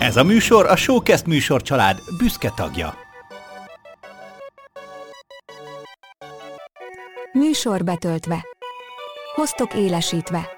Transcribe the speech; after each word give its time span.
Ez 0.00 0.16
a 0.16 0.24
műsor 0.24 0.66
a 0.66 0.76
Showcast 0.76 1.26
műsor 1.26 1.62
család 1.62 2.00
büszke 2.18 2.52
tagja. 2.56 2.94
Műsor 7.32 7.84
betöltve. 7.84 8.44
Hoztok 9.34 9.74
élesítve. 9.74 10.48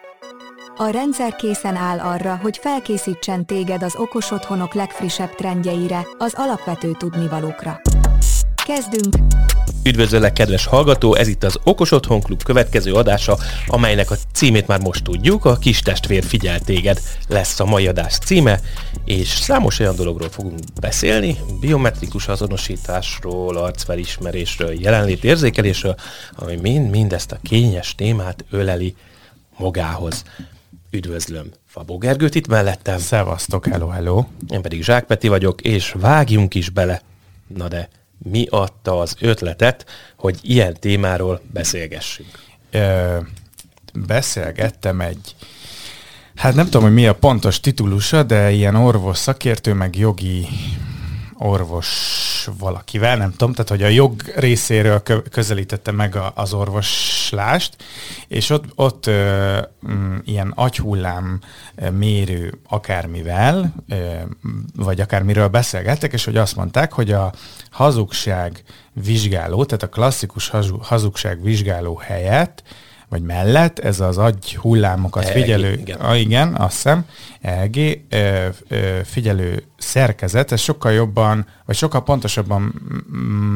A 0.77 0.87
rendszer 0.87 1.37
készen 1.37 1.77
áll 1.77 1.99
arra, 1.99 2.37
hogy 2.37 2.59
felkészítsen 2.59 3.47
téged 3.47 3.83
az 3.83 3.97
okos 3.97 4.30
otthonok 4.30 4.75
legfrissebb 4.75 5.34
trendjeire, 5.34 6.06
az 6.18 6.34
alapvető 6.36 6.93
tudnivalókra. 6.93 7.80
Kezdünk! 8.64 9.14
Üdvözöllek, 9.85 10.33
kedves 10.33 10.67
hallgató! 10.67 11.15
Ez 11.15 11.29
itt 11.29 11.45
az 11.45 11.59
Okos 11.65 11.91
Otthon 11.91 12.21
Klub 12.21 12.43
következő 12.43 12.95
adása, 12.95 13.39
amelynek 13.67 14.11
a 14.11 14.16
címét 14.33 14.66
már 14.66 14.80
most 14.80 15.05
tudjuk, 15.05 15.45
a 15.45 15.57
kis 15.57 15.80
testvér 15.80 16.25
figyel 16.25 16.61
téged 16.61 17.01
lesz 17.29 17.61
a 17.61 17.65
mai 17.65 17.87
adás 17.87 18.19
címe, 18.19 18.61
és 19.05 19.29
számos 19.29 19.79
olyan 19.79 19.97
dologról 19.97 20.29
fogunk 20.29 20.59
beszélni, 20.80 21.37
biometrikus 21.61 22.29
azonosításról, 22.29 23.56
arcfelismerésről, 23.56 24.80
jelenlét 24.80 25.25
érzékelésről, 25.25 25.95
ami 26.34 26.56
mind, 26.56 26.91
mind 26.91 27.12
ezt 27.12 27.33
a 27.33 27.39
kényes 27.42 27.95
témát 27.95 28.45
öleli 28.51 28.95
magához. 29.56 30.25
Üdvözlöm 30.91 31.47
Fabó 31.67 31.98
Gergőt 31.98 32.34
itt 32.34 32.47
mellettem. 32.47 32.98
Szevasztok, 32.98 33.67
hello, 33.67 33.89
hello. 33.89 34.25
Én 34.48 34.62
pedig 34.62 34.83
Zsák 34.83 35.05
Peti 35.05 35.28
vagyok, 35.28 35.61
és 35.61 35.95
vágjunk 35.98 36.55
is 36.55 36.70
bele. 36.70 37.03
Na 37.47 37.69
de 37.69 37.89
mi 38.23 38.47
adta 38.51 38.99
az 38.99 39.17
ötletet, 39.21 39.87
hogy 40.17 40.39
ilyen 40.43 40.75
témáról 40.81 41.41
beszélgessünk? 41.53 42.29
Ö, 42.71 43.17
beszélgettem 43.95 45.01
egy, 45.01 45.35
hát 46.35 46.55
nem 46.55 46.65
tudom, 46.65 46.83
hogy 46.83 46.93
mi 46.93 47.07
a 47.07 47.15
pontos 47.15 47.61
titulusa, 47.61 48.23
de 48.23 48.51
ilyen 48.51 48.75
orvos 48.75 49.19
szakértő, 49.19 49.73
meg 49.73 49.97
jogi 49.97 50.47
orvos 51.42 52.48
valakivel, 52.58 53.17
nem 53.17 53.30
tudom, 53.30 53.53
tehát 53.53 53.70
hogy 53.70 53.83
a 53.83 53.86
jog 53.86 54.22
részéről 54.36 55.03
közelítette 55.30 55.91
meg 55.91 56.17
a, 56.17 56.33
az 56.34 56.53
orvoslást, 56.53 57.77
és 58.28 58.50
ott, 58.50 58.64
ott 58.75 59.06
ö, 59.06 59.58
m, 59.80 60.14
ilyen 60.25 60.52
agyhullám 60.56 61.41
mérő 61.91 62.58
akármivel, 62.69 63.75
ö, 63.89 64.14
vagy 64.77 65.00
akármiről 65.00 65.48
beszélgettek, 65.48 66.12
és 66.12 66.25
hogy 66.25 66.36
azt 66.36 66.56
mondták, 66.56 66.92
hogy 66.92 67.12
a 67.12 67.33
hazugság 67.70 68.62
vizsgáló, 68.92 69.64
tehát 69.64 69.83
a 69.83 69.89
klasszikus 69.89 70.52
hazugság 70.80 71.42
vizsgáló 71.42 71.97
helyett 71.97 72.62
vagy 73.12 73.22
mellett, 73.22 73.78
ez 73.78 74.00
az 74.00 74.18
agy 74.18 74.55
hullámokat 74.55 75.24
EG, 75.24 75.32
figyelő, 75.32 75.72
igen. 75.72 75.98
A, 75.98 76.16
igen, 76.16 76.55
azt 76.55 76.72
hiszem, 76.72 77.05
EG, 77.41 77.77
ö, 78.08 78.48
ö, 78.68 78.98
figyelő 79.05 79.64
szerkezet, 79.78 80.52
ez 80.52 80.60
sokkal 80.60 80.92
jobban, 80.92 81.46
vagy 81.64 81.77
sokkal 81.77 82.02
pontosabban 82.02 82.62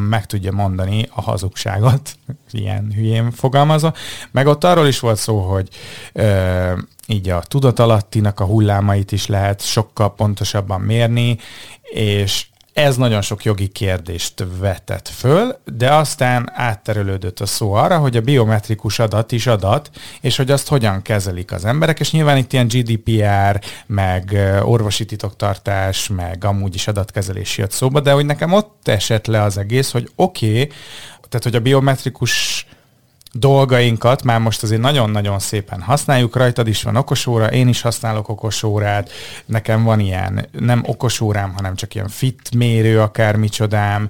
meg 0.09 0.27
tudja 0.27 0.53
mondani 0.53 1.09
a 1.15 1.21
hazugságot, 1.21 2.17
ilyen 2.51 2.93
hülyén 2.95 3.31
fogalmazva. 3.31 3.93
Meg 4.31 4.47
ott 4.47 4.65
arról 4.65 4.87
is 4.87 5.01
volt 5.01 5.19
szó, 5.19 5.39
hogy 5.39 5.69
ö, 6.13 6.73
így 7.07 7.29
a 7.29 7.41
tudatalattinak 7.41 8.41
a 8.41 8.45
hullámait 8.45 9.13
is 9.13 9.27
lehet 9.27 9.61
sokkal 9.61 10.15
pontosabban 10.15 10.81
mérni, 10.81 11.39
és 11.83 12.47
ez 12.77 12.97
nagyon 12.97 13.23
sok 13.23 13.45
jogi 13.45 13.67
kérdést 13.67 14.45
vetett 14.59 15.09
föl, 15.09 15.59
de 15.65 15.95
aztán 15.95 16.51
átterülődött 16.55 17.41
a 17.41 17.47
szó 17.47 17.73
arra, 17.73 17.99
hogy 17.99 18.17
a 18.17 18.21
biometrikus 18.21 18.99
adat 18.99 19.33
is 19.33 19.47
adat, 19.47 19.91
és 20.21 20.37
hogy 20.37 20.51
azt 20.51 20.69
hogyan 20.69 21.03
kezelik 21.03 21.53
az 21.53 21.65
emberek, 21.65 22.01
és 22.01 22.11
nyilván 22.13 22.37
itt 22.37 22.53
ilyen 22.53 22.69
GDPR, 22.69 23.61
meg 23.87 24.37
orvosi 24.63 25.05
titoktartás, 25.05 26.09
meg 26.09 26.45
amúgy 26.45 26.75
is 26.75 26.89
adatkezelés 26.89 27.59
jött 27.59 27.71
szóba, 27.71 28.01
de 28.01 28.13
hogy 28.13 28.27
nekem 28.27 28.53
ott 28.53 28.89
esett 28.89 29.27
le 29.27 29.43
az 29.43 29.59
egész, 29.59 29.91
hogy 29.91 30.11
oké, 30.15 30.47
okay, 30.47 30.69
tehát 31.29 31.45
hogy 31.45 31.55
a 31.55 31.61
biometrikus 31.61 32.67
dolgainkat 33.39 34.23
már 34.23 34.41
most 34.41 34.63
azért 34.63 34.81
nagyon-nagyon 34.81 35.39
szépen 35.39 35.81
használjuk, 35.81 36.37
rajtad 36.37 36.69
is 36.69 36.83
van 36.83 36.97
okosóra, 36.97 37.47
én 37.47 37.69
is 37.69 37.81
használok 37.81 38.29
okosórát, 38.29 39.11
nekem 39.47 39.85
van 39.85 40.01
ilyen 40.01 40.49
nem 40.53 40.83
okosórám, 40.87 41.53
hanem 41.53 41.75
csak 41.75 41.95
ilyen 41.95 42.09
fit 42.09 42.55
mérő 42.55 43.01
akármicsodám, 43.01 44.09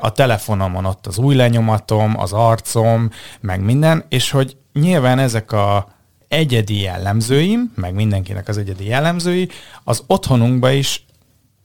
a 0.00 0.12
telefonomon 0.12 0.84
ott 0.84 1.06
az 1.06 1.18
új 1.18 1.34
lenyomatom, 1.34 2.18
az 2.18 2.32
arcom, 2.32 3.10
meg 3.40 3.60
minden, 3.60 4.04
és 4.08 4.30
hogy 4.30 4.56
nyilván 4.72 5.18
ezek 5.18 5.52
a 5.52 5.92
egyedi 6.28 6.80
jellemzőim, 6.80 7.72
meg 7.74 7.94
mindenkinek 7.94 8.48
az 8.48 8.58
egyedi 8.58 8.86
jellemzői, 8.86 9.48
az 9.84 10.02
otthonunkba 10.06 10.70
is 10.70 11.04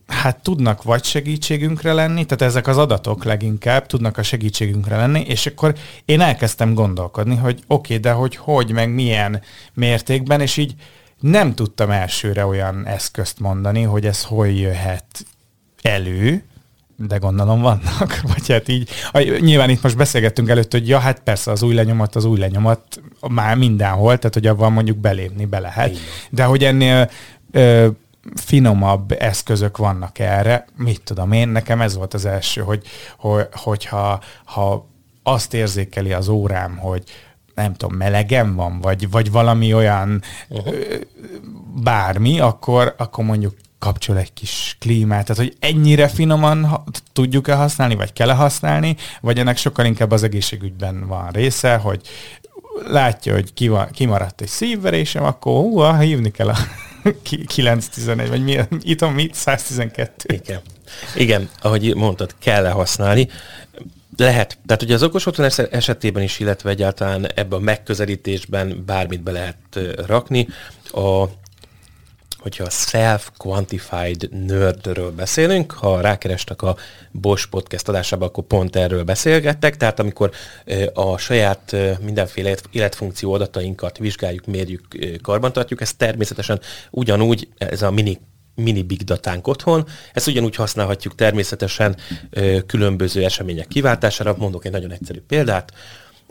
hát 0.10 0.44
tudnak 0.44 0.84
vagy 0.84 1.04
segítségünkre 1.04 1.94
lenni, 1.94 2.26
tehát 2.26 2.42
ezek 2.42 2.68
az 2.68 2.78
adatok 2.78 3.24
leginkább 3.24 3.86
tudnak 3.86 4.18
a 4.18 4.24
segítségünkre 4.24 4.98
lenni, 4.98 5.20
és 5.20 5.46
akkor 5.46 5.76
én 6.06 6.22
elkezdtem 6.22 6.74
gondolkodni, 6.74 7.36
hogy 7.36 7.64
oké, 7.68 7.94
okay, 7.94 7.98
de 7.98 8.12
hogy 8.12 8.36
hogy, 8.36 8.72
meg 8.72 8.94
milyen 8.94 9.42
mértékben, 9.74 10.42
és 10.42 10.58
így 10.58 10.76
nem 11.20 11.56
tudtam 11.56 11.92
elsőre 11.92 12.46
olyan 12.46 12.86
eszközt 12.86 13.40
mondani, 13.40 13.82
hogy 13.82 14.06
ez 14.06 14.24
hol 14.24 14.48
jöhet 14.48 15.26
elő, 15.82 16.44
de 17.08 17.18
gondolom 17.18 17.62
vannak, 17.62 18.22
vagy 18.34 18.48
hát 18.48 18.68
így, 18.68 18.90
nyilván 19.40 19.70
itt 19.70 19.84
most 19.84 19.98
beszélgettünk 19.98 20.50
előtt, 20.50 20.72
hogy 20.72 20.88
ja, 20.88 21.00
hát 21.00 21.20
persze 21.20 21.52
az 21.52 21.64
új 21.64 21.74
lenyomat, 21.74 22.16
az 22.16 22.26
új 22.26 22.40
lenyomat 22.40 23.02
már 23.28 23.56
mindenhol, 23.56 24.18
tehát 24.18 24.34
hogy 24.34 24.48
abban 24.48 24.72
mondjuk 24.72 24.98
belépni 24.98 25.46
be 25.46 25.60
lehet, 25.60 25.98
de 26.30 26.44
hogy 26.44 26.64
ennél 26.64 27.10
ö, 27.52 27.88
finomabb 28.36 29.12
eszközök 29.20 29.78
vannak 29.78 30.20
erre, 30.20 30.66
mit 30.76 31.02
tudom 31.04 31.32
én, 31.32 31.48
nekem 31.48 31.82
ez 31.82 31.96
volt 31.96 32.14
az 32.14 32.26
első, 32.26 32.62
hogy, 32.62 32.88
hogy 33.18 33.48
hogyha 33.52 34.22
ha 34.44 34.88
azt 35.24 35.54
érzékeli 35.54 36.14
az 36.14 36.28
órám, 36.28 36.78
hogy 36.78 37.04
nem 37.56 37.74
tudom, 37.74 37.98
melegem 37.98 38.56
van, 38.56 38.80
vagy, 38.82 39.10
vagy 39.10 39.32
valami 39.32 39.74
olyan 39.74 40.22
uh-huh. 40.50 40.76
bármi, 41.84 42.40
akkor, 42.40 42.96
akkor 42.98 43.24
mondjuk 43.24 43.54
kapcsol 43.80 44.18
egy 44.18 44.34
kis 44.34 44.78
klímát, 44.80 45.26
tehát 45.26 45.42
hogy 45.42 45.56
ennyire 45.60 46.08
finoman 46.08 46.66
ha, 46.66 46.84
tudjuk-e 47.14 47.56
használni, 47.56 47.96
vagy 47.96 48.14
kell-e 48.14 48.34
használni, 48.34 48.96
vagy 49.22 49.40
ennek 49.40 49.58
sokkal 49.58 49.86
inkább 49.86 50.12
az 50.12 50.24
egészségügyben 50.24 51.08
van 51.08 51.30
része, 51.32 51.76
hogy 51.76 52.02
látja, 52.88 53.34
hogy 53.34 53.54
kimaradt 53.92 54.42
egy 54.42 54.48
szívverésem, 54.48 55.24
akkor 55.24 55.54
hú, 55.54 55.82
hívni 55.82 56.32
kell 56.32 56.50
a 56.50 56.58
911, 57.48 58.30
vagy 58.30 58.44
mi, 58.44 58.60
itt 58.82 59.14
mit? 59.14 59.36
112. 59.36 60.34
Igen. 60.34 60.62
Igen, 61.16 61.50
ahogy 61.62 61.96
mondtad, 61.96 62.36
kell 62.40 62.66
-e 62.66 62.70
használni. 62.70 63.28
Lehet. 64.18 64.58
Tehát 64.66 64.82
ugye 64.82 64.94
az 64.94 65.04
okos 65.04 65.26
otthon 65.26 65.50
esetében 65.72 66.24
is, 66.24 66.40
illetve 66.40 66.70
egyáltalán 66.70 67.32
ebben 67.36 67.60
a 67.60 67.64
megközelítésben 67.64 68.84
bármit 68.86 69.22
be 69.22 69.32
lehet 69.32 69.80
rakni. 70.08 70.48
A 70.92 71.26
hogyha 72.40 72.70
self-quantified 72.70 74.30
nerdről 74.48 75.12
beszélünk, 75.12 75.72
ha 75.72 76.02
rákerestek 76.02 76.62
a 76.62 76.76
Bosch 77.12 77.50
podcast 77.50 77.88
adásába, 77.88 78.26
akkor 78.26 78.44
pont 78.44 78.76
erről 78.76 79.04
beszélgettek, 79.04 79.78
tehát 79.78 80.00
amikor 80.00 80.32
a 80.94 81.18
saját 81.18 81.76
mindenféle 82.02 82.56
életfunkció 82.72 83.34
adatainkat 83.34 83.98
vizsgáljuk, 83.98 84.46
mérjük, 84.46 84.88
karbantartjuk, 85.22 85.82
ez 85.82 85.94
természetesen 85.94 86.60
ugyanúgy, 86.90 87.48
ez 87.58 87.82
a 87.82 87.92
mini 87.92 88.20
mini 88.56 88.82
big 88.82 89.02
datánk 89.02 89.48
otthon. 89.48 89.88
Ezt 90.14 90.28
ugyanúgy 90.28 90.56
használhatjuk 90.56 91.16
természetesen 91.16 91.96
különböző 92.66 93.24
események 93.24 93.68
kiváltására. 93.68 94.36
Mondok 94.38 94.66
egy 94.66 94.72
nagyon 94.72 94.92
egyszerű 94.92 95.20
példát. 95.28 95.74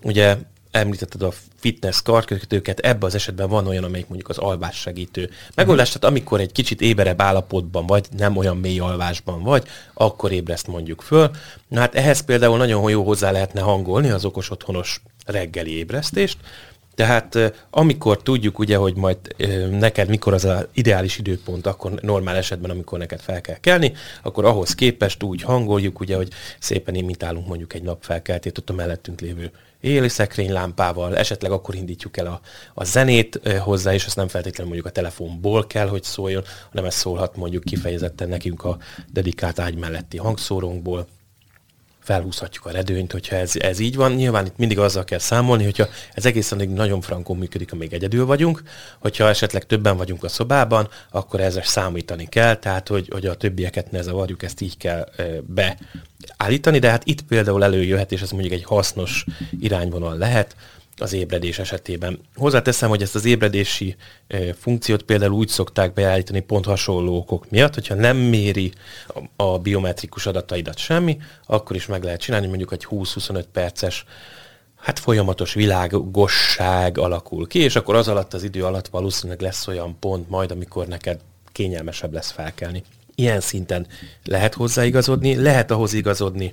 Ugye 0.03 0.37
említetted 0.71 1.23
a 1.23 1.33
fitness 1.59 2.03
karkötőket, 2.03 2.79
ebben 2.79 3.09
az 3.09 3.15
esetben 3.15 3.49
van 3.49 3.67
olyan, 3.67 3.84
amelyik 3.84 4.09
mondjuk 4.09 4.29
az 4.29 4.39
alvás 4.39 4.77
segítő 4.77 5.31
megoldás, 5.55 5.89
tehát 5.89 6.05
amikor 6.05 6.41
egy 6.41 6.53
kicsit 6.53 6.81
éberebb 6.81 7.21
állapotban 7.21 7.87
vagy, 7.87 8.07
nem 8.16 8.37
olyan 8.37 8.57
mély 8.57 8.78
alvásban 8.78 9.42
vagy, 9.42 9.66
akkor 9.95 10.33
ébreszt 10.33 10.66
mondjuk 10.66 11.03
föl. 11.03 11.31
Na 11.69 11.81
hát 11.81 11.95
ehhez 11.95 12.21
például 12.21 12.57
nagyon 12.57 12.91
jó 12.91 13.04
hozzá 13.04 13.31
lehetne 13.31 13.60
hangolni 13.60 14.10
az 14.10 14.25
okos 14.25 14.51
otthonos 14.51 15.01
reggeli 15.27 15.77
ébresztést, 15.77 16.39
tehát 16.98 17.39
amikor 17.71 18.22
tudjuk 18.22 18.59
ugye, 18.59 18.77
hogy 18.77 18.97
majd 18.97 19.18
neked 19.71 20.09
mikor 20.09 20.34
az 20.34 20.45
az 20.45 20.66
ideális 20.72 21.18
időpont, 21.18 21.66
akkor 21.66 21.92
normál 21.92 22.36
esetben, 22.36 22.71
amikor 22.71 22.98
neked 22.98 23.21
fel 23.21 23.41
kell 23.41 23.56
kelni, 23.60 23.92
akkor 24.22 24.45
ahhoz 24.45 24.74
képest 24.74 25.22
úgy 25.22 25.42
hangoljuk, 25.42 26.00
ugye, 26.00 26.16
hogy 26.16 26.28
szépen 26.59 26.95
imitálunk 26.95 27.47
mondjuk 27.47 27.74
egy 27.74 27.83
napfelkeltét 27.83 28.59
ott 28.59 28.71
a 28.71 28.72
mellettünk 28.72 29.21
lévő 29.21 29.50
éli 29.80 30.09
lámpával, 30.48 31.16
esetleg 31.16 31.50
akkor 31.50 31.74
indítjuk 31.74 32.16
el 32.16 32.27
a, 32.27 32.41
a 32.74 32.84
zenét 32.84 33.41
hozzá, 33.59 33.94
és 33.94 34.06
ezt 34.06 34.16
nem 34.16 34.28
feltétlenül 34.28 34.72
mondjuk 34.72 34.86
a 34.86 34.97
telefonból 34.97 35.66
kell, 35.66 35.89
hogy 35.89 36.03
szóljon, 36.03 36.42
hanem 36.71 36.84
ez 36.84 36.94
szólhat 36.94 37.36
mondjuk 37.36 37.65
kifejezetten 37.65 38.28
nekünk 38.28 38.65
a 38.65 38.78
dedikált 39.12 39.59
ágy 39.59 39.77
melletti 39.77 40.16
hangszórónkból 40.16 41.06
felhúzhatjuk 42.09 42.66
a 42.66 42.71
redőnyt, 42.71 43.13
hogyha 43.13 43.37
ez, 43.37 43.53
ez 43.57 43.78
így 43.78 43.97
van. 43.97 44.13
Nyilván 44.13 44.47
itt 44.47 44.57
mindig 44.57 44.78
azzal 44.78 45.05
kell 45.05 45.19
számolni, 45.19 45.65
hogyha 45.65 45.87
ez 46.15 46.27
egészen 46.27 46.69
nagyon 46.69 47.01
frankon 47.01 47.37
működik, 47.37 47.72
amíg 47.72 47.93
egyedül 47.93 48.27
vagyunk, 48.27 48.63
hogyha 48.99 49.28
esetleg 49.28 49.66
többen 49.66 49.97
vagyunk 49.97 50.25
a 50.25 50.28
szobában, 50.28 50.89
akkor 51.10 51.41
ezzel 51.41 51.63
számítani 51.63 52.27
kell, 52.28 52.57
tehát 52.57 52.89
hogy, 52.89 53.09
hogy 53.10 53.27
a 53.27 53.34
többieket 53.34 53.91
ne 53.91 54.03
zavarjuk, 54.03 54.43
ezt 54.43 54.60
így 54.60 54.77
kell 54.77 55.09
beállítani, 55.47 56.78
de 56.78 56.91
hát 56.91 57.07
itt 57.07 57.22
például 57.22 57.65
előjöhet, 57.65 58.13
és 58.13 58.21
ez 58.21 58.31
mondjuk 58.31 58.53
egy 58.53 58.65
hasznos 58.65 59.25
irányvonal 59.61 60.16
lehet, 60.16 60.57
az 61.00 61.12
ébredés 61.12 61.59
esetében. 61.59 62.21
Hozzáteszem, 62.34 62.89
hogy 62.89 63.03
ezt 63.03 63.15
az 63.15 63.24
ébredési 63.24 63.97
funkciót 64.59 65.03
például 65.03 65.33
úgy 65.33 65.48
szokták 65.48 65.92
beállítani 65.92 66.41
pont 66.41 66.65
hasonló 66.65 67.16
okok 67.16 67.50
miatt, 67.50 67.74
hogyha 67.74 67.95
nem 67.95 68.16
méri 68.16 68.72
a, 69.06 69.45
a 69.45 69.59
biometrikus 69.59 70.27
adataidat 70.27 70.78
semmi, 70.78 71.18
akkor 71.47 71.77
is 71.77 71.86
meg 71.86 72.03
lehet 72.03 72.21
csinálni, 72.21 72.47
mondjuk 72.47 72.72
egy 72.72 72.86
20-25 72.91 73.45
perces 73.53 74.04
hát 74.80 74.98
folyamatos 74.98 75.54
világosság 75.54 76.98
alakul 76.98 77.47
ki, 77.47 77.59
és 77.59 77.77
akkor 77.77 77.94
az 77.94 78.09
alatt 78.09 78.34
az 78.34 78.42
idő 78.42 78.65
alatt 78.65 78.89
valószínűleg 78.89 79.41
lesz 79.41 79.66
olyan 79.66 79.97
pont 79.98 80.28
majd, 80.28 80.51
amikor 80.51 80.86
neked 80.86 81.21
kényelmesebb 81.53 82.12
lesz 82.12 82.30
felkelni. 82.30 82.83
Ilyen 83.15 83.41
szinten 83.41 83.86
lehet 84.24 84.54
hozzáigazodni, 84.54 85.34
lehet 85.36 85.71
ahhoz 85.71 85.92
igazodni 85.92 86.53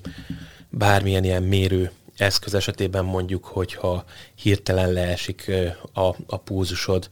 bármilyen 0.69 1.23
ilyen 1.23 1.43
mérő 1.43 1.91
eszköz 2.17 2.53
esetében 2.53 3.05
mondjuk, 3.05 3.45
hogyha 3.45 4.03
hirtelen 4.35 4.91
leesik 4.91 5.51
a, 5.93 6.15
a 6.27 6.37
púzusod, 6.37 7.09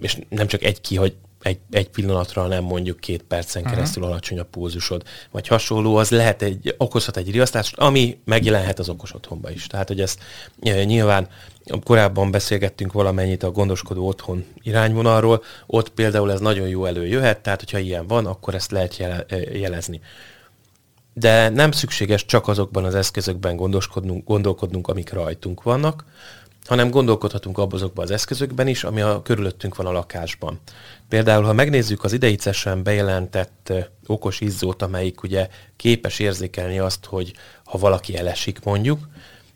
és 0.00 0.18
nem 0.28 0.46
csak 0.46 0.62
egy 0.62 0.80
ki, 0.80 0.96
hogy 0.96 1.14
egy, 1.42 1.58
egy 1.70 1.88
pillanatra, 1.88 2.46
nem 2.46 2.64
mondjuk 2.64 3.00
két 3.00 3.22
percen 3.22 3.62
uh-huh. 3.62 3.76
keresztül 3.76 4.04
alacsony 4.04 4.38
a 4.38 4.44
pulzusod, 4.44 5.02
vagy 5.30 5.46
hasonló, 5.46 5.96
az 5.96 6.10
lehet 6.10 6.42
egy, 6.42 6.74
okozhat 6.78 7.16
egy 7.16 7.30
riasztást, 7.30 7.76
ami 7.76 8.18
megjelenhet 8.24 8.78
az 8.78 8.88
okos 8.88 9.14
otthonba 9.14 9.50
is. 9.50 9.66
Tehát, 9.66 9.88
hogy 9.88 10.00
ezt 10.00 10.20
e, 10.62 10.84
nyilván 10.84 11.28
korábban 11.84 12.30
beszélgettünk 12.30 12.92
valamennyit 12.92 13.42
a 13.42 13.50
gondoskodó 13.50 14.06
otthon 14.06 14.44
irányvonalról, 14.62 15.42
ott 15.66 15.88
például 15.88 16.32
ez 16.32 16.40
nagyon 16.40 16.68
jó 16.68 16.84
előjöhet, 16.84 17.40
tehát 17.40 17.60
hogyha 17.60 17.78
ilyen 17.78 18.06
van, 18.06 18.26
akkor 18.26 18.54
ezt 18.54 18.70
lehet 18.70 18.96
jele, 18.96 19.24
jelezni 19.52 20.00
de 21.20 21.48
nem 21.48 21.70
szükséges 21.70 22.26
csak 22.26 22.48
azokban 22.48 22.84
az 22.84 22.94
eszközökben 22.94 23.56
gondoskodnunk, 23.56 24.24
gondolkodnunk, 24.26 24.88
amik 24.88 25.12
rajtunk 25.12 25.62
vannak, 25.62 26.04
hanem 26.66 26.90
gondolkodhatunk 26.90 27.58
azokban 27.58 28.04
az 28.04 28.10
eszközökben 28.10 28.66
is, 28.66 28.84
ami 28.84 29.00
a 29.00 29.22
körülöttünk 29.22 29.76
van 29.76 29.86
a 29.86 29.92
lakásban. 29.92 30.60
Például, 31.08 31.44
ha 31.44 31.52
megnézzük 31.52 32.04
az 32.04 32.12
ideicesen 32.12 32.82
bejelentett 32.82 33.72
okos 34.06 34.40
izzót, 34.40 34.82
amelyik 34.82 35.22
ugye 35.22 35.48
képes 35.76 36.18
érzékelni 36.18 36.78
azt, 36.78 37.04
hogy 37.04 37.32
ha 37.64 37.78
valaki 37.78 38.16
elesik 38.16 38.62
mondjuk, 38.64 39.08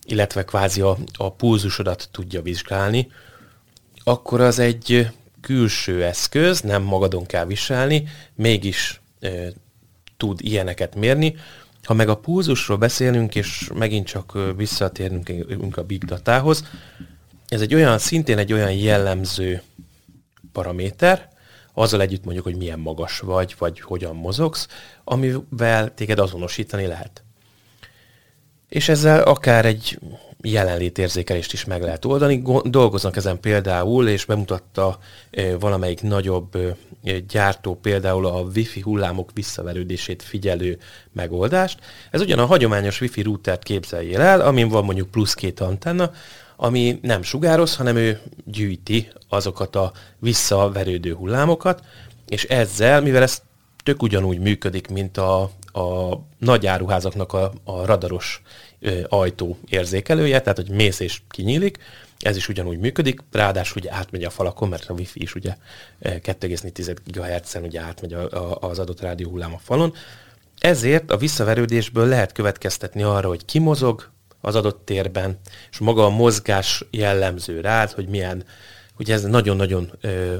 illetve 0.06 0.44
kvázi 0.44 0.81
a, 0.81 0.96
a 1.17 1.32
pulzusodat 1.32 2.08
tudja 2.12 2.43
vizsgálni, 2.43 3.10
akkor 4.05 4.40
az 4.40 4.58
egy 4.58 5.08
külső 5.40 6.05
eszköz, 6.05 6.60
nem 6.60 6.82
magadon 6.82 7.26
kell 7.26 7.46
viselni, 7.46 8.08
mégis 8.34 9.00
tud 10.16 10.38
ilyeneket 10.43 10.94
mérni. 10.94 11.37
Ha 11.82 11.94
meg 11.94 12.08
a 12.08 12.16
pulzusról 12.16 12.76
beszélünk, 12.76 13.34
és 13.34 13.70
megint 13.75 14.06
csak 14.06 14.38
visszatérünk 14.56 15.76
a 15.76 15.82
big 15.82 16.05
datához, 16.05 16.64
ez 17.49 17.61
egy 17.61 17.75
olyan, 17.75 17.99
szintén 17.99 18.38
egy 18.38 18.52
olyan 18.52 18.72
jellemző 18.72 19.62
paraméter, 20.52 21.28
azzal 21.72 22.00
együtt 22.00 22.25
mondjuk, 22.25 22.44
hogy 22.44 22.56
milyen 22.56 22.78
magas 22.78 23.19
vagy, 23.19 23.55
vagy 23.58 23.81
hogyan 23.81 24.16
mozogsz, 24.16 24.69
amivel 25.05 25.94
téged 25.94 26.19
azonosítani 26.19 26.87
lehet. 26.87 27.22
És 28.69 28.88
ezzel 28.88 29.22
akár 29.22 29.64
egy 29.64 29.99
jelenlétérzékelést 30.44 31.52
is 31.52 31.64
meg 31.64 31.82
lehet 31.82 32.05
oldani. 32.05 32.43
Dolgoznak 32.64 33.17
ezen 33.17 33.41
például, 33.41 34.08
és 34.08 34.25
bemutatta 34.25 34.99
valamelyik 35.58 36.02
nagyobb 36.02 36.58
gyártó 37.29 37.75
például 37.75 38.26
a 38.26 38.41
wifi 38.55 38.81
hullámok 38.81 39.31
visszaverődését 39.35 40.23
figyelő 40.23 40.79
megoldást. 41.12 41.79
Ez 42.11 42.20
ugyan 42.20 42.38
a 42.38 42.46
hagyományos 42.46 43.00
wifi 43.00 43.23
routert 43.23 43.62
képzeljél 43.62 44.20
el, 44.20 44.41
amin 44.41 44.69
van 44.69 44.85
mondjuk 44.85 45.11
plusz 45.11 45.35
két 45.35 45.61
antenna, 45.61 46.11
ami 46.56 46.99
nem 47.02 47.23
sugároz, 47.23 47.76
hanem 47.76 47.96
ő 47.96 48.20
gyűjti 48.44 49.08
azokat 49.29 49.76
a 49.76 49.93
visszaverődő 50.19 51.14
hullámokat, 51.14 51.82
és 52.29 52.44
ezzel, 52.44 53.00
mivel 53.00 53.23
ez 53.23 53.43
tök 53.82 54.02
ugyanúgy 54.02 54.38
működik, 54.38 54.88
mint 54.88 55.19
a, 55.19 55.43
a 55.73 56.19
nagy 56.38 56.67
áruházaknak 56.67 57.32
a, 57.32 57.52
a 57.64 57.87
radaros 57.87 58.43
ajtó 59.08 59.58
érzékelője, 59.69 60.40
tehát 60.40 60.56
hogy 60.56 60.69
mész 60.70 61.00
és 61.00 61.20
kinyílik, 61.28 61.78
ez 62.19 62.36
is 62.36 62.48
ugyanúgy 62.48 62.78
működik, 62.78 63.20
ráadásul 63.32 63.82
ugye 63.82 63.92
átmegy 63.92 64.25
a 64.25 64.31
falakon, 64.31 64.69
mert 64.69 64.88
a 64.88 64.92
Wi-Fi 64.92 65.22
is 65.22 65.34
ugye 65.34 65.56
2,4 66.02 66.96
GHz-en 67.06 67.62
ugye 67.62 67.81
átmegy 67.81 68.12
a, 68.12 68.31
a, 68.31 68.58
az 68.60 68.78
adott 68.78 69.00
rádióhullám 69.00 69.54
a 69.54 69.58
falon. 69.58 69.94
Ezért 70.58 71.10
a 71.10 71.16
visszaverődésből 71.16 72.06
lehet 72.06 72.32
következtetni 72.32 73.02
arra, 73.02 73.28
hogy 73.28 73.44
ki 73.44 73.58
mozog 73.58 74.10
az 74.40 74.54
adott 74.54 74.84
térben, 74.84 75.38
és 75.70 75.78
maga 75.78 76.04
a 76.04 76.10
mozgás 76.10 76.84
jellemző 76.90 77.60
rád, 77.60 77.90
hogy 77.90 78.08
milyen, 78.08 78.44
ugye 78.98 79.14
ez 79.14 79.22
nagyon-nagyon 79.22 79.92
ö, 80.00 80.36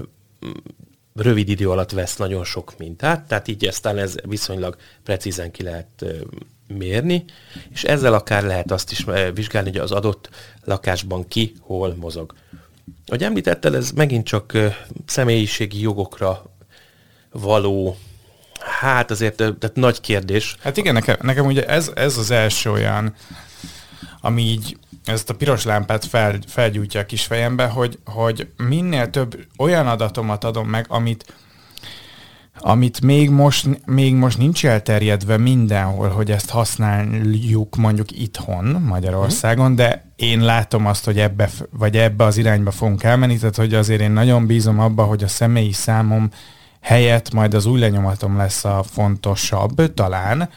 rövid 1.15 1.49
idő 1.49 1.71
alatt 1.71 1.91
vesz 1.91 2.17
nagyon 2.17 2.45
sok 2.45 2.79
mintát, 2.79 3.27
tehát 3.27 3.49
így 3.49 3.67
aztán 3.67 3.99
ez 3.99 4.15
viszonylag 4.23 4.77
precízen 5.03 5.51
ki 5.51 5.63
lehet 5.63 5.89
ö, 5.99 6.21
mérni, 6.67 7.25
és 7.73 7.85
ezzel 7.85 8.15
akár 8.15 8.43
lehet 8.43 8.71
azt 8.71 8.91
is 8.91 9.01
eh, 9.01 9.33
vizsgálni, 9.35 9.71
hogy 9.71 9.79
az 9.79 9.93
adott 9.93 10.29
lakásban 10.65 11.29
ki, 11.29 11.55
hol 11.61 11.95
mozog. 12.01 12.35
Ahogy 13.07 13.23
említetted, 13.23 13.75
ez 13.75 13.91
megint 13.91 14.27
csak 14.27 14.55
eh, 14.55 14.77
személyiségi 15.07 15.81
jogokra 15.81 16.43
való, 17.31 17.97
hát 18.81 19.11
azért 19.11 19.41
eh, 19.41 19.49
tehát 19.59 19.77
nagy 19.77 20.01
kérdés. 20.01 20.57
Hát 20.61 20.77
igen, 20.77 20.95
nekem, 20.95 21.17
nekem 21.23 21.47
ugye 21.47 21.67
ez, 21.67 21.91
ez 21.95 22.17
az 22.17 22.31
első 22.31 22.71
olyan, 22.71 23.15
ami 24.21 24.43
így 24.43 24.77
ezt 25.05 25.31
a 25.31 25.35
piros 25.35 25.65
lámpát 25.65 26.05
fel, 26.05 26.39
felgyújtja 26.47 27.01
a 27.01 27.07
kis 27.07 27.25
fejembe, 27.25 27.67
hogy, 27.67 27.99
hogy 28.05 28.49
minél 28.57 29.11
több 29.11 29.47
olyan 29.59 29.87
adatomat 29.87 30.45
adom 30.45 30.69
meg, 30.69 30.87
amit 30.89 31.35
amit 32.59 33.01
még 33.01 33.31
most, 33.31 33.69
még 33.87 34.15
most 34.15 34.39
nincs 34.39 34.67
elterjedve 34.67 35.37
mindenhol, 35.37 36.09
hogy 36.09 36.31
ezt 36.31 36.51
használjuk 36.51 37.77
mondjuk 37.77 38.21
itthon, 38.21 38.65
Magyarországon, 38.65 39.75
de 39.75 40.13
én 40.17 40.41
látom 40.41 40.87
azt, 40.87 41.05
hogy 41.05 41.19
ebbe, 41.19 41.51
vagy 41.71 41.97
ebbe 41.97 42.25
az 42.25 42.37
irányba 42.37 42.71
fogunk 42.71 43.03
elmenni, 43.03 43.39
tehát 43.39 43.57
hogy 43.57 43.75
azért 43.75 44.01
én 44.01 44.11
nagyon 44.11 44.47
bízom 44.47 44.81
abba, 44.81 45.05
hogy 45.05 45.23
a 45.23 45.29
személyi 45.29 45.73
számom 45.73 46.31
helyett 46.81 47.33
majd 47.33 47.55
az 47.55 47.67
új 47.67 47.79
lenyomatom 47.79 48.37
lesz 48.37 48.65
a 48.65 48.83
fontosabb, 48.83 49.95
talán. 49.95 50.49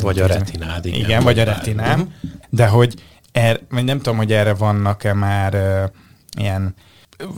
Vagy 0.00 0.20
a 0.20 0.26
retinád, 0.26 0.86
igen. 0.86 1.00
Igen, 1.00 1.22
vagy 1.22 1.38
a 1.38 1.44
retinám. 1.44 2.14
De 2.50 2.66
hogy 2.66 2.94
er, 3.32 3.60
nem 3.68 3.96
tudom, 3.96 4.16
hogy 4.16 4.32
erre 4.32 4.54
vannak-e 4.54 5.12
már 5.14 5.54
uh, 5.54 6.42
ilyen 6.42 6.74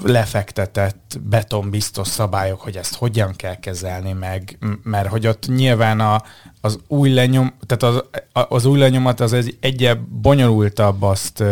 lefektetett 0.03 1.19
betonbiztos 1.21 2.09
szabályok, 2.09 2.61
hogy 2.61 2.77
ezt 2.77 2.95
hogyan 2.95 3.33
kell 3.37 3.57
kezelni 3.57 4.13
meg, 4.13 4.59
mert 4.83 5.09
hogy 5.09 5.27
ott 5.27 5.47
nyilván 5.47 6.01
a, 6.01 6.23
az 6.61 6.79
új 6.87 7.11
lenyom, 7.11 7.55
tehát 7.67 7.97
az, 7.97 8.05
az 8.49 8.65
új 8.65 8.79
lenyomat 8.79 9.21
az 9.21 9.33
egy 9.33 9.57
egyebb 9.61 10.01
bonyolultabb 10.01 11.03
azt 11.03 11.45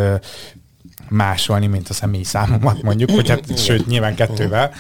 másolni, 1.09 1.67
mint 1.67 1.89
a 1.89 1.93
személyi 1.93 2.25
számomat 2.25 2.83
mondjuk, 2.83 3.11
hogy 3.11 3.29
hát, 3.29 3.59
sőt, 3.59 3.87
nyilván 3.87 4.15
kettővel, 4.15 4.73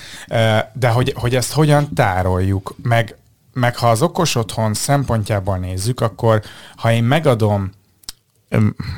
de 0.73 0.89
hogy, 0.89 1.13
hogy 1.17 1.35
ezt 1.35 1.53
hogyan 1.53 1.95
tároljuk, 1.95 2.75
meg, 2.83 3.17
meg 3.53 3.77
ha 3.77 3.91
az 3.91 4.03
okos 4.03 4.35
otthon 4.35 4.75
szempontjából 4.75 5.57
nézzük, 5.57 6.01
akkor 6.01 6.43
ha 6.77 6.93
én 6.93 7.05
megadom 7.05 7.71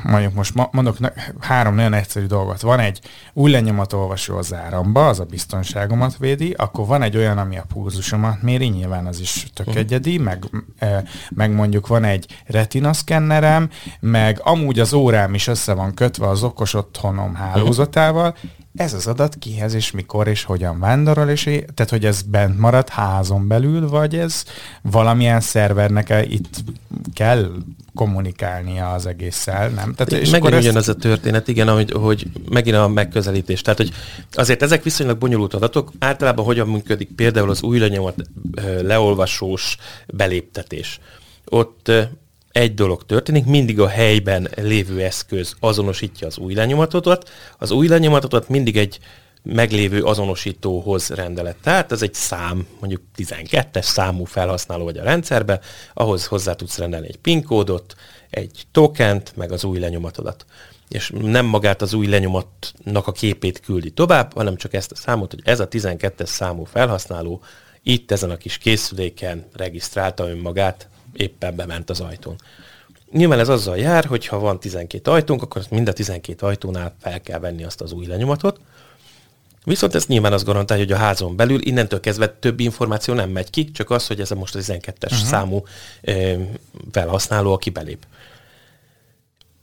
mondjuk 0.03 0.33
most 0.33 0.53
mondok 0.71 0.97
három 1.39 1.75
nagyon 1.75 1.93
egyszerű 1.93 2.25
dolgot. 2.25 2.61
Van 2.61 2.79
egy 2.79 3.01
új 3.33 3.51
lenyomatolvasó 3.51 4.37
az 4.37 4.53
áramba, 4.53 5.07
az 5.07 5.19
a 5.19 5.23
biztonságomat 5.23 6.17
védi, 6.17 6.53
akkor 6.57 6.85
van 6.85 7.01
egy 7.01 7.17
olyan, 7.17 7.37
ami 7.37 7.57
a 7.57 7.65
pulzusomat 7.73 8.41
méri, 8.41 8.67
nyilván 8.67 9.05
az 9.05 9.19
is 9.19 9.47
tök 9.53 9.67
uh-huh. 9.67 9.81
egyedi, 9.81 10.17
meg, 10.17 10.45
meg 11.29 11.51
mondjuk 11.51 11.87
van 11.87 12.03
egy 12.03 12.25
retina 12.45 12.93
szkennerem, 12.93 13.69
meg 13.99 14.39
amúgy 14.43 14.79
az 14.79 14.93
órám 14.93 15.33
is 15.33 15.47
össze 15.47 15.73
van 15.73 15.93
kötve 15.93 16.27
az 16.27 16.43
okos 16.43 16.73
otthonom 16.73 17.35
hálózatával, 17.35 18.35
ez 18.79 18.93
az 18.93 19.07
adat 19.07 19.35
kihez 19.35 19.73
és 19.73 19.91
mikor 19.91 20.27
és 20.27 20.43
hogyan 20.43 20.79
vándorol, 20.79 21.29
és 21.29 21.45
é- 21.45 21.73
tehát 21.73 21.91
hogy 21.91 22.05
ez 22.05 22.21
bent 22.21 22.57
marad 22.57 22.89
házon 22.89 23.47
belül, 23.47 23.89
vagy 23.89 24.15
ez 24.15 24.43
valamilyen 24.81 25.41
szervernek 25.41 26.25
itt 26.29 26.63
kell 27.13 27.51
kommunikálnia 27.93 28.91
az 28.91 29.05
egésszel, 29.05 29.69
nem? 29.69 29.93
Tehát, 29.93 30.11
és 30.23 30.29
megint 30.29 30.53
ugyanaz 30.53 30.89
ezt... 30.89 30.97
a 30.97 31.01
történet, 31.01 31.47
igen, 31.47 31.69
hogy, 31.69 31.91
hogy 31.91 32.25
megint 32.49 32.75
a 32.75 32.87
megközelítés. 32.87 33.61
Tehát, 33.61 33.77
hogy 33.77 33.91
azért 34.31 34.61
ezek 34.61 34.83
viszonylag 34.83 35.17
bonyolult 35.17 35.53
adatok. 35.53 35.91
Általában 35.99 36.45
hogyan 36.45 36.67
működik 36.67 37.09
például 37.15 37.49
az 37.49 37.63
új 37.63 37.79
lenyomat 37.79 38.15
leolvasós 38.81 39.77
beléptetés. 40.07 40.99
Ott 41.45 41.91
egy 42.59 42.73
dolog 42.73 43.05
történik, 43.05 43.45
mindig 43.45 43.79
a 43.79 43.87
helyben 43.87 44.49
lévő 44.55 45.01
eszköz 45.03 45.55
azonosítja 45.59 46.27
az 46.27 46.37
új 46.37 46.53
lenyomatodat, 46.53 47.29
az 47.57 47.71
új 47.71 47.87
lenyomatodat 47.87 48.49
mindig 48.49 48.77
egy 48.77 48.99
meglévő 49.43 50.03
azonosítóhoz 50.03 51.09
rendelet. 51.09 51.55
Tehát 51.61 51.91
ez 51.91 52.01
egy 52.01 52.13
szám, 52.13 52.67
mondjuk 52.79 53.01
12-es 53.17 53.81
számú 53.81 54.23
felhasználó 54.23 54.83
vagy 54.83 54.97
a 54.97 55.03
rendszerbe, 55.03 55.59
ahhoz 55.93 56.25
hozzá 56.25 56.53
tudsz 56.53 56.77
rendelni 56.77 57.07
egy 57.07 57.17
PIN 57.17 57.43
kódot, 57.43 57.95
egy 58.29 58.63
tokent, 58.71 59.33
meg 59.35 59.51
az 59.51 59.63
új 59.63 59.79
lenyomatodat. 59.79 60.45
És 60.89 61.11
nem 61.21 61.45
magát 61.45 61.81
az 61.81 61.93
új 61.93 62.07
lenyomatnak 62.07 63.07
a 63.07 63.11
képét 63.11 63.59
küldi 63.59 63.91
tovább, 63.91 64.33
hanem 64.33 64.55
csak 64.55 64.73
ezt 64.73 64.91
a 64.91 64.95
számot, 64.95 65.31
hogy 65.31 65.41
ez 65.43 65.59
a 65.59 65.67
12-es 65.67 66.25
számú 66.25 66.63
felhasználó 66.63 67.41
itt 67.83 68.11
ezen 68.11 68.29
a 68.29 68.37
kis 68.37 68.57
készüléken 68.57 69.45
regisztrálta 69.53 70.29
önmagát, 70.29 70.89
éppen 71.13 71.55
bement 71.55 71.89
az 71.89 71.99
ajtón. 71.99 72.35
Nyilván 73.11 73.39
ez 73.39 73.49
azzal 73.49 73.77
jár, 73.77 74.05
hogy 74.05 74.27
ha 74.27 74.39
van 74.39 74.59
12 74.59 75.11
ajtónk, 75.11 75.41
akkor 75.41 75.63
mind 75.69 75.87
a 75.87 75.93
12 75.93 76.45
ajtónál 76.45 76.95
fel 77.01 77.21
kell 77.21 77.39
venni 77.39 77.63
azt 77.63 77.81
az 77.81 77.91
új 77.91 78.05
lenyomatot, 78.05 78.59
Viszont 79.63 79.95
ez 79.95 80.05
nyilván 80.05 80.33
azt 80.33 80.45
garantálja, 80.45 80.83
hogy 80.83 80.93
a 80.93 80.97
házon 80.97 81.35
belül 81.35 81.59
innentől 81.61 81.99
kezdve 81.99 82.27
több 82.27 82.59
információ 82.59 83.13
nem 83.13 83.29
megy 83.29 83.49
ki, 83.49 83.71
csak 83.71 83.89
az, 83.89 84.07
hogy 84.07 84.19
ez 84.19 84.31
a 84.31 84.35
most 84.35 84.55
a 84.55 84.59
12-es 84.59 85.03
uh-huh. 85.03 85.27
számú 85.27 85.63
ö, 86.01 86.33
felhasználó, 86.91 87.53
aki 87.53 87.69
belép. 87.69 88.05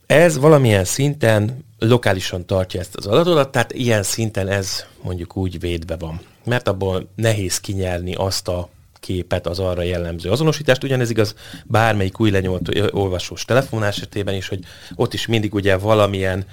Ez 0.05 0.37
valamilyen 0.37 0.85
szinten 0.85 1.65
lokálisan 1.79 2.45
tartja 2.45 2.79
ezt 2.79 2.95
az 2.95 3.05
adatodat, 3.05 3.51
tehát 3.51 3.73
ilyen 3.73 4.03
szinten 4.03 4.47
ez 4.47 4.85
mondjuk 5.01 5.37
úgy 5.37 5.59
védve 5.59 5.95
van. 5.95 6.21
Mert 6.43 6.67
abból 6.67 7.07
nehéz 7.15 7.59
kinyerni 7.59 8.13
azt 8.13 8.47
a 8.47 8.69
képet, 9.07 9.47
az 9.47 9.59
arra 9.59 9.81
jellemző 9.81 10.31
azonosítást. 10.31 10.83
Ugyanez 10.83 11.09
igaz 11.09 11.35
bármelyik 11.65 12.19
új 12.19 12.29
lenyomat 12.29 12.69
olvasós 12.91 13.45
telefon 13.45 13.83
esetében 13.83 14.35
is, 14.35 14.47
hogy 14.47 14.59
ott 14.95 15.13
is 15.13 15.25
mindig 15.25 15.53
ugye 15.53 15.77
valamilyen 15.77 16.45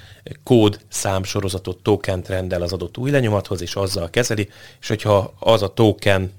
kód 0.43 0.81
számsorozatot, 0.89 1.83
tokent 1.83 2.29
rendel 2.29 2.63
az 2.63 2.73
adott 2.73 2.99
új 2.99 3.11
lenyomathoz, 3.11 3.63
és 3.63 3.75
azzal 3.75 4.11
kezeli, 4.11 4.49
és 4.81 4.89
hogyha 4.89 5.35
az 5.39 5.63
a 5.63 5.73
token 5.73 6.33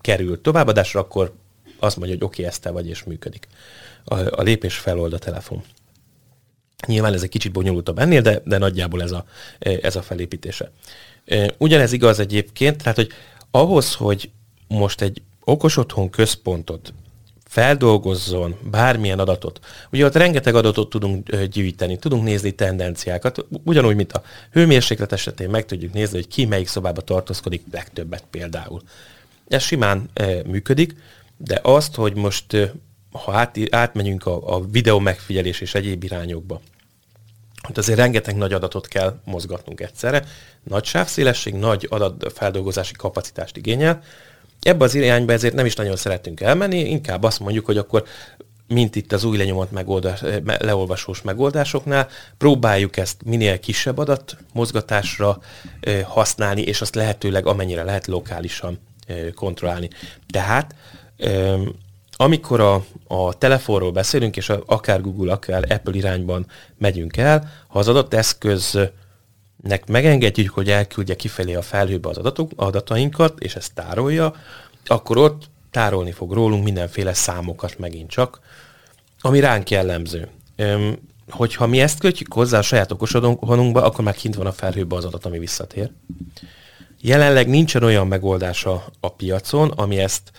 kerül 0.00 0.40
továbbadásra, 0.40 1.00
akkor 1.00 1.32
azt 1.78 1.96
mondja, 1.96 2.16
hogy 2.16 2.24
oké, 2.24 2.40
okay, 2.40 2.52
ezt 2.52 2.62
te 2.62 2.70
vagy, 2.70 2.88
és 2.88 3.02
működik. 3.02 3.46
A, 4.04 4.14
a 4.14 4.42
lépés 4.42 4.76
felold 4.76 5.12
a 5.12 5.18
telefon. 5.18 5.62
Nyilván 6.86 7.12
ez 7.12 7.22
egy 7.22 7.28
kicsit 7.28 7.52
bonyolultabb 7.52 7.98
ennél, 7.98 8.20
de, 8.20 8.42
de 8.44 8.58
nagyjából 8.58 9.02
ez 9.02 9.12
a, 9.12 9.24
ez 9.58 9.96
a 9.96 10.02
felépítése. 10.02 10.70
Ugyanez 11.58 11.92
igaz 11.92 12.18
egyébként, 12.18 12.82
tehát 12.82 12.96
hogy 12.96 13.10
ahhoz, 13.50 13.94
hogy 13.94 14.30
most 14.68 15.00
egy 15.00 15.22
okos 15.44 15.76
otthon 15.76 16.10
központot 16.10 16.92
feldolgozzon 17.50 18.56
bármilyen 18.70 19.18
adatot. 19.18 19.60
Ugye 19.92 20.04
ott 20.04 20.14
rengeteg 20.14 20.54
adatot 20.54 20.90
tudunk 20.90 21.36
gyűjteni, 21.36 21.98
tudunk 21.98 22.24
nézni 22.24 22.50
tendenciákat, 22.50 23.46
ugyanúgy, 23.64 23.96
mint 23.96 24.12
a 24.12 24.22
hőmérséklet 24.52 25.12
esetén 25.12 25.50
meg 25.50 25.66
tudjuk 25.66 25.92
nézni, 25.92 26.16
hogy 26.16 26.28
ki 26.28 26.44
melyik 26.44 26.68
szobába 26.68 27.00
tartózkodik 27.00 27.62
legtöbbet 27.72 28.24
például. 28.30 28.82
Ez 29.48 29.62
simán 29.62 30.08
e, 30.12 30.26
működik, 30.46 30.96
de 31.36 31.60
azt, 31.62 31.94
hogy 31.94 32.14
most 32.14 32.52
e, 32.52 32.72
ha 33.12 33.32
át, 33.32 33.58
átmegyünk 33.70 34.26
a, 34.26 34.56
a 34.56 34.64
videó 34.64 34.98
megfigyelés 34.98 35.60
és 35.60 35.74
egyéb 35.74 36.04
irányokba, 36.04 36.60
hogy 37.62 37.78
azért 37.78 37.98
rengeteg 37.98 38.36
nagy 38.36 38.52
adatot 38.52 38.88
kell 38.88 39.20
mozgatnunk 39.24 39.80
egyszerre, 39.80 40.24
nagy 40.62 40.84
sávszélesség, 40.84 41.54
nagy 41.54 41.86
adatfeldolgozási 41.90 42.94
kapacitást 42.94 43.56
igényel, 43.56 44.02
Ebbe 44.62 44.84
az 44.84 44.94
irányba 44.94 45.32
ezért 45.32 45.54
nem 45.54 45.66
is 45.66 45.74
nagyon 45.74 45.96
szeretünk 45.96 46.40
elmenni, 46.40 46.78
inkább 46.78 47.22
azt 47.22 47.40
mondjuk, 47.40 47.66
hogy 47.66 47.76
akkor 47.76 48.04
mint 48.66 48.96
itt 48.96 49.12
az 49.12 49.24
új 49.24 49.36
lenyomat 49.36 49.70
megoldás, 49.70 50.20
leolvasós 50.44 51.22
megoldásoknál, 51.22 52.08
próbáljuk 52.38 52.96
ezt 52.96 53.16
minél 53.24 53.60
kisebb 53.60 53.98
adat 53.98 54.36
mozgatásra 54.52 55.38
használni, 56.04 56.62
és 56.62 56.80
azt 56.80 56.94
lehetőleg 56.94 57.46
amennyire 57.46 57.82
lehet 57.82 58.06
lokálisan 58.06 58.78
kontrollálni. 59.34 59.90
Tehát 60.30 60.74
amikor 62.12 62.60
a, 62.60 62.84
a 63.08 63.38
telefonról 63.38 63.92
beszélünk, 63.92 64.36
és 64.36 64.48
akár 64.66 65.00
Google, 65.00 65.32
akár 65.32 65.72
Apple 65.72 65.94
irányban 65.94 66.46
megyünk 66.78 67.16
el, 67.16 67.50
ha 67.68 67.78
az 67.78 67.88
adott 67.88 68.14
eszköz 68.14 68.78
nek 69.62 69.86
megengedjük, 69.86 70.50
hogy 70.50 70.70
elküldje 70.70 71.16
kifelé 71.16 71.54
a 71.54 71.62
felhőbe 71.62 72.08
az 72.08 72.16
adatok, 72.18 72.50
adatainkat, 72.56 73.38
és 73.38 73.54
ezt 73.54 73.74
tárolja, 73.74 74.34
akkor 74.86 75.16
ott 75.16 75.50
tárolni 75.70 76.12
fog 76.12 76.32
rólunk 76.32 76.64
mindenféle 76.64 77.12
számokat 77.12 77.78
megint 77.78 78.10
csak, 78.10 78.40
ami 79.20 79.40
ránk 79.40 79.70
jellemző. 79.70 80.28
Öm, 80.56 80.98
hogyha 81.28 81.66
mi 81.66 81.80
ezt 81.80 81.98
kötjük 81.98 82.32
hozzá 82.32 82.58
a 82.58 82.62
saját 82.62 82.92
okosodonkba, 82.92 83.82
akkor 83.82 84.04
már 84.04 84.14
kint 84.14 84.34
van 84.34 84.46
a 84.46 84.52
felhőbe 84.52 84.96
az 84.96 85.04
adat, 85.04 85.24
ami 85.24 85.38
visszatér. 85.38 85.90
Jelenleg 87.00 87.48
nincsen 87.48 87.82
olyan 87.82 88.06
megoldása 88.06 88.84
a 89.00 89.08
piacon, 89.08 89.70
ami 89.70 89.98
ezt 89.98 90.30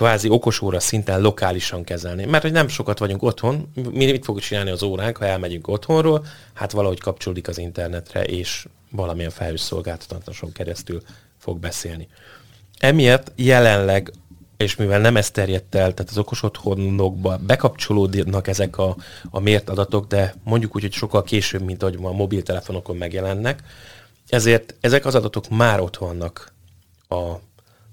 kvázi 0.00 0.28
okosóra 0.28 0.80
szinten 0.80 1.20
lokálisan 1.20 1.84
kezelni. 1.84 2.24
Mert 2.24 2.42
hogy 2.42 2.52
nem 2.52 2.68
sokat 2.68 2.98
vagyunk 2.98 3.22
otthon, 3.22 3.72
mi 3.74 4.10
mit 4.10 4.24
fogunk 4.24 4.44
csinálni 4.44 4.70
az 4.70 4.82
óránk, 4.82 5.16
ha 5.16 5.24
elmegyünk 5.24 5.68
otthonról, 5.68 6.24
hát 6.52 6.72
valahogy 6.72 7.00
kapcsolódik 7.00 7.48
az 7.48 7.58
internetre, 7.58 8.24
és 8.24 8.66
valamilyen 8.90 9.30
felhőszolgáltatáson 9.30 10.52
keresztül 10.52 11.02
fog 11.38 11.58
beszélni. 11.58 12.08
Emiatt 12.78 13.32
jelenleg, 13.36 14.12
és 14.56 14.76
mivel 14.76 15.00
nem 15.00 15.16
ez 15.16 15.30
terjedt 15.30 15.74
el, 15.74 15.94
tehát 15.94 16.10
az 16.10 16.18
okos 16.18 16.42
otthonokba 16.42 17.38
bekapcsolódnak 17.46 18.46
ezek 18.46 18.78
a, 18.78 18.96
a 19.30 19.40
mért 19.40 19.68
adatok, 19.68 20.06
de 20.06 20.34
mondjuk 20.44 20.76
úgy, 20.76 20.82
hogy 20.82 20.92
sokkal 20.92 21.22
később, 21.22 21.62
mint 21.62 21.82
ahogy 21.82 21.98
a 22.02 22.12
mobiltelefonokon 22.12 22.96
megjelennek, 22.96 23.62
ezért 24.28 24.74
ezek 24.80 25.04
az 25.04 25.14
adatok 25.14 25.48
már 25.48 25.80
ott 25.80 25.96
vannak 25.96 26.52
a 27.08 27.34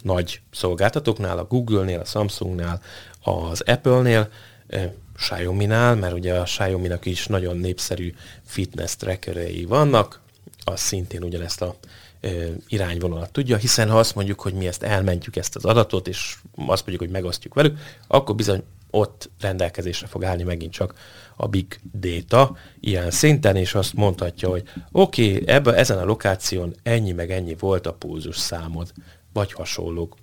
nagy 0.07 0.41
szolgáltatóknál, 0.51 1.37
a 1.37 1.45
Google-nél, 1.45 1.99
a 1.99 2.05
Samsungnál, 2.05 2.81
az 3.21 3.61
Apple-nél, 3.65 4.29
eh, 4.67 4.91
Xiaomi-nál, 5.17 5.95
mert 5.95 6.13
ugye 6.13 6.33
a 6.33 6.43
Xiaomi-nak 6.43 7.05
is 7.05 7.27
nagyon 7.27 7.57
népszerű 7.57 8.13
fitness 8.45 8.95
trackerei 8.95 9.65
vannak, 9.65 10.21
az 10.63 10.79
szintén 10.79 11.23
ugyanezt 11.23 11.61
a 11.61 11.75
e, 12.21 12.29
irányvonalat 12.67 13.31
tudja, 13.31 13.57
hiszen 13.57 13.89
ha 13.89 13.99
azt 13.99 14.15
mondjuk, 14.15 14.41
hogy 14.41 14.53
mi 14.53 14.67
ezt 14.67 14.83
elmentjük 14.83 15.35
ezt 15.35 15.55
az 15.55 15.65
adatot, 15.65 16.07
és 16.07 16.35
azt 16.55 16.85
mondjuk, 16.85 16.99
hogy 16.99 17.09
megosztjuk 17.09 17.53
velük, 17.53 17.79
akkor 18.07 18.35
bizony 18.35 18.63
ott 18.91 19.29
rendelkezésre 19.39 20.07
fog 20.07 20.23
állni 20.23 20.43
megint 20.43 20.71
csak 20.71 20.93
a 21.35 21.47
big 21.47 21.79
data 21.93 22.55
ilyen 22.79 23.11
szinten, 23.11 23.55
és 23.55 23.75
azt 23.75 23.93
mondhatja, 23.93 24.49
hogy 24.49 24.63
oké, 24.91 25.31
okay, 25.31 25.47
ebben, 25.47 25.73
ezen 25.73 25.97
a 25.97 26.05
lokáción 26.05 26.75
ennyi 26.83 27.11
meg 27.11 27.31
ennyi 27.31 27.55
volt 27.59 27.87
a 27.87 27.93
pulzus 27.93 28.37
számod 28.37 28.91
vagy 29.37 29.53
hasonlók. 29.53 30.15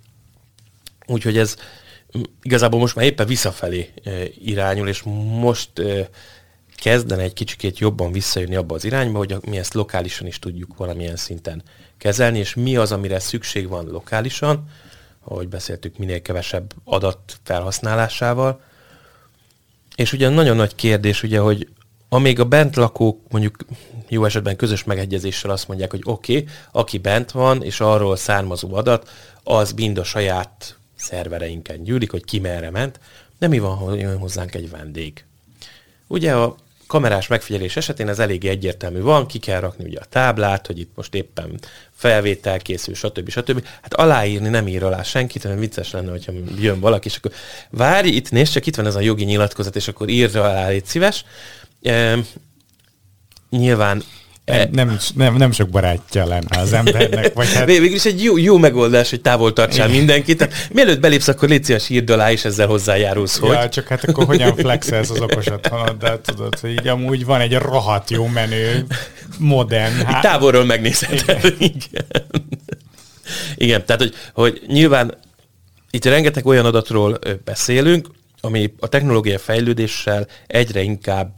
Úgyhogy 1.07 1.37
ez 1.37 1.55
igazából 2.41 2.79
most 2.79 2.95
már 2.95 3.05
éppen 3.05 3.27
visszafelé 3.27 3.93
irányul, 4.39 4.87
és 4.87 5.01
most 5.39 5.71
kezdene 6.75 7.21
egy 7.21 7.33
kicsikét 7.33 7.79
jobban 7.79 8.11
visszajönni 8.11 8.55
abba 8.55 8.75
az 8.75 8.85
irányba, 8.85 9.17
hogy 9.17 9.37
mi 9.41 9.57
ezt 9.57 9.73
lokálisan 9.73 10.27
is 10.27 10.39
tudjuk 10.39 10.77
valamilyen 10.77 11.15
szinten 11.15 11.63
kezelni, 11.97 12.39
és 12.39 12.53
mi 12.53 12.75
az, 12.75 12.91
amire 12.91 13.19
szükség 13.19 13.67
van 13.67 13.85
lokálisan, 13.85 14.69
ahogy 15.23 15.47
beszéltük, 15.47 15.97
minél 15.97 16.21
kevesebb 16.21 16.73
adat 16.83 17.39
felhasználásával. 17.43 18.61
És 19.95 20.13
ugye 20.13 20.29
nagyon 20.29 20.55
nagy 20.55 20.75
kérdés, 20.75 21.23
ugye, 21.23 21.39
hogy 21.39 21.67
amíg 22.09 22.39
a 22.39 22.45
bent 22.45 22.75
lakók 22.75 23.19
mondjuk 23.29 23.57
jó 24.09 24.25
esetben 24.25 24.55
közös 24.55 24.83
megegyezéssel 24.83 25.51
azt 25.51 25.67
mondják, 25.67 25.91
hogy 25.91 26.01
oké, 26.03 26.37
okay, 26.37 26.47
aki 26.71 26.97
bent 26.97 27.31
van, 27.31 27.63
és 27.63 27.79
arról 27.79 28.15
származó 28.15 28.73
adat, 28.73 29.09
az 29.43 29.71
mind 29.71 29.97
a 29.97 30.03
saját 30.03 30.77
szervereinken 30.95 31.83
gyűlik, 31.83 32.11
hogy 32.11 32.25
ki 32.25 32.39
merre 32.39 32.69
ment, 32.69 32.99
de 33.39 33.47
mi 33.47 33.59
van, 33.59 33.75
ha 33.75 33.93
jön 33.93 34.17
hozzánk 34.17 34.55
egy 34.55 34.69
vendég? 34.69 35.23
Ugye 36.07 36.33
a 36.33 36.55
kamerás 36.87 37.27
megfigyelés 37.27 37.77
esetén 37.77 38.09
ez 38.09 38.19
eléggé 38.19 38.49
egyértelmű 38.49 39.01
van, 39.01 39.27
ki 39.27 39.39
kell 39.39 39.59
rakni 39.59 39.83
ugye 39.83 39.99
a 39.99 40.05
táblát, 40.09 40.67
hogy 40.67 40.79
itt 40.79 40.91
most 40.95 41.13
éppen 41.13 41.59
felvétel 41.91 42.59
készül, 42.59 42.93
stb. 42.93 43.29
stb. 43.29 43.65
Hát 43.81 43.93
aláírni 43.93 44.49
nem 44.49 44.67
ír 44.67 44.83
alá 44.83 45.03
senkit, 45.03 45.43
hanem 45.43 45.59
vicces 45.59 45.91
lenne, 45.91 46.11
hogyha 46.11 46.31
jön 46.59 46.79
valaki, 46.79 47.07
és 47.07 47.17
akkor 47.17 47.31
várj, 47.69 48.07
itt 48.07 48.31
nézd, 48.31 48.51
csak 48.51 48.65
itt 48.65 48.75
van 48.75 48.85
ez 48.85 48.95
a 48.95 48.99
jogi 48.99 49.23
nyilatkozat, 49.23 49.75
és 49.75 49.87
akkor 49.87 50.09
írja 50.09 50.43
alá, 50.43 50.67
légy 50.67 50.85
szíves. 50.85 51.25
E, 51.85 52.17
nyilván 53.49 54.03
nem, 54.45 54.69
nem, 54.71 54.97
nem, 55.15 55.35
nem 55.35 55.51
sok 55.51 55.69
barátja 55.69 56.25
lenne 56.25 56.59
az 56.59 56.73
embernek. 56.73 57.33
Vagy 57.33 57.53
hát... 57.53 57.65
Végül 57.65 57.85
is 57.85 58.05
egy 58.05 58.23
jó, 58.23 58.37
jó 58.37 58.57
megoldás, 58.57 59.09
hogy 59.09 59.21
távol 59.21 59.53
tartsál 59.53 59.87
mindenkit. 59.87 60.37
Tehát, 60.37 60.53
mielőtt 60.71 60.99
belépsz, 60.99 61.27
akkor 61.27 61.49
légy 61.49 61.63
szíves 61.63 61.89
írd 61.89 62.09
alá, 62.09 62.31
és 62.31 62.45
ezzel 62.45 62.67
hozzájárulsz. 62.67 63.37
Hogy... 63.37 63.49
Ja, 63.49 63.69
csak 63.69 63.87
hát 63.87 64.03
akkor 64.03 64.25
hogyan 64.25 64.55
flexelsz 64.55 65.09
az 65.09 65.21
okos 65.21 65.47
otthonod, 65.47 65.97
de 65.97 66.19
tudod, 66.21 66.59
hogy 66.59 66.69
így 66.71 66.87
amúgy 66.87 67.25
van 67.25 67.41
egy 67.41 67.53
rohadt 67.53 68.09
jó 68.09 68.27
menő, 68.27 68.85
modern. 69.37 70.05
Hát... 70.05 70.21
Távolról 70.21 70.65
megnézheted. 70.65 71.55
Igen. 71.59 71.71
Igen. 71.75 72.05
Igen, 73.55 73.85
tehát 73.85 74.01
hogy, 74.01 74.13
hogy 74.33 74.61
nyilván 74.67 75.17
itt 75.89 76.05
rengeteg 76.05 76.45
olyan 76.45 76.65
adatról 76.65 77.19
beszélünk, 77.43 78.07
ami 78.41 78.73
a 78.79 78.87
technológia 78.87 79.39
fejlődéssel 79.39 80.27
egyre 80.47 80.81
inkább 80.81 81.37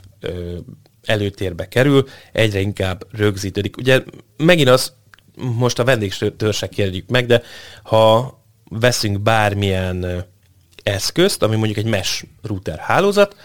előtérbe 1.04 1.68
kerül, 1.68 2.08
egyre 2.32 2.60
inkább 2.60 3.08
rögzítődik. 3.12 3.78
Ugye 3.78 4.04
megint 4.38 4.70
az, 4.70 4.94
most 5.36 5.80
a 5.80 5.84
vendégtörsek 5.84 6.70
kérdjük 6.70 7.10
meg, 7.10 7.26
de 7.26 7.42
ha 7.84 8.36
veszünk 8.70 9.20
bármilyen 9.20 10.26
eszközt, 10.84 11.44
ami 11.44 11.56
mondjuk 11.56 11.78
egy 11.78 11.86
mesh 11.86 12.24
router 12.42 12.78
hálózat, 12.78 13.36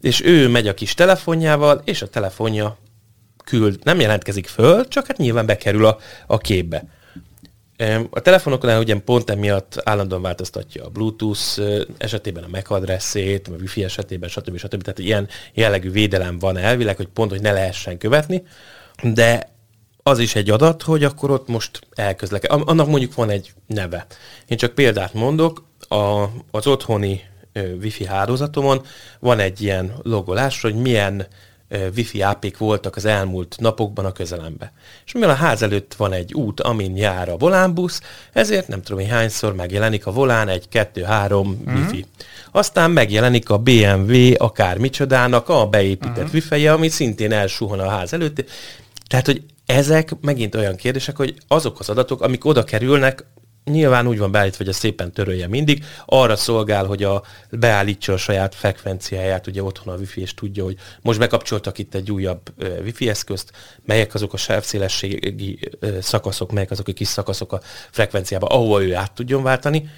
és 0.00 0.22
ő 0.24 0.48
megy 0.48 0.68
a 0.68 0.74
kis 0.74 0.94
telefonjával, 0.94 1.82
és 1.84 2.02
a 2.02 2.08
telefonja 2.08 2.78
küld, 3.44 3.78
nem 3.82 4.00
jelentkezik 4.00 4.46
föl, 4.46 4.88
csak 4.88 5.06
hát 5.06 5.16
nyilván 5.16 5.46
bekerül 5.46 5.86
a, 5.86 5.98
a 6.26 6.38
képbe. 6.38 6.84
A 8.10 8.20
telefonoknál 8.20 8.80
ugye 8.80 9.00
pont 9.00 9.30
emiatt 9.30 9.80
állandóan 9.84 10.22
változtatja 10.22 10.84
a 10.84 10.88
Bluetooth 10.88 11.60
esetében 11.98 12.44
a 12.44 12.48
MAC 12.50 12.70
adresszét, 12.70 13.48
a 13.48 13.50
Wi-Fi 13.60 13.84
esetében, 13.84 14.28
stb. 14.28 14.56
stb. 14.56 14.82
Tehát 14.82 14.98
ilyen 14.98 15.28
jellegű 15.52 15.90
védelem 15.90 16.38
van 16.38 16.56
elvileg, 16.56 16.96
hogy 16.96 17.08
pont, 17.08 17.30
hogy 17.30 17.40
ne 17.40 17.52
lehessen 17.52 17.98
követni, 17.98 18.42
de 19.02 19.52
az 20.02 20.18
is 20.18 20.34
egy 20.34 20.50
adat, 20.50 20.82
hogy 20.82 21.04
akkor 21.04 21.30
ott 21.30 21.48
most 21.48 21.80
elközlek. 21.94 22.52
Annak 22.52 22.88
mondjuk 22.88 23.14
van 23.14 23.30
egy 23.30 23.52
neve. 23.66 24.06
Én 24.46 24.56
csak 24.56 24.74
példát 24.74 25.14
mondok, 25.14 25.64
a, 25.88 26.24
az 26.50 26.66
otthoni 26.66 27.22
Wi-Fi 27.80 28.06
hálózatomon 28.06 28.82
van 29.20 29.38
egy 29.38 29.62
ilyen 29.62 29.92
logolás, 30.02 30.60
hogy 30.60 30.74
milyen 30.74 31.26
wifi 31.96 32.20
ápék 32.20 32.58
voltak 32.58 32.96
az 32.96 33.04
elmúlt 33.04 33.56
napokban 33.58 34.04
a 34.04 34.12
közelembe. 34.12 34.72
És 35.06 35.12
mivel 35.12 35.30
a 35.30 35.34
ház 35.34 35.62
előtt 35.62 35.94
van 35.94 36.12
egy 36.12 36.34
út, 36.34 36.60
amin 36.60 36.96
jár 36.96 37.28
a 37.28 37.36
volánbusz, 37.36 38.00
ezért 38.32 38.68
nem 38.68 38.82
tudom, 38.82 39.00
hogy 39.00 39.10
hányszor 39.10 39.54
megjelenik 39.54 40.06
a 40.06 40.12
volán 40.12 40.48
egy 40.48 40.68
2-3 40.72 41.46
mm-hmm. 41.46 41.76
wifi. 41.76 42.04
Aztán 42.52 42.90
megjelenik 42.90 43.50
a 43.50 43.58
BMW 43.58 44.32
akármicsodának 44.36 45.48
a 45.48 45.66
beépített 45.66 46.18
mm-hmm. 46.18 46.32
wifi 46.32 46.66
ami 46.68 46.88
szintén 46.88 47.32
elsuhan 47.32 47.80
a 47.80 47.88
ház 47.88 48.12
előtt. 48.12 48.44
Tehát, 49.06 49.26
hogy 49.26 49.42
ezek 49.66 50.10
megint 50.20 50.54
olyan 50.54 50.76
kérdések, 50.76 51.16
hogy 51.16 51.34
azok 51.48 51.80
az 51.80 51.88
adatok, 51.88 52.22
amik 52.22 52.44
oda 52.44 52.64
kerülnek, 52.64 53.24
nyilván 53.70 54.06
úgy 54.06 54.18
van 54.18 54.30
beállítva, 54.30 54.64
hogy 54.64 54.68
a 54.68 54.72
szépen 54.72 55.12
törölje 55.12 55.48
mindig, 55.48 55.84
arra 56.06 56.36
szolgál, 56.36 56.84
hogy 56.84 57.02
a 57.02 57.22
beállítsa 57.50 58.12
a 58.12 58.16
saját 58.16 58.54
frekvenciáját, 58.54 59.46
ugye 59.46 59.62
otthon 59.62 59.94
a 59.94 59.96
wifi, 59.96 60.20
és 60.20 60.34
tudja, 60.34 60.64
hogy 60.64 60.76
most 61.02 61.18
bekapcsoltak 61.18 61.78
itt 61.78 61.94
egy 61.94 62.10
újabb 62.10 62.40
wifi 62.82 63.08
eszközt, 63.08 63.52
melyek 63.84 64.14
azok 64.14 64.32
a 64.32 64.36
sávszélességi 64.36 65.58
szakaszok, 66.00 66.52
melyek 66.52 66.70
azok 66.70 66.88
a 66.88 66.92
kis 66.92 67.08
szakaszok 67.08 67.52
a 67.52 67.60
frekvenciába, 67.90 68.46
ahova 68.46 68.82
ő 68.82 68.94
át 68.94 69.12
tudjon 69.12 69.42
váltani, 69.42 69.90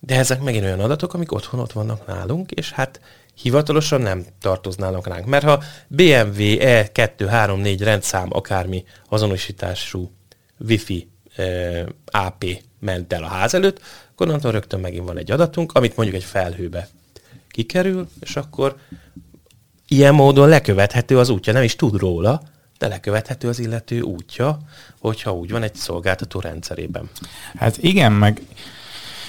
de 0.00 0.16
ezek 0.16 0.42
megint 0.42 0.64
olyan 0.64 0.80
adatok, 0.80 1.14
amik 1.14 1.32
otthon 1.32 1.60
ott 1.60 1.72
vannak 1.72 2.06
nálunk, 2.06 2.50
és 2.50 2.70
hát 2.70 3.00
hivatalosan 3.34 4.00
nem 4.00 4.26
tartoznának 4.40 5.06
ránk. 5.06 5.26
Mert 5.26 5.44
ha 5.44 5.62
BMW 5.88 6.56
E234 6.58 7.76
rendszám 7.80 8.28
akármi 8.30 8.84
azonosítású 9.08 10.10
Wi-Fi 10.58 11.08
AP 12.04 12.44
ment 12.80 13.12
el 13.12 13.22
a 13.22 13.28
ház 13.28 13.54
előtt, 13.54 13.80
akkor 14.10 14.26
onnantól 14.26 14.52
rögtön 14.52 14.80
megint 14.80 15.06
van 15.06 15.18
egy 15.18 15.30
adatunk, 15.30 15.72
amit 15.72 15.96
mondjuk 15.96 16.18
egy 16.18 16.24
felhőbe 16.24 16.88
kikerül, 17.48 18.08
és 18.20 18.36
akkor 18.36 18.76
ilyen 19.88 20.14
módon 20.14 20.48
lekövethető 20.48 21.18
az 21.18 21.28
útja, 21.28 21.52
nem 21.52 21.62
is 21.62 21.76
tud 21.76 21.96
róla, 21.96 22.42
de 22.78 22.88
lekövethető 22.88 23.48
az 23.48 23.58
illető 23.58 24.00
útja, 24.00 24.58
hogyha 24.98 25.34
úgy 25.34 25.50
van 25.50 25.62
egy 25.62 25.74
szolgáltató 25.74 26.40
rendszerében. 26.40 27.10
Hát 27.56 27.76
igen, 27.76 28.12
meg 28.12 28.42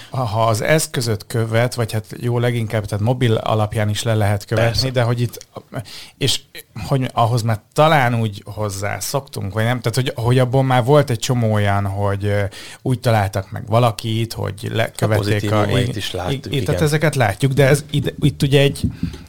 ha 0.09 0.45
az 0.45 0.61
eszközöt 0.61 1.25
követ, 1.27 1.75
vagy 1.75 1.91
hát 1.91 2.05
jó 2.17 2.39
leginkább, 2.39 2.85
tehát 2.85 3.03
mobil 3.03 3.33
alapján 3.33 3.89
is 3.89 4.03
le 4.03 4.15
lehet 4.15 4.45
követni, 4.45 4.71
Persze. 4.71 4.89
de 4.89 5.01
hogy 5.01 5.21
itt, 5.21 5.47
és 6.17 6.39
hogy 6.87 7.09
ahhoz 7.13 7.41
már 7.41 7.59
talán 7.73 8.19
úgy 8.19 8.43
hozzá 8.45 8.99
szoktunk, 8.99 9.53
vagy 9.53 9.63
nem, 9.63 9.79
tehát 9.79 9.95
hogy, 9.95 10.25
hogy 10.25 10.39
abból 10.39 10.63
már 10.63 10.83
volt 10.83 11.09
egy 11.09 11.19
csomó 11.19 11.53
olyan, 11.53 11.85
hogy 11.85 12.33
úgy 12.81 12.99
találtak 12.99 13.51
meg 13.51 13.67
valakit, 13.67 14.33
hogy 14.33 14.69
lekövették 14.73 15.51
a... 15.51 15.61
a 15.61 15.79
is 15.79 16.11
látjuk, 16.11 16.45
igen. 16.45 16.65
Tehát 16.65 16.81
ezeket 16.81 17.15
látjuk, 17.15 17.51
de 17.51 17.67
ez 17.67 17.83
itt, 17.89 18.13
itt 18.19 18.41
ugye 18.41 18.61
egy, 18.61 18.81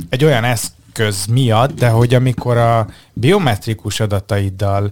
egy 0.09 0.25
olyan 0.25 0.45
eszköz 0.45 1.27
miatt, 1.27 1.75
de 1.75 1.89
hogy 1.89 2.15
amikor 2.15 2.57
a 2.57 2.89
biometrikus 3.13 4.01
adataiddal 4.01 4.91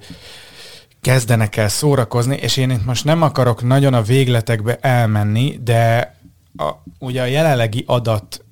kezdenek 1.00 1.56
el 1.56 1.68
szórakozni, 1.68 2.37
és 2.37 2.56
én 2.56 2.70
itt 2.70 2.84
most 2.84 3.04
nem 3.04 3.22
akarok 3.22 3.62
nagyon 3.62 3.94
a 3.94 4.02
végletekbe 4.02 4.78
elmenni, 4.80 5.58
de 5.62 6.14
a, 6.56 6.70
ugye 6.98 7.22
a 7.22 7.26
jelenlegi 7.26 7.84
adat 7.87 8.44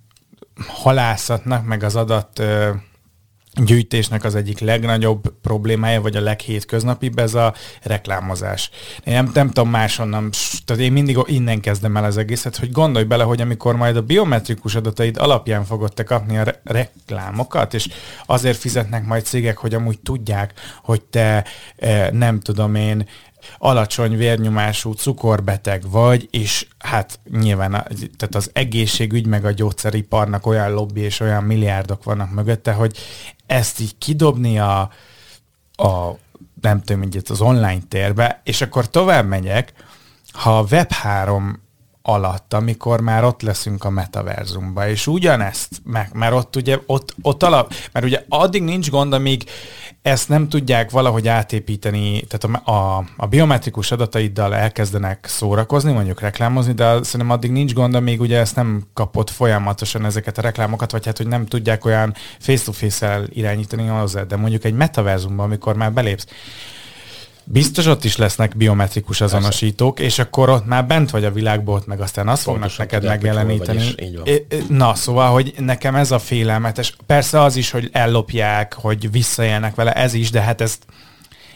halászatnak, 0.66 1.64
meg 1.64 1.82
az 1.82 1.96
adat 1.96 2.38
ö, 2.38 2.70
gyűjtésnek 3.64 4.24
az 4.24 4.34
egyik 4.34 4.58
legnagyobb 4.58 5.32
problémája, 5.42 6.00
vagy 6.00 6.16
a 6.16 6.20
leghétköznapibb, 6.20 7.18
ez 7.18 7.34
a 7.34 7.54
reklámozás. 7.82 8.70
Én 9.04 9.14
nem, 9.14 9.30
nem 9.34 9.46
tudom 9.46 9.70
máshonnan, 9.70 10.30
tehát 10.64 10.82
én 10.82 10.92
mindig 10.92 11.18
innen 11.26 11.60
kezdem 11.60 11.96
el 11.96 12.04
az 12.04 12.16
egészet, 12.16 12.56
hogy 12.56 12.72
gondolj 12.72 13.04
bele, 13.04 13.24
hogy 13.24 13.40
amikor 13.40 13.76
majd 13.76 13.96
a 13.96 14.02
biometrikus 14.02 14.74
adataid 14.74 15.16
alapján 15.18 15.64
fogod 15.64 15.92
te 15.92 16.02
kapni 16.02 16.38
a 16.38 16.42
re- 16.42 16.60
reklámokat, 16.64 17.74
és 17.74 17.88
azért 18.26 18.58
fizetnek 18.58 19.04
majd 19.04 19.24
cégek, 19.24 19.56
hogy 19.56 19.74
amúgy 19.74 19.98
tudják, 20.00 20.52
hogy 20.82 21.02
te 21.02 21.44
eh, 21.76 22.10
nem 22.10 22.40
tudom 22.40 22.74
én, 22.74 23.06
alacsony 23.58 24.16
vérnyomású 24.16 24.92
cukorbeteg 24.92 25.90
vagy, 25.90 26.28
és 26.30 26.66
hát 26.78 27.20
nyilván 27.30 27.70
tehát 28.16 28.34
az 28.34 28.50
egészségügy 28.52 29.26
meg 29.26 29.44
a 29.44 29.52
gyógyszeriparnak 29.52 30.46
olyan 30.46 30.72
lobby 30.72 31.00
és 31.00 31.20
olyan 31.20 31.44
milliárdok 31.44 32.04
vannak 32.04 32.30
mögötte, 32.30 32.72
hogy 32.72 32.98
ezt 33.46 33.80
így 33.80 33.98
kidobni 33.98 34.58
a, 34.58 34.80
a 35.76 36.18
nem 36.60 36.80
tudom, 36.82 37.02
hogy 37.02 37.22
az 37.28 37.40
online 37.40 37.82
térbe, 37.88 38.40
és 38.44 38.60
akkor 38.60 38.90
tovább 38.90 39.26
megyek, 39.26 39.72
ha 40.32 40.58
a 40.58 40.64
Web3 40.64 41.54
alatt, 42.08 42.54
amikor 42.54 43.00
már 43.00 43.24
ott 43.24 43.42
leszünk 43.42 43.84
a 43.84 43.90
metaverzumba, 43.90 44.88
és 44.88 45.06
ugyanezt, 45.06 45.68
meg, 45.84 46.10
mert 46.12 46.32
ott 46.32 46.56
ugye, 46.56 46.78
ott, 46.86 47.14
ott 47.22 47.42
alap, 47.42 47.74
mert 47.92 48.06
ugye 48.06 48.24
addig 48.28 48.62
nincs 48.62 48.90
gond, 48.90 49.12
amíg 49.12 49.44
ezt 50.02 50.28
nem 50.28 50.48
tudják 50.48 50.90
valahogy 50.90 51.28
átépíteni, 51.28 52.24
tehát 52.28 52.62
a, 52.66 52.70
a, 52.70 53.04
a 53.16 53.26
biometrikus 53.26 53.92
adataiddal 53.92 54.54
elkezdenek 54.54 55.26
szórakozni, 55.28 55.92
mondjuk 55.92 56.20
reklámozni, 56.20 56.72
de 56.72 57.02
szerintem 57.02 57.30
addig 57.30 57.50
nincs 57.50 57.72
gond, 57.72 57.94
amíg 57.94 58.20
ugye 58.20 58.38
ezt 58.38 58.56
nem 58.56 58.82
kapott 58.94 59.30
folyamatosan 59.30 60.04
ezeket 60.04 60.38
a 60.38 60.42
reklámokat, 60.42 60.90
vagy 60.90 61.04
hát, 61.04 61.16
hogy 61.16 61.26
nem 61.26 61.46
tudják 61.46 61.84
olyan 61.84 62.14
face-to-face-el 62.38 63.26
irányítani 63.28 63.86
hozzá, 63.86 64.22
de 64.22 64.36
mondjuk 64.36 64.64
egy 64.64 64.74
metaverzumban, 64.74 65.46
amikor 65.46 65.76
már 65.76 65.92
belépsz, 65.92 66.26
Biztos 67.48 67.86
ott 67.86 68.04
is 68.04 68.16
lesznek 68.16 68.56
biometrikus 68.56 69.20
azonosítók, 69.20 70.00
és 70.00 70.18
akkor 70.18 70.48
ott 70.48 70.66
már 70.66 70.86
bent 70.86 71.10
vagy 71.10 71.24
a 71.24 71.30
világból, 71.30 71.82
meg 71.86 72.00
aztán 72.00 72.28
azt 72.28 72.44
Pontosan 72.44 72.68
fognak 72.68 72.90
neked 72.90 73.08
megjeleníteni. 73.08 73.94
Na, 74.68 74.94
szóval, 74.94 75.30
hogy 75.32 75.54
nekem 75.58 75.94
ez 75.94 76.10
a 76.10 76.18
félelmetes. 76.18 76.96
Persze 77.06 77.40
az 77.40 77.56
is, 77.56 77.70
hogy 77.70 77.88
ellopják, 77.92 78.74
hogy 78.74 79.10
visszaélnek 79.10 79.74
vele, 79.74 79.92
ez 79.92 80.14
is, 80.14 80.30
de 80.30 80.40
hát 80.40 80.60
ez, 80.60 80.78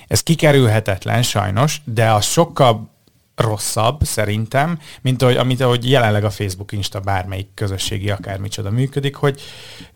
ez 0.06 0.22
kikerülhetetlen 0.22 1.22
sajnos, 1.22 1.80
de 1.84 2.12
az 2.12 2.24
sokkal 2.24 2.90
rosszabb 3.36 4.04
szerintem, 4.04 4.78
mint 5.00 5.22
ahogy, 5.22 5.36
amit 5.36 5.60
ahogy 5.60 5.90
jelenleg 5.90 6.24
a 6.24 6.30
Facebook, 6.30 6.72
Insta, 6.72 7.00
bármelyik 7.00 7.48
közösségi 7.54 8.10
akármicsoda 8.10 8.70
működik, 8.70 9.14
hogy 9.14 9.40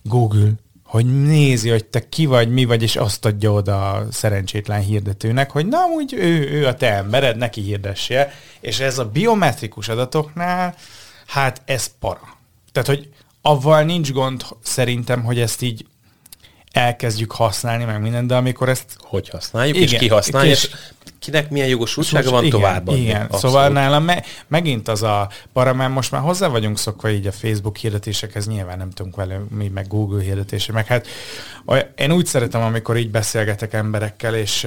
Google, 0.02 0.52
hogy 0.94 1.22
nézi, 1.22 1.68
hogy 1.68 1.85
te 1.85 2.09
ki 2.09 2.26
vagy, 2.26 2.48
mi 2.48 2.64
vagy, 2.64 2.83
és 2.83 2.96
azt 2.96 3.24
adja 3.24 3.52
oda 3.52 3.90
a 3.90 4.07
szerencsétlen 4.11 4.80
hirdetőnek, 4.80 5.50
hogy 5.50 5.66
na, 5.66 5.85
úgy 5.85 6.12
ő, 6.12 6.50
ő 6.50 6.66
a 6.66 6.74
te 6.74 6.92
embered, 6.92 7.37
neki 7.37 7.61
hirdesse. 7.61 8.33
És 8.61 8.80
ez 8.80 8.98
a 8.98 9.04
biometrikus 9.04 9.88
adatoknál, 9.88 10.74
hát 11.26 11.62
ez 11.64 11.90
para. 11.98 12.37
Tehát, 12.72 12.88
hogy 12.88 13.09
avval 13.42 13.83
nincs 13.83 14.12
gond 14.12 14.44
szerintem, 14.62 15.22
hogy 15.22 15.40
ezt 15.40 15.62
így 15.62 15.87
elkezdjük 16.72 17.33
használni, 17.33 17.85
meg 17.85 18.00
minden, 18.00 18.26
de 18.26 18.35
amikor 18.35 18.68
ezt... 18.68 18.96
Hogy 18.98 19.28
használjuk, 19.28 19.76
igen, 19.76 19.88
és 19.88 19.98
ki 19.98 20.09
használja, 20.09 20.50
és, 20.50 20.70
kinek 21.24 21.50
milyen 21.50 21.68
jogosultsága 21.68 22.30
van 22.30 22.44
igen, 22.44 22.60
tovább. 22.60 22.88
Igen, 22.88 23.20
Abszolút. 23.20 23.40
szóval 23.40 23.68
nálam 23.68 24.04
me, 24.04 24.22
megint 24.48 24.88
az 24.88 25.02
a 25.02 25.28
para, 25.52 25.74
mert 25.74 25.92
most 25.92 26.10
már 26.10 26.20
hozzá 26.20 26.48
vagyunk 26.48 26.78
szokva 26.78 27.10
így 27.10 27.26
a 27.26 27.32
Facebook 27.32 27.76
hirdetésekhez, 27.76 28.46
nyilván 28.46 28.78
nem 28.78 28.90
tudunk 28.90 29.16
vele, 29.16 29.40
mi 29.50 29.68
meg 29.68 29.87
Google 29.87 30.22
hirdetése, 30.22 30.72
meg 30.72 30.87
hát 30.87 31.06
én 31.96 32.12
úgy 32.12 32.26
szeretem, 32.26 32.62
amikor 32.62 32.96
így 32.96 33.10
beszélgetek 33.10 33.72
emberekkel, 33.72 34.34
és 34.34 34.66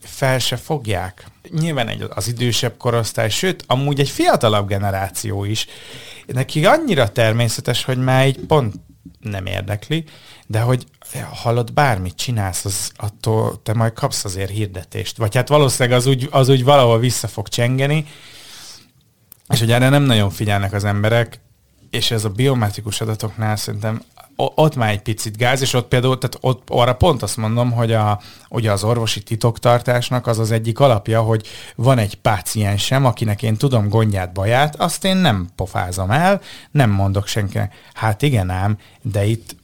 fel 0.00 0.38
se 0.38 0.56
fogják. 0.56 1.26
Nyilván 1.50 1.88
egy, 1.88 2.04
az 2.14 2.28
idősebb 2.28 2.76
korosztály, 2.76 3.30
sőt, 3.30 3.64
amúgy 3.66 4.00
egy 4.00 4.08
fiatalabb 4.08 4.68
generáció 4.68 5.44
is. 5.44 5.66
Neki 6.26 6.66
annyira 6.66 7.08
természetes, 7.08 7.84
hogy 7.84 7.98
már 7.98 8.24
egy 8.24 8.38
pont 8.46 8.74
nem 9.20 9.46
érdekli, 9.46 10.04
de 10.46 10.60
hogy 10.60 10.84
hallod, 11.32 11.72
bármit 11.72 12.16
csinálsz, 12.16 12.64
az 12.64 12.90
attól 12.96 13.62
te 13.62 13.74
majd 13.74 13.92
kapsz 13.92 14.24
azért 14.24 14.50
hirdetést. 14.50 15.16
Vagy 15.16 15.34
hát 15.34 15.48
valószínűleg 15.48 15.98
az 15.98 16.06
úgy, 16.06 16.28
az 16.30 16.48
úgy 16.48 16.64
valahol 16.64 16.98
vissza 16.98 17.28
fog 17.28 17.48
csengeni, 17.48 18.06
és 19.48 19.58
hogy 19.58 19.72
erre 19.72 19.88
nem 19.88 20.02
nagyon 20.02 20.30
figyelnek 20.30 20.72
az 20.72 20.84
emberek, 20.84 21.40
és 21.90 22.10
ez 22.10 22.24
a 22.24 22.28
biometrikus 22.28 23.00
adatoknál 23.00 23.56
szerintem 23.56 24.02
ott 24.36 24.76
már 24.76 24.90
egy 24.90 25.02
picit 25.02 25.36
gáz, 25.36 25.60
és 25.60 25.72
ott 25.72 25.88
például, 25.88 26.18
tehát 26.18 26.38
ott 26.40 26.62
arra 26.68 26.94
pont 26.94 27.22
azt 27.22 27.36
mondom, 27.36 27.70
hogy 27.70 27.92
a, 27.92 28.20
ugye 28.48 28.72
az 28.72 28.84
orvosi 28.84 29.22
titoktartásnak 29.22 30.26
az 30.26 30.38
az 30.38 30.50
egyik 30.50 30.80
alapja, 30.80 31.22
hogy 31.22 31.46
van 31.76 31.98
egy 31.98 32.14
páciensem, 32.14 33.04
akinek 33.04 33.42
én 33.42 33.56
tudom 33.56 33.88
gondját, 33.88 34.32
baját, 34.32 34.76
azt 34.76 35.04
én 35.04 35.16
nem 35.16 35.48
pofázom 35.56 36.10
el, 36.10 36.40
nem 36.70 36.90
mondok 36.90 37.26
senkinek. 37.26 37.74
Hát 37.94 38.22
igen 38.22 38.50
ám, 38.50 38.78
de 39.02 39.24
itt 39.24 39.56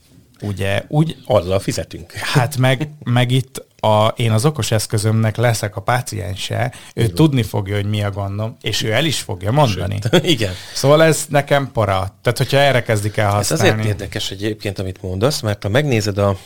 ugye 0.45 0.83
úgy... 0.87 1.17
Azzal 1.25 1.59
fizetünk. 1.59 2.11
Hát 2.11 2.57
meg, 2.57 2.89
meg 3.03 3.31
itt 3.31 3.65
a, 3.85 4.13
én 4.15 4.31
az 4.31 4.45
okos 4.45 4.71
eszközömnek 4.71 5.35
leszek 5.37 5.75
a 5.75 5.81
páciense, 5.81 6.73
ő 6.93 7.01
Igen. 7.01 7.15
tudni 7.15 7.43
fogja, 7.43 7.75
hogy 7.75 7.85
mi 7.85 8.03
a 8.03 8.11
gondom, 8.11 8.57
és 8.61 8.83
ő 8.83 8.91
el 8.91 9.05
is 9.05 9.19
fogja 9.19 9.51
mondani. 9.51 9.99
Sőt, 10.11 10.25
igen. 10.35 10.53
Szóval 10.73 11.03
ez 11.03 11.25
nekem 11.29 11.71
para. 11.71 12.15
Tehát, 12.21 12.37
hogyha 12.37 12.57
erre 12.57 12.83
kezdik 12.83 13.17
el 13.17 13.31
használni. 13.31 13.67
Ez 13.67 13.73
azért 13.73 13.87
érdekes 13.87 14.31
egyébként, 14.31 14.79
amit 14.79 15.01
mondasz, 15.01 15.41
mert 15.41 15.63
ha 15.63 15.69
megnézed 15.69 16.17
a, 16.17 16.37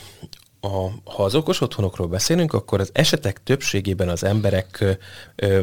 a, 0.60 0.68
ha 1.04 1.24
az 1.24 1.34
okos 1.34 1.60
otthonokról 1.60 2.06
beszélünk, 2.06 2.52
akkor 2.52 2.80
az 2.80 2.90
esetek 2.92 3.42
többségében 3.42 4.08
az 4.08 4.24
emberek 4.24 4.98
ö, 5.36 5.62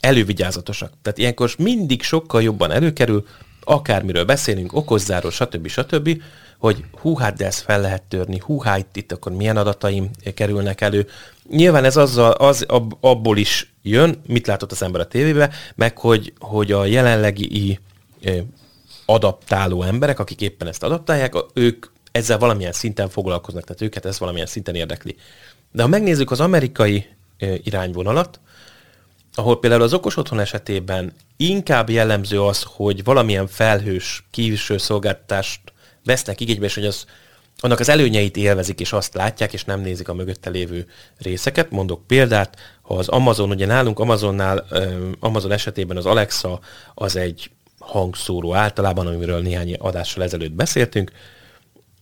elővigyázatosak. 0.00 0.92
Tehát 1.02 1.18
ilyenkor 1.18 1.54
mindig 1.58 2.02
sokkal 2.02 2.42
jobban 2.42 2.70
előkerül, 2.70 3.26
akármiről 3.60 4.24
beszélünk, 4.24 4.72
okozzáról, 4.72 5.30
stb. 5.30 5.68
stb., 5.68 6.22
hogy 6.66 6.84
hú, 7.00 7.16
hát 7.16 7.36
de 7.36 7.46
ezt 7.46 7.60
fel 7.60 7.80
lehet 7.80 8.02
törni, 8.02 8.38
hú, 8.38 8.60
hát 8.60 8.78
itt, 8.78 8.96
itt 8.96 9.12
akkor 9.12 9.32
milyen 9.32 9.56
adataim 9.56 10.10
kerülnek 10.34 10.80
elő. 10.80 11.06
Nyilván 11.50 11.84
ez 11.84 11.96
azzal, 11.96 12.30
az 12.30 12.64
ab, 12.68 12.96
abból 13.00 13.36
is 13.36 13.74
jön, 13.82 14.20
mit 14.26 14.46
látott 14.46 14.72
az 14.72 14.82
ember 14.82 15.00
a 15.00 15.06
tévébe, 15.06 15.50
meg 15.74 15.98
hogy, 15.98 16.32
hogy 16.38 16.72
a 16.72 16.84
jelenlegi 16.84 17.78
adaptáló 19.06 19.82
emberek, 19.82 20.18
akik 20.18 20.40
éppen 20.40 20.68
ezt 20.68 20.82
adaptálják, 20.82 21.34
ők 21.54 21.86
ezzel 22.12 22.38
valamilyen 22.38 22.72
szinten 22.72 23.08
foglalkoznak, 23.08 23.64
tehát 23.64 23.82
őket 23.82 24.04
ez 24.04 24.18
valamilyen 24.18 24.46
szinten 24.46 24.74
érdekli. 24.74 25.16
De 25.72 25.82
ha 25.82 25.88
megnézzük 25.88 26.30
az 26.30 26.40
amerikai 26.40 27.06
irányvonalat, 27.62 28.40
ahol 29.34 29.58
például 29.58 29.82
az 29.82 29.94
okos 29.94 30.16
otthon 30.16 30.40
esetében 30.40 31.12
inkább 31.36 31.90
jellemző 31.90 32.42
az, 32.42 32.62
hogy 32.66 33.04
valamilyen 33.04 33.46
felhős 33.46 34.26
kívülső 34.30 34.78
szolgáltatást 34.78 35.60
vesznek 36.06 36.40
igénybe, 36.40 36.64
és 36.64 36.74
hogy 36.74 36.86
az, 36.86 37.04
annak 37.58 37.80
az 37.80 37.88
előnyeit 37.88 38.36
élvezik, 38.36 38.80
és 38.80 38.92
azt 38.92 39.14
látják, 39.14 39.52
és 39.52 39.64
nem 39.64 39.80
nézik 39.80 40.08
a 40.08 40.14
mögötte 40.14 40.50
lévő 40.50 40.86
részeket. 41.18 41.70
Mondok 41.70 42.06
példát, 42.06 42.56
ha 42.82 42.94
az 42.94 43.08
Amazon, 43.08 43.50
ugye 43.50 43.66
nálunk 43.66 43.98
Amazonnál, 43.98 44.66
Amazon 45.20 45.52
esetében 45.52 45.96
az 45.96 46.06
Alexa 46.06 46.60
az 46.94 47.16
egy 47.16 47.50
hangszóró 47.78 48.54
általában, 48.54 49.06
amiről 49.06 49.40
néhány 49.40 49.74
adással 49.74 50.22
ezelőtt 50.22 50.52
beszéltünk, 50.52 51.12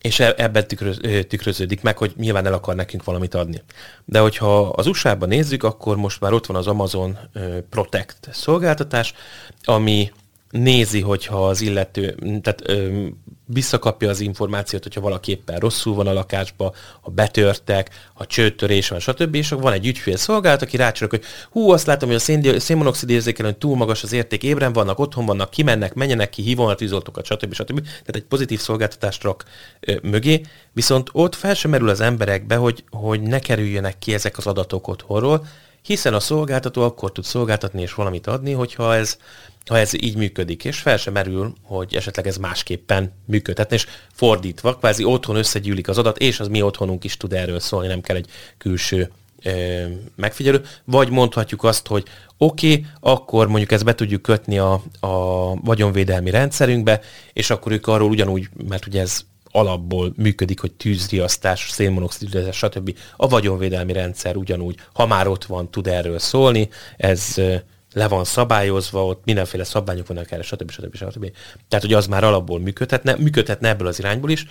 és 0.01 0.21
e, 0.21 0.35
ebben 0.37 0.67
tükröz, 0.67 1.01
tükröződik 1.29 1.83
meg, 1.83 1.99
hogy 1.99 2.13
nyilván 2.17 2.47
el 2.47 2.53
akar 2.53 2.75
nekünk 2.75 3.05
valamit 3.05 3.35
adni. 3.35 3.63
De 4.05 4.19
hogyha 4.19 4.69
az 4.69 4.87
USA-ban 4.87 5.29
nézzük, 5.29 5.63
akkor 5.63 5.97
most 5.97 6.21
már 6.21 6.33
ott 6.33 6.47
van 6.47 6.57
az 6.57 6.67
Amazon 6.67 7.19
Protect 7.71 8.29
szolgáltatás, 8.33 9.15
ami 9.63 10.13
nézi, 10.59 11.01
hogyha 11.01 11.49
az 11.49 11.61
illető, 11.61 12.15
tehát 12.43 12.63
ö, 12.65 13.07
visszakapja 13.47 14.09
az 14.09 14.21
információt, 14.21 14.83
hogyha 14.83 15.01
valaki 15.01 15.31
éppen 15.31 15.59
rosszul 15.59 15.95
van 15.95 16.07
a 16.07 16.13
lakásba, 16.13 16.75
ha 17.01 17.11
betörtek, 17.11 17.91
ha 18.15 18.27
csőtörés 18.27 18.89
van, 18.89 18.99
stb. 18.99 19.35
És 19.35 19.49
van 19.49 19.73
egy 19.73 19.87
ügyfél 19.87 20.17
szolgálat, 20.17 20.63
aki 20.63 20.77
rácsorog, 20.77 21.11
hogy 21.11 21.25
hú, 21.51 21.71
azt 21.71 21.87
látom, 21.87 22.09
hogy 22.09 22.17
a 22.17 22.21
szén, 22.21 22.59
szénmonoxid 22.59 23.11
érzékelőn 23.11 23.59
túl 23.59 23.77
magas 23.77 24.03
az 24.03 24.13
érték, 24.13 24.43
ébren 24.43 24.73
vannak, 24.73 24.99
otthon 24.99 25.27
vannak, 25.27 25.51
kimennek, 25.51 25.95
menjenek 25.95 26.31
ki, 26.31 26.43
hívon 26.43 26.77
tűzoltókat, 26.77 27.25
stb. 27.25 27.55
stb. 27.55 27.81
Tehát 27.83 28.15
egy 28.15 28.25
pozitív 28.25 28.61
szolgáltatást 28.61 29.23
rak 29.23 29.45
ö, 29.81 29.95
mögé, 30.03 30.41
viszont 30.73 31.09
ott 31.13 31.35
fel 31.35 31.55
sem 31.55 31.71
merül 31.71 31.89
az 31.89 32.01
emberekbe, 32.01 32.57
hogy, 32.57 32.85
hogy 32.91 33.23
ne 33.23 33.39
kerüljenek 33.39 33.99
ki 33.99 34.15
ezek 34.15 34.39
az 34.39 34.47
adatok 34.47 34.89
otthonról, 34.89 35.47
hiszen 35.83 36.15
a 36.15 36.21
szolgáltató 36.21 36.83
akkor 36.83 37.13
tud 37.13 37.25
szolgáltatni 37.25 37.83
és 37.83 37.95
valamit 37.95 38.27
adni, 38.27 38.53
hogyha 38.53 38.95
ez 38.95 39.19
ha 39.67 39.79
ez 39.79 40.03
így 40.03 40.17
működik, 40.17 40.65
és 40.65 40.79
fel 40.79 40.97
sem 40.97 41.13
merül, 41.13 41.55
hogy 41.63 41.95
esetleg 41.95 42.27
ez 42.27 42.37
másképpen 42.37 43.13
működhetne, 43.27 43.75
és 43.77 43.87
fordítva, 44.13 44.77
kvázi 44.77 45.05
otthon 45.05 45.37
összegyűlik 45.37 45.89
az 45.89 45.99
adat, 45.99 46.19
és 46.19 46.41
az 46.41 46.49
mi 46.49 46.63
otthonunk 46.63 47.05
is 47.05 47.17
tud 47.17 47.33
erről 47.33 47.61
szólni, 47.61 47.87
nem 47.87 48.01
kell 48.01 48.17
egy 48.17 48.29
külső 48.59 49.11
ö, 49.43 49.85
megfigyelő, 50.17 50.63
vagy 50.85 51.11
mondhatjuk 51.11 51.65
azt, 51.65 51.87
hogy 51.87 52.05
oké, 52.39 52.71
okay, 52.73 52.87
akkor 53.01 53.49
mondjuk 53.49 53.73
ezt 53.73 53.85
be 53.85 53.95
tudjuk 53.95 54.23
kötni 54.23 54.59
a, 54.59 54.83
a 55.01 55.55
vagyonvédelmi 55.55 56.31
rendszerünkbe, 56.31 57.01
és 57.33 57.51
akkor 57.51 57.73
ők 57.73 57.87
arról 57.87 58.11
ugyanúgy, 58.11 58.49
mert 58.69 58.87
ugye 58.87 59.01
ez 59.01 59.21
alapból 59.51 60.13
működik, 60.17 60.61
hogy 60.61 60.73
tűzriasztás, 60.73 61.71
szénmonoxid, 61.71 62.53
stb. 62.53 62.97
A 63.17 63.29
vagyonvédelmi 63.29 63.93
rendszer 63.93 64.37
ugyanúgy, 64.37 64.77
ha 64.93 65.07
már 65.07 65.27
ott 65.27 65.45
van, 65.45 65.71
tud 65.71 65.87
erről 65.87 66.19
szólni, 66.19 66.69
ez 66.97 67.35
le 67.95 68.09
van 68.09 68.25
szabályozva, 68.25 69.07
ott 69.07 69.25
mindenféle 69.25 69.65
szabványok 69.65 70.07
vannak 70.07 70.31
erre, 70.31 70.43
stb. 70.43 70.71
stb. 70.71 70.97
stb. 70.97 71.33
Tehát, 71.69 71.85
hogy 71.85 71.93
az 71.93 72.07
már 72.07 72.25
alapból 72.25 72.61
működhetne, 72.61 73.17
működhetne 73.17 73.69
ebből 73.69 73.87
az 73.87 73.99
irányból 73.99 74.31
is, 74.31 74.47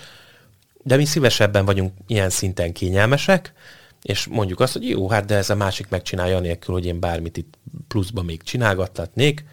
de 0.83 0.95
mi 0.95 1.05
szívesebben 1.05 1.65
vagyunk 1.65 1.93
ilyen 2.07 2.29
szinten 2.29 2.73
kényelmesek, 2.73 3.53
és 4.01 4.27
mondjuk 4.27 4.59
azt, 4.59 4.73
hogy 4.73 4.89
jó, 4.89 5.09
hát 5.09 5.25
de 5.25 5.35
ez 5.35 5.49
a 5.49 5.55
másik 5.55 5.89
megcsinálja 5.89 6.37
anélkül, 6.37 6.73
hogy 6.73 6.85
én 6.85 6.99
bármit 6.99 7.37
itt 7.37 7.53
pluszban 7.87 8.25
még 8.25 8.43
csinálgathatnék, 8.43 9.45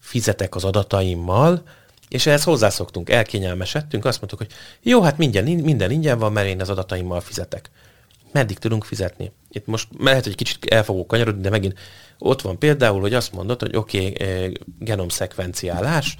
fizetek 0.00 0.54
az 0.54 0.64
adataimmal, 0.64 1.62
és 2.08 2.26
ehhez 2.26 2.44
hozzászoktunk, 2.44 3.10
elkényelmesedtünk, 3.10 4.04
azt 4.04 4.18
mondtuk, 4.18 4.38
hogy 4.38 4.50
jó, 4.82 5.02
hát 5.02 5.18
minden, 5.18 5.44
minden 5.44 5.90
ingyen 5.90 6.18
van, 6.18 6.32
mert 6.32 6.48
én 6.48 6.60
az 6.60 6.68
adataimmal 6.68 7.20
fizetek. 7.20 7.70
Meddig 8.32 8.58
tudunk 8.58 8.84
fizetni? 8.84 9.32
Itt 9.50 9.66
most 9.66 9.88
lehet, 9.98 10.24
hogy 10.24 10.34
kicsit 10.34 10.64
el 10.64 10.84
fogok 10.84 11.06
kanyarodni, 11.06 11.42
de 11.42 11.50
megint 11.50 11.78
ott 12.18 12.42
van 12.42 12.58
például, 12.58 13.00
hogy 13.00 13.14
azt 13.14 13.32
mondod, 13.32 13.60
hogy 13.60 13.76
oké, 13.76 13.98
okay, 13.98 14.26
eh, 14.28 14.50
genomszekvenciálás, 14.78 16.16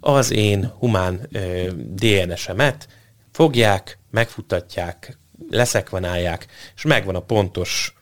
az 0.00 0.30
én 0.30 0.72
humán 0.78 1.20
eh, 1.32 1.66
DNS-emet 1.74 2.88
fogják, 3.32 3.98
megfutatják, 4.10 5.18
leszekvenálják, 5.50 6.46
és 6.76 6.82
megvan 6.82 7.14
a 7.14 7.20
pontos 7.20 7.94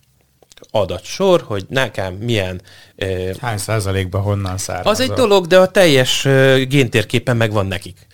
adatsor, 0.70 1.42
hogy 1.46 1.64
nekem 1.68 2.14
milyen... 2.14 2.60
Uh, 2.96 3.36
Hány 3.36 3.58
százalékban 3.58 4.22
honnan 4.22 4.58
származol? 4.58 4.92
Az 4.92 5.00
egy 5.00 5.10
dolog, 5.10 5.46
de 5.46 5.58
a 5.58 5.70
teljes 5.70 6.24
uh, 6.24 6.60
géntérképen 6.60 7.36
megvan 7.36 7.66
nekik. 7.66 8.06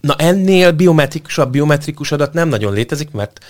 Na 0.00 0.14
ennél 0.16 0.72
biometrikusabb 0.72 1.50
biometrikus 1.50 2.12
adat 2.12 2.32
nem 2.32 2.48
nagyon 2.48 2.72
létezik, 2.72 3.10
mert 3.10 3.44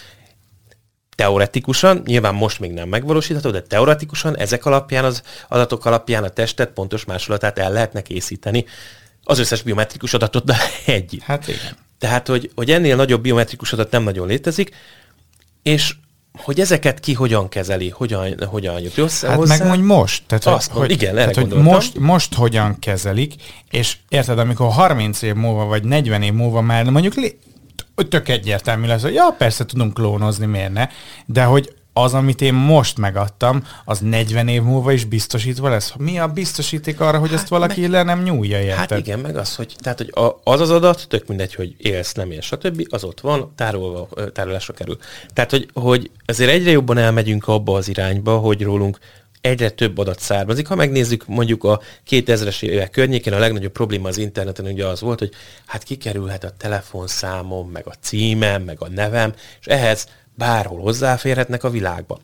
teoretikusan, 1.16 2.02
nyilván 2.04 2.34
most 2.34 2.60
még 2.60 2.70
nem 2.70 2.88
megvalósítható, 2.88 3.50
de 3.50 3.62
teoretikusan 3.62 4.36
ezek 4.36 4.66
alapján, 4.66 5.04
az 5.04 5.22
adatok 5.48 5.84
alapján 5.84 6.24
a 6.24 6.28
testet 6.28 6.70
pontos 6.70 7.04
másolatát 7.04 7.58
el 7.58 7.72
lehetne 7.72 8.02
készíteni 8.02 8.64
az 9.24 9.38
összes 9.38 9.62
biometrikus 9.62 10.14
adatot 10.14 10.44
de 10.44 10.56
együtt. 10.86 11.22
Hát 11.22 11.48
igen. 11.48 11.76
Tehát, 11.98 12.26
hogy, 12.26 12.50
hogy 12.54 12.70
ennél 12.70 12.96
nagyobb 12.96 13.22
biometrikus 13.22 13.72
adat 13.72 13.90
nem 13.90 14.02
nagyon 14.02 14.26
létezik, 14.26 14.70
és 15.62 15.94
hogy 16.36 16.60
ezeket 16.60 17.00
ki 17.00 17.12
hogyan 17.12 17.48
kezeli, 17.48 17.88
hogyan, 17.88 18.34
hogyan 18.46 18.80
jut 18.80 18.98
össze 18.98 19.28
Hát 19.28 19.36
hozzá. 19.36 19.56
meg 19.56 19.66
mondj 19.66 19.84
most. 19.84 20.22
Tehát, 20.26 20.46
Azt 20.46 20.70
hogy, 20.70 20.90
igen, 20.90 21.14
tehát, 21.14 21.34
hogy 21.34 21.48
most, 21.48 21.98
most 21.98 22.34
hogyan 22.34 22.78
kezelik, 22.78 23.34
és 23.70 23.96
érted, 24.08 24.38
amikor 24.38 24.72
30 24.72 25.22
év 25.22 25.34
múlva, 25.34 25.64
vagy 25.64 25.84
40 25.84 26.22
év 26.22 26.32
múlva 26.32 26.60
már 26.60 26.84
mondjuk 26.84 27.14
tök 28.08 28.28
egyértelmű 28.28 28.86
lesz, 28.86 29.02
hogy 29.02 29.14
ja, 29.14 29.34
persze 29.38 29.64
tudunk 29.64 29.94
klónozni, 29.94 30.46
miért 30.46 30.72
ne, 30.72 30.88
de 31.26 31.44
hogy 31.44 31.74
az, 31.98 32.14
amit 32.14 32.40
én 32.40 32.54
most 32.54 32.98
megadtam, 32.98 33.64
az 33.84 33.98
40 33.98 34.48
év 34.48 34.62
múlva 34.62 34.92
is 34.92 35.04
biztosítva 35.04 35.68
lesz. 35.68 35.92
Mi 35.98 36.18
a 36.18 36.28
biztosíték 36.28 37.00
arra, 37.00 37.18
hogy 37.18 37.30
hát 37.30 37.38
ezt 37.38 37.48
valaki 37.48 37.80
meg, 37.80 37.90
le 37.90 38.02
nem 38.02 38.22
nyúlja, 38.22 38.60
érted? 38.60 38.76
Hát 38.76 38.98
igen, 38.98 39.18
meg 39.18 39.36
az, 39.36 39.54
hogy, 39.54 39.76
tehát, 39.78 39.98
hogy 39.98 40.12
az 40.44 40.60
az 40.60 40.70
adat, 40.70 41.08
tök 41.08 41.26
mindegy, 41.26 41.54
hogy 41.54 41.74
élsz, 41.78 42.12
nem 42.12 42.30
élsz, 42.30 42.44
stb., 42.44 42.86
az 42.90 43.04
ott 43.04 43.20
van, 43.20 43.52
tárolva, 43.54 44.08
tárolásra 44.32 44.74
kerül. 44.74 44.98
Tehát, 45.32 45.50
hogy, 45.50 45.68
hogy 45.72 46.10
azért 46.26 46.50
egyre 46.50 46.70
jobban 46.70 46.98
elmegyünk 46.98 47.48
abba 47.48 47.76
az 47.76 47.88
irányba, 47.88 48.38
hogy 48.38 48.62
rólunk 48.62 48.98
egyre 49.40 49.70
több 49.70 49.98
adat 49.98 50.20
származik. 50.20 50.66
Ha 50.66 50.74
megnézzük 50.74 51.26
mondjuk 51.26 51.64
a 51.64 51.80
2000-es 52.10 52.62
évek 52.62 52.90
környékén, 52.90 53.32
a 53.32 53.38
legnagyobb 53.38 53.72
probléma 53.72 54.08
az 54.08 54.16
interneten 54.16 54.66
ugye 54.66 54.86
az 54.86 55.00
volt, 55.00 55.18
hogy 55.18 55.32
hát 55.66 55.82
kikerülhet 55.82 56.44
a 56.44 56.50
telefonszámom, 56.50 57.70
meg 57.70 57.86
a 57.86 57.94
címem, 58.00 58.62
meg 58.62 58.76
a 58.80 58.88
nevem, 58.88 59.34
és 59.60 59.66
ehhez 59.66 60.08
bárhol 60.34 60.80
hozzáférhetnek 60.80 61.64
a 61.64 61.70
világba. 61.70 62.20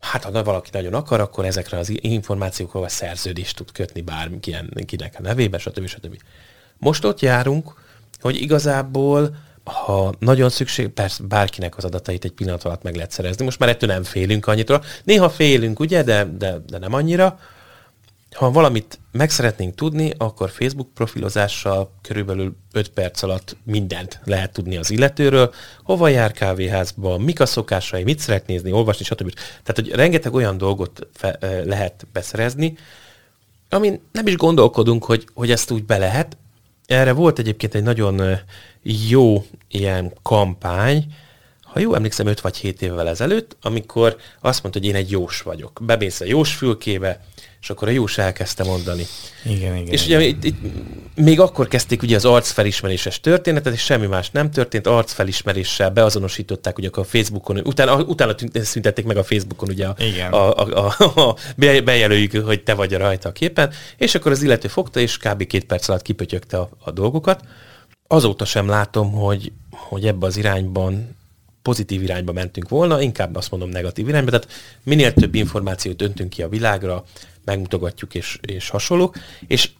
Hát 0.00 0.24
ha 0.24 0.42
valaki 0.42 0.68
nagyon 0.72 0.94
akar, 0.94 1.20
akkor 1.20 1.44
ezekre 1.44 1.78
az 1.78 1.92
információkról 2.00 2.84
a 2.84 2.88
szerződést 2.88 3.56
tud 3.56 3.72
kötni 3.72 4.00
bárkinek 4.00 5.14
a 5.18 5.22
nevébe, 5.22 5.58
stb. 5.58 5.86
stb. 5.86 6.16
Most 6.78 7.04
ott 7.04 7.20
járunk, 7.20 7.72
hogy 8.20 8.40
igazából 8.40 9.36
ha 9.70 10.14
nagyon 10.18 10.50
szükség, 10.50 10.88
persze 10.88 11.22
bárkinek 11.28 11.76
az 11.76 11.84
adatait 11.84 12.24
egy 12.24 12.32
pillanat 12.32 12.64
alatt 12.64 12.82
meg 12.82 12.94
lehet 12.94 13.10
szerezni. 13.10 13.44
Most 13.44 13.58
már 13.58 13.68
ettől 13.68 13.90
nem 13.90 14.02
félünk 14.02 14.46
annyira. 14.46 14.80
Néha 15.04 15.30
félünk, 15.30 15.80
ugye, 15.80 16.02
de, 16.02 16.24
de, 16.24 16.58
de 16.66 16.78
nem 16.78 16.92
annyira. 16.92 17.38
ha 18.34 18.50
valamit 18.50 19.00
meg 19.12 19.30
szeretnénk 19.30 19.74
tudni, 19.74 20.12
akkor 20.18 20.50
Facebook 20.50 20.94
profilozással 20.94 21.92
körülbelül 22.02 22.56
5 22.72 22.88
perc 22.88 23.22
alatt 23.22 23.56
mindent 23.64 24.20
lehet 24.24 24.52
tudni 24.52 24.76
az 24.76 24.90
illetőről, 24.90 25.52
hova 25.84 26.08
jár 26.08 26.32
kávéházba, 26.32 27.18
mik 27.18 27.40
a 27.40 27.46
szokásai, 27.46 28.02
mit 28.02 28.18
szeret 28.18 28.46
nézni, 28.46 28.72
olvasni, 28.72 29.04
stb. 29.04 29.32
Tehát, 29.34 29.74
hogy 29.74 29.90
rengeteg 29.90 30.34
olyan 30.34 30.58
dolgot 30.58 31.08
fe, 31.12 31.38
lehet 31.64 32.06
beszerezni, 32.12 32.76
amin 33.68 34.00
nem 34.12 34.26
is 34.26 34.36
gondolkodunk, 34.36 35.04
hogy, 35.04 35.28
hogy 35.34 35.50
ezt 35.50 35.70
úgy 35.70 35.84
be 35.84 35.98
lehet. 35.98 36.36
Erre 36.90 37.12
volt 37.12 37.38
egyébként 37.38 37.74
egy 37.74 37.82
nagyon 37.82 38.38
jó 38.82 39.44
ilyen 39.68 40.12
kampány, 40.22 41.14
ha 41.62 41.78
jó 41.78 41.94
emlékszem, 41.94 42.26
5 42.26 42.40
vagy 42.40 42.56
7 42.56 42.82
évvel 42.82 43.08
ezelőtt, 43.08 43.56
amikor 43.62 44.16
azt 44.40 44.62
mondta, 44.62 44.80
hogy 44.80 44.88
én 44.88 44.94
egy 44.94 45.10
jós 45.10 45.42
vagyok. 45.42 45.80
Bemész 45.82 46.20
a 46.20 46.24
jós 46.24 46.54
fülkébe, 46.54 47.24
és 47.60 47.70
akkor 47.70 47.88
a 47.88 47.90
jós 47.90 48.18
elkezdte 48.18 48.64
mondani. 48.64 49.06
Igen, 49.44 49.76
igen. 49.76 49.92
És 49.92 50.06
igen. 50.06 50.18
ugye 50.18 50.28
itt, 50.28 50.44
itt, 50.44 50.56
még 51.14 51.40
akkor 51.40 51.68
kezdték 51.68 52.02
ugye 52.02 52.16
az 52.16 52.24
arcfelismeréses 52.24 53.20
történetet, 53.20 53.72
és 53.72 53.80
semmi 53.80 54.06
más 54.06 54.30
nem 54.30 54.50
történt, 54.50 54.86
arcfelismeréssel 54.86 55.90
beazonosították 55.90 56.78
ugye 56.78 56.88
a 56.92 57.04
Facebookon, 57.04 57.58
utána, 57.64 57.96
utána 57.96 58.34
szüntették 58.52 59.04
meg 59.04 59.16
a 59.16 59.24
Facebookon 59.24 59.68
ugye 59.68 59.86
a, 59.86 59.94
igen. 59.98 60.32
a, 60.32 60.54
a, 60.54 60.94
a, 60.98 61.20
a, 61.20 61.36
bejelöljük, 61.56 62.44
hogy 62.44 62.62
te 62.62 62.74
vagy 62.74 62.92
rajta 62.92 63.28
a 63.28 63.32
képen, 63.32 63.72
és 63.96 64.14
akkor 64.14 64.32
az 64.32 64.42
illető 64.42 64.68
fogta, 64.68 65.00
és 65.00 65.16
kb. 65.16 65.46
két 65.46 65.64
perc 65.64 65.88
alatt 65.88 66.02
kipötyögte 66.02 66.58
a, 66.58 66.68
a 66.84 66.90
dolgokat. 66.90 67.40
Azóta 68.06 68.44
sem 68.44 68.68
látom, 68.68 69.12
hogy, 69.12 69.52
hogy 69.70 70.06
ebbe 70.06 70.26
az 70.26 70.36
irányban 70.36 71.18
pozitív 71.62 72.02
irányba 72.02 72.32
mentünk 72.32 72.68
volna, 72.68 73.00
inkább 73.00 73.36
azt 73.36 73.50
mondom 73.50 73.68
negatív 73.68 74.08
irányba, 74.08 74.30
tehát 74.30 74.48
minél 74.82 75.12
több 75.12 75.34
információt 75.34 76.02
öntünk 76.02 76.30
ki 76.30 76.42
a 76.42 76.48
világra, 76.48 77.04
megmutogatjuk 77.44 78.14
és, 78.14 78.38
és 78.42 78.68
hasonlók, 78.68 79.16
és 79.46 79.70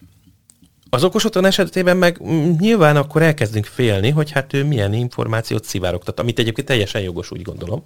az 0.90 1.04
okos 1.04 1.24
otthon 1.24 1.44
esetében 1.44 1.96
meg 1.96 2.20
nyilván 2.58 2.96
akkor 2.96 3.22
elkezdünk 3.22 3.64
félni, 3.64 4.10
hogy 4.10 4.30
hát 4.30 4.52
ő 4.52 4.64
milyen 4.64 4.92
információt 4.92 5.64
szivárogtat, 5.64 6.20
amit 6.20 6.38
egyébként 6.38 6.66
teljesen 6.66 7.00
jogos, 7.00 7.30
úgy 7.30 7.42
gondolom. 7.42 7.82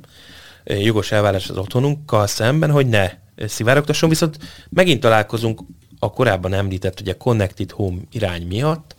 Jogos 0.64 1.12
elvárás 1.12 1.50
az 1.50 1.56
otthonunkkal 1.56 2.26
szemben, 2.26 2.70
hogy 2.70 2.86
ne 2.86 3.10
szivárogtasson, 3.46 4.08
viszont 4.08 4.38
megint 4.68 5.00
találkozunk 5.00 5.60
a 5.98 6.10
korábban 6.10 6.52
említett 6.52 7.00
ugye 7.00 7.16
Connected 7.16 7.70
Home 7.70 7.98
irány 8.12 8.46
miatt, 8.46 8.94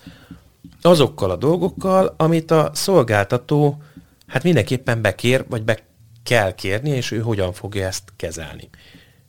azokkal 0.82 1.32
a 1.32 1.36
dolgokkal, 1.36 2.14
amit 2.18 2.52
a 2.52 2.72
szolgáltató 2.74 3.82
hát 4.28 4.44
mindenképpen 4.44 5.02
bekér, 5.02 5.46
vagy 5.50 5.64
be 5.64 5.80
kell 6.24 6.56
kérni, 6.56 6.90
és 6.90 7.12
ő 7.12 7.20
hogyan 7.20 7.54
fogja 7.54 7.86
ezt 7.86 8.04
kezelni. 8.16 8.70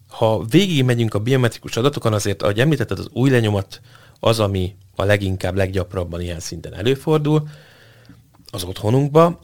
Ha 0.08 0.44
végig 0.44 0.84
megyünk 0.84 1.14
a 1.14 1.18
biometrikus 1.18 1.76
adatokon, 1.76 2.12
azért, 2.12 2.42
ahogy 2.42 2.60
említetted, 2.60 2.98
az 2.98 3.08
új 3.12 3.30
lenyomat 3.30 3.80
az, 4.20 4.40
ami 4.40 4.76
a 4.94 5.04
leginkább, 5.04 5.56
leggyakrabban 5.56 6.20
ilyen 6.20 6.40
szinten 6.40 6.74
előfordul 6.74 7.48
az 8.50 8.64
otthonunkba, 8.64 9.40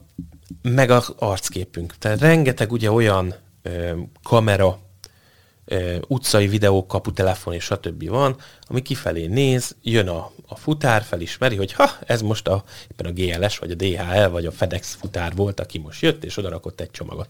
meg 0.62 0.90
az 0.90 1.14
arcképünk. 1.18 1.96
Tehát 1.98 2.20
rengeteg 2.20 2.72
ugye 2.72 2.90
olyan 2.90 3.34
ö, 3.62 3.92
kamera, 4.22 4.78
utcai 6.08 6.48
videók, 6.48 6.88
kaputelefon 6.88 7.54
és 7.54 7.64
stb. 7.64 8.08
van, 8.08 8.36
ami 8.68 8.82
kifelé 8.82 9.26
néz, 9.26 9.76
jön 9.82 10.08
a, 10.08 10.30
a 10.46 10.56
futár, 10.56 11.02
felismeri, 11.02 11.56
hogy 11.56 11.72
ha, 11.72 11.90
ez 12.06 12.22
most 12.22 12.48
a, 12.48 12.64
éppen 12.90 13.06
a 13.06 13.12
GLS, 13.12 13.58
vagy 13.58 13.70
a 13.70 13.74
DHL, 13.74 14.28
vagy 14.28 14.46
a 14.46 14.50
FedEx 14.50 14.94
futár 14.94 15.34
volt, 15.34 15.60
aki 15.60 15.78
most 15.78 16.02
jött, 16.02 16.24
és 16.24 16.36
odarakott 16.36 16.80
egy 16.80 16.90
csomagot. 16.90 17.28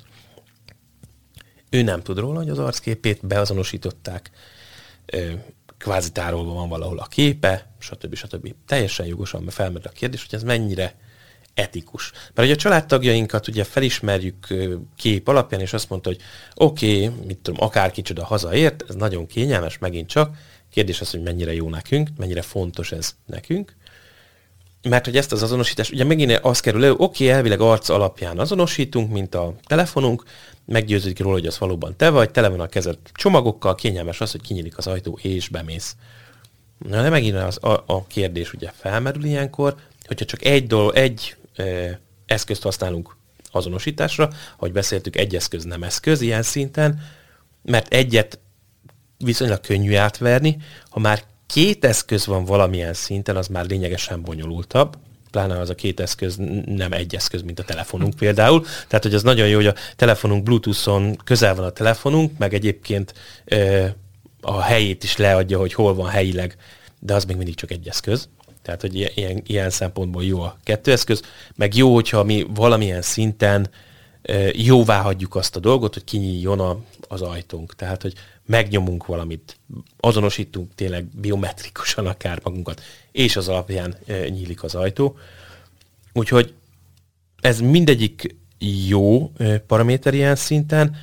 Ő 1.71 1.83
nem 1.83 2.03
tud 2.03 2.19
róla, 2.19 2.39
hogy 2.39 2.51
az 2.51 2.59
arcképét 2.59 3.27
beazonosították, 3.27 4.31
kvázi 5.79 6.13
tárolva 6.13 6.53
van 6.53 6.69
valahol 6.69 6.99
a 6.99 7.07
képe, 7.07 7.75
stb. 7.79 8.15
stb. 8.15 8.55
Teljesen 8.67 9.07
jogosan 9.07 9.49
felmerül 9.49 9.89
a 9.89 9.93
kérdés, 9.93 10.25
hogy 10.25 10.35
ez 10.35 10.43
mennyire 10.43 10.95
etikus. 11.55 12.11
Mert 12.11 12.49
hogy 12.49 12.51
a 12.51 12.57
családtagjainkat 12.57 13.49
ugye 13.49 13.65
felismerjük 13.65 14.47
kép 14.97 15.29
alapján, 15.29 15.61
és 15.61 15.73
azt 15.73 15.89
mondta, 15.89 16.09
hogy 16.09 16.21
oké, 16.55 17.07
okay, 17.07 17.25
mit 17.27 17.39
tudom, 17.39 17.65
akár 17.65 17.91
kicsoda 17.91 18.25
hazaért, 18.25 18.85
ez 18.89 18.95
nagyon 18.95 19.27
kényelmes 19.27 19.79
megint 19.79 20.09
csak, 20.09 20.37
kérdés 20.71 21.01
az, 21.01 21.11
hogy 21.11 21.23
mennyire 21.23 21.55
jó 21.55 21.69
nekünk, 21.69 22.09
mennyire 22.17 22.43
fontos 22.43 22.93
ez 22.93 23.15
nekünk, 23.27 23.77
mert 24.89 25.05
hogy 25.05 25.17
ezt 25.17 25.33
az 25.33 25.43
azonosítást, 25.43 25.93
ugye 25.93 26.05
megint 26.05 26.39
az 26.43 26.61
kerül 26.61 26.85
elő, 26.85 26.93
oké, 26.93 27.05
okay, 27.05 27.29
elvileg 27.29 27.61
arc 27.61 27.89
alapján 27.89 28.39
azonosítunk, 28.39 29.11
mint 29.11 29.35
a 29.35 29.55
telefonunk, 29.67 30.25
meggyőződik 30.65 31.19
róla, 31.19 31.35
hogy 31.35 31.47
az 31.47 31.59
valóban 31.59 31.97
te 31.97 32.11
vagy, 32.11 32.31
tele 32.31 32.49
van 32.49 32.61
a 32.61 32.67
kezed 32.67 32.99
csomagokkal, 33.15 33.75
kényelmes 33.75 34.21
az, 34.21 34.31
hogy 34.31 34.41
kinyílik 34.41 34.79
az 34.79 34.87
ajtó 34.87 35.19
és 35.23 35.49
bemész. 35.49 35.97
Na 36.89 37.03
de 37.03 37.09
megint 37.09 37.37
az, 37.37 37.65
a, 37.65 37.83
a 37.87 38.07
kérdés 38.07 38.53
ugye 38.53 38.71
felmerül 38.77 39.25
ilyenkor, 39.25 39.75
hogyha 40.07 40.25
csak 40.25 40.45
egy 40.45 40.67
dolog, 40.67 40.97
egy 40.97 41.37
eszközt 42.27 42.63
használunk 42.63 43.17
azonosításra, 43.51 44.31
ahogy 44.57 44.73
beszéltük, 44.73 45.17
egy 45.17 45.35
eszköz 45.35 45.65
nem 45.65 45.83
eszköz 45.83 46.21
ilyen 46.21 46.43
szinten, 46.43 47.01
mert 47.63 47.95
egyet 47.95 48.39
viszonylag 49.19 49.61
könnyű 49.61 49.95
átverni, 49.95 50.57
ha 50.91 51.01
már 51.01 51.23
két 51.47 51.85
eszköz 51.85 52.27
van 52.27 52.45
valamilyen 52.45 52.95
szinten, 52.95 53.37
az 53.37 53.47
már 53.47 53.67
lényegesen 53.67 54.23
bonyolultabb, 54.23 54.97
pláne 55.33 55.59
az 55.59 55.71
a 55.71 55.75
két 55.75 56.01
eszköz 56.01 56.37
nem 56.67 56.93
egy 56.93 57.15
eszköz, 57.15 57.43
mint 57.43 57.59
a 57.59 57.63
telefonunk 57.65 58.15
például. 58.15 58.63
Tehát, 58.63 59.03
hogy 59.05 59.15
az 59.15 59.23
nagyon 59.23 59.49
jó, 59.49 59.57
hogy 59.57 59.67
a 59.67 59.75
telefonunk 59.97 60.43
Bluetooth-on 60.43 61.17
közel 61.17 61.55
van 61.55 61.65
a 61.65 61.71
telefonunk, 61.71 62.39
meg 62.39 62.55
egyébként 62.55 63.15
e, 63.45 63.95
a 64.41 64.61
helyét 64.61 65.05
is 65.05 65.17
leadja, 65.17 65.59
hogy 65.59 65.75
hol 65.75 65.95
van 65.95 66.09
helyileg, 66.09 66.57
de 66.99 67.15
az 67.15 67.25
még 67.25 67.37
mindig 67.37 67.55
csak 67.55 67.71
egy 67.71 67.89
eszköz. 67.89 68.29
Tehát, 68.63 68.81
hogy 68.81 69.11
ilyen, 69.15 69.43
ilyen 69.47 69.71
szempontból 69.71 70.25
jó 70.25 70.41
a 70.41 70.59
kettő 70.63 70.93
eszköz, 70.93 71.23
meg 71.55 71.75
jó, 71.75 71.95
hogyha 71.95 72.25
mi 72.25 72.47
valamilyen 72.55 73.03
szinten 73.03 73.71
jóvá 74.53 75.01
hagyjuk 75.01 75.35
azt 75.35 75.57
a 75.57 75.61
dolgot, 75.61 75.95
hogy 75.95 76.05
kinyíljon 76.05 76.61
a, 76.61 76.79
az 77.09 77.23
ajtónk. 77.23 77.75
Tehát, 77.75 78.03
hogy 78.03 78.15
megnyomunk 78.47 79.07
valamit, 79.07 79.57
azonosítunk 80.01 80.75
tényleg 80.75 81.05
biometrikusan 81.05 82.07
akár 82.07 82.41
magunkat, 82.43 82.83
és 83.13 83.37
az 83.37 83.49
alapján 83.49 83.97
nyílik 84.07 84.63
az 84.63 84.75
ajtó. 84.75 85.17
Úgyhogy 86.13 86.55
ez 87.41 87.61
mindegyik 87.61 88.37
jó 88.87 89.33
paraméter 89.67 90.15
ilyen 90.15 90.37
szinten, 90.37 90.97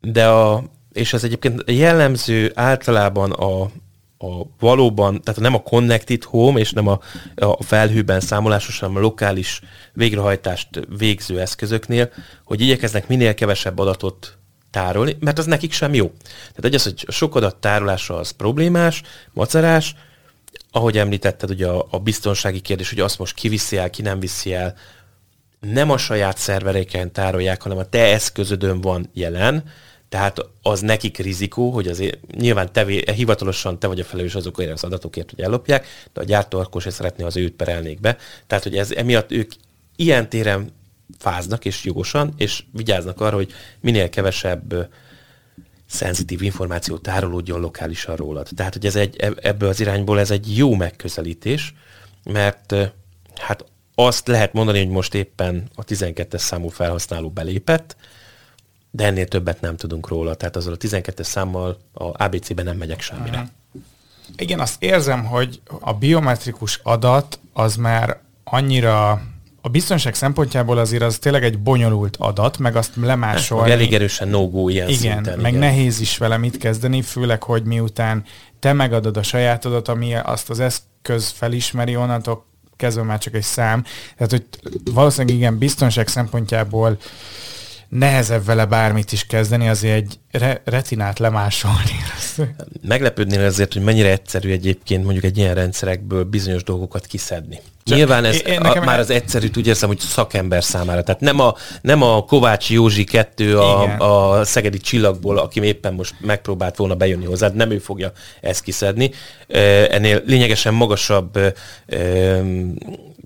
de 0.00 0.28
a, 0.28 0.64
és 0.92 1.12
ez 1.12 1.24
egyébként 1.24 1.70
jellemző 1.70 2.52
általában 2.54 3.32
a, 3.32 3.70
a 4.18 4.42
valóban, 4.58 5.22
tehát 5.22 5.40
nem 5.40 5.54
a 5.54 5.62
connected 5.62 6.24
home, 6.24 6.60
és 6.60 6.72
nem 6.72 6.86
a, 6.86 7.00
a 7.34 7.62
felhőben 7.62 8.20
számolásos, 8.20 8.78
hanem 8.78 8.96
a 8.96 9.00
lokális 9.00 9.60
végrehajtást 9.92 10.68
végző 10.98 11.40
eszközöknél, 11.40 12.10
hogy 12.44 12.60
igyekeznek 12.60 13.08
minél 13.08 13.34
kevesebb 13.34 13.78
adatot 13.78 14.38
tárolni, 14.70 15.16
mert 15.20 15.38
az 15.38 15.46
nekik 15.46 15.72
sem 15.72 15.94
jó. 15.94 16.12
Tehát 16.28 16.64
egy 16.64 16.74
az, 16.74 16.82
hogy 16.82 17.04
sok 17.08 17.34
adat 17.34 17.56
tárolása 17.56 18.16
az 18.16 18.30
problémás, 18.30 19.02
macerás, 19.32 19.94
ahogy 20.70 20.98
említetted, 20.98 21.50
ugye 21.50 21.66
a, 21.66 21.86
a 21.90 21.98
biztonsági 21.98 22.60
kérdés, 22.60 22.88
hogy 22.88 23.00
azt 23.00 23.18
most 23.18 23.34
kiviszi 23.34 23.76
el, 23.76 23.90
ki 23.90 24.02
nem 24.02 24.20
viszi 24.20 24.54
el, 24.54 24.74
nem 25.60 25.90
a 25.90 25.98
saját 25.98 26.38
szerveréken 26.38 27.12
tárolják, 27.12 27.62
hanem 27.62 27.78
a 27.78 27.84
te 27.84 28.12
eszközödön 28.12 28.80
van 28.80 29.10
jelen, 29.12 29.64
tehát 30.08 30.38
az 30.62 30.80
nekik 30.80 31.16
rizikó, 31.18 31.70
hogy 31.70 31.88
azért 31.88 32.34
nyilván 32.36 32.72
te, 32.72 32.84
hivatalosan 33.12 33.78
te 33.78 33.86
vagy 33.86 34.00
a 34.00 34.04
felelős 34.04 34.34
azokért 34.34 34.72
az 34.72 34.84
adatokért, 34.84 35.30
hogy 35.30 35.40
ellopják, 35.40 35.86
de 36.12 36.20
a 36.20 36.24
gyártó 36.24 36.58
akkor 36.58 36.82
se 36.82 36.90
szeretné 36.90 37.24
az 37.24 37.36
őt 37.36 37.52
perelnék 37.52 38.00
be. 38.00 38.16
Tehát, 38.46 38.64
hogy 38.64 38.76
ez 38.76 38.90
emiatt 38.90 39.32
ők 39.32 39.52
ilyen 39.96 40.28
téren 40.28 40.72
fáznak, 41.18 41.64
és 41.64 41.84
jogosan, 41.84 42.34
és 42.36 42.64
vigyáznak 42.72 43.20
arra, 43.20 43.36
hogy 43.36 43.52
minél 43.80 44.08
kevesebb 44.08 44.90
szenzitív 45.86 46.42
információ 46.42 46.98
tárolódjon 46.98 47.60
lokálisan 47.60 48.16
rólad. 48.16 48.48
Tehát, 48.56 48.72
hogy 48.72 48.86
ez 48.86 48.96
egy, 48.96 49.16
ebből 49.40 49.68
az 49.68 49.80
irányból 49.80 50.20
ez 50.20 50.30
egy 50.30 50.56
jó 50.56 50.74
megközelítés, 50.74 51.74
mert 52.24 52.74
hát 53.34 53.64
azt 53.94 54.26
lehet 54.26 54.52
mondani, 54.52 54.78
hogy 54.78 54.88
most 54.88 55.14
éppen 55.14 55.70
a 55.74 55.84
12-es 55.84 56.38
számú 56.38 56.68
felhasználó 56.68 57.30
belépett, 57.30 57.96
de 58.90 59.04
ennél 59.04 59.28
többet 59.28 59.60
nem 59.60 59.76
tudunk 59.76 60.08
róla. 60.08 60.34
Tehát 60.34 60.56
azzal 60.56 60.72
a 60.72 60.76
12-es 60.76 61.22
számmal 61.22 61.78
a 61.92 62.24
ABC-ben 62.24 62.64
nem 62.64 62.76
megyek 62.76 63.00
semmire. 63.00 63.48
Igen, 64.36 64.60
azt 64.60 64.82
érzem, 64.82 65.24
hogy 65.24 65.60
a 65.80 65.92
biometrikus 65.92 66.80
adat 66.82 67.38
az 67.52 67.76
már 67.76 68.20
annyira 68.44 69.22
a 69.60 69.68
biztonság 69.68 70.14
szempontjából 70.14 70.78
azért 70.78 71.02
az 71.02 71.18
tényleg 71.18 71.44
egy 71.44 71.58
bonyolult 71.58 72.16
adat, 72.16 72.58
meg 72.58 72.76
azt 72.76 72.96
lemásolni. 72.96 73.70
Elég 73.70 73.94
erősen 73.94 74.28
no 74.28 74.68
ilyen 74.68 74.88
igen, 74.88 75.12
szinten. 75.14 75.38
Meg 75.38 75.52
igen, 75.52 75.64
nehéz 75.64 76.00
is 76.00 76.18
vele 76.18 76.36
mit 76.36 76.56
kezdeni, 76.56 77.02
főleg, 77.02 77.42
hogy 77.42 77.64
miután 77.64 78.24
te 78.58 78.72
megadod 78.72 79.16
a 79.16 79.22
sajátodat, 79.22 79.88
ami 79.88 80.14
azt 80.14 80.50
az 80.50 80.60
eszköz 80.60 81.28
felismeri, 81.28 81.96
onnantól 81.96 82.44
kezdve 82.76 83.02
már 83.02 83.18
csak 83.18 83.34
egy 83.34 83.42
szám. 83.42 83.84
Tehát, 84.16 84.30
hogy 84.30 84.44
valószínűleg 84.92 85.36
igen, 85.36 85.58
biztonság 85.58 86.08
szempontjából 86.08 86.98
nehezebb 87.88 88.44
vele 88.44 88.64
bármit 88.66 89.12
is 89.12 89.26
kezdeni, 89.26 89.68
azért 89.68 89.94
egy 89.94 90.18
re- 90.30 90.62
retinát 90.64 91.18
lemásolni. 91.18 91.96
Meglepődnél 92.88 93.44
azért, 93.44 93.72
hogy 93.72 93.82
mennyire 93.82 94.10
egyszerű 94.10 94.50
egyébként 94.50 95.04
mondjuk 95.04 95.24
egy 95.24 95.38
ilyen 95.38 95.54
rendszerekből 95.54 96.24
bizonyos 96.24 96.62
dolgokat 96.62 97.06
kiszedni. 97.06 97.60
Csak 97.84 97.96
Nyilván 97.96 98.24
ez 98.24 98.42
én, 98.46 98.60
a, 98.60 98.84
már 98.84 98.98
az 98.98 99.10
egyszerű, 99.10 99.48
úgy 99.56 99.66
érzem, 99.66 99.88
hogy 99.88 99.98
szakember 99.98 100.64
számára. 100.64 101.02
Tehát 101.02 101.20
nem 101.20 101.40
a, 101.40 101.54
nem 101.80 102.02
a 102.02 102.24
Kovács 102.24 102.70
Józsi 102.70 103.04
kettő 103.04 103.58
a, 103.58 104.36
a 104.38 104.44
Szegedi 104.44 104.78
csillagból, 104.78 105.38
aki 105.38 105.62
éppen 105.62 105.94
most 105.94 106.14
megpróbált 106.20 106.76
volna 106.76 106.94
bejönni 106.94 107.24
hozzád, 107.24 107.54
nem 107.54 107.70
ő 107.70 107.78
fogja 107.78 108.12
ezt 108.40 108.62
kiszedni. 108.62 109.10
Ennél 109.88 110.22
lényegesen 110.26 110.74
magasabb 110.74 111.38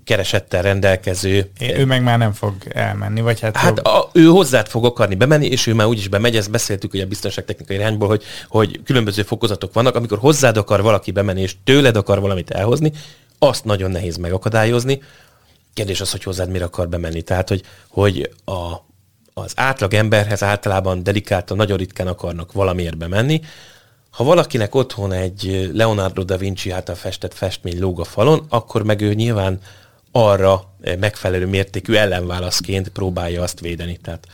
keresettel 0.05 0.61
rendelkező. 0.61 1.49
É, 1.59 1.77
ő 1.77 1.85
meg 1.85 2.03
már 2.03 2.17
nem 2.17 2.33
fog 2.33 2.53
elmenni, 2.69 3.21
vagy 3.21 3.39
hát... 3.39 3.57
Hát 3.57 3.79
a, 3.79 4.09
ő 4.13 4.25
hozzád 4.25 4.67
fog 4.67 4.85
akarni 4.85 5.15
bemenni, 5.15 5.45
és 5.45 5.67
ő 5.67 5.73
már 5.73 5.87
úgyis 5.87 6.07
bemegy, 6.07 6.35
ezt 6.35 6.51
beszéltük 6.51 6.91
hogy 6.91 6.99
a 6.99 7.05
biztonságtechnikai 7.05 7.75
irányból, 7.75 8.07
hogy, 8.07 8.23
hogy 8.47 8.81
különböző 8.83 9.23
fokozatok 9.23 9.73
vannak, 9.73 9.95
amikor 9.95 10.17
hozzád 10.17 10.57
akar 10.57 10.81
valaki 10.81 11.11
bemenni, 11.11 11.41
és 11.41 11.55
tőled 11.63 11.95
akar 11.95 12.19
valamit 12.19 12.51
elhozni, 12.51 12.91
azt 13.39 13.65
nagyon 13.65 13.91
nehéz 13.91 14.17
megakadályozni. 14.17 15.01
Kérdés 15.73 16.01
az, 16.01 16.11
hogy 16.11 16.23
hozzád 16.23 16.49
mire 16.49 16.65
akar 16.65 16.89
bemenni. 16.89 17.21
Tehát, 17.21 17.49
hogy, 17.49 17.63
hogy 17.89 18.29
a, 18.45 18.73
az 19.33 19.53
átlag 19.55 19.93
emberhez 19.93 20.43
általában 20.43 21.03
delikáltan, 21.03 21.57
nagyon 21.57 21.77
ritkán 21.77 22.07
akarnak 22.07 22.51
valamiért 22.51 22.97
bemenni. 22.97 23.41
Ha 24.09 24.23
valakinek 24.23 24.75
otthon 24.75 25.11
egy 25.11 25.69
Leonardo 25.73 26.23
da 26.23 26.37
Vinci 26.37 26.69
által 26.69 26.95
festett 26.95 27.33
festmény 27.33 27.79
lóg 27.79 27.99
a 27.99 28.03
falon, 28.03 28.45
akkor 28.49 28.83
meg 28.83 29.01
ő 29.01 29.13
nyilván 29.13 29.59
arra 30.15 30.75
megfelelő 30.99 31.47
mértékű 31.47 31.93
ellenválaszként 31.93 32.89
próbálja 32.89 33.41
azt 33.41 33.59
védeni. 33.59 33.97
Tehát 33.97 34.27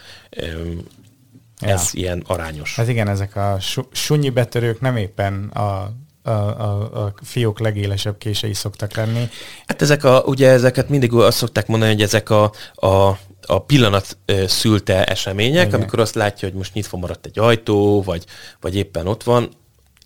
ez 1.60 1.90
ja. 1.94 2.00
ilyen 2.00 2.24
arányos. 2.28 2.76
Hát 2.76 2.88
igen, 2.88 3.08
ezek 3.08 3.36
a 3.36 3.58
sunyi 3.92 4.30
betörők 4.30 4.82
nem 4.82 4.98
éppen 4.98 5.44
a 5.44 5.92
a, 6.24 6.32
a, 6.32 7.06
a 7.06 7.14
fiók 7.22 7.60
legélesebb 7.60 8.18
kései 8.18 8.54
szoktak 8.54 8.96
lenni. 8.96 9.30
Hát 9.66 9.82
ezek 9.82 10.04
a, 10.04 10.24
ugye 10.26 10.50
ezeket 10.50 10.90
mindig 10.90 11.14
azt 11.14 11.38
szokták 11.38 11.68
mondani, 11.68 11.92
hogy 11.92 12.02
ezek 12.02 12.30
a, 12.30 12.52
a 12.74 13.18
a 13.46 13.60
pillanat 13.60 14.18
szülte 14.46 15.06
események, 15.06 15.68
Igen. 15.68 15.80
amikor 15.80 16.00
azt 16.00 16.16
látja, 16.16 16.48
hogy 16.48 16.58
most 16.58 16.74
nyitva 16.74 16.98
maradt 16.98 17.26
egy 17.26 17.40
ajtó, 17.40 18.02
vagy, 18.02 18.26
vagy 18.62 18.76
éppen 18.76 19.08
ott 19.08 19.24
van, 19.24 19.50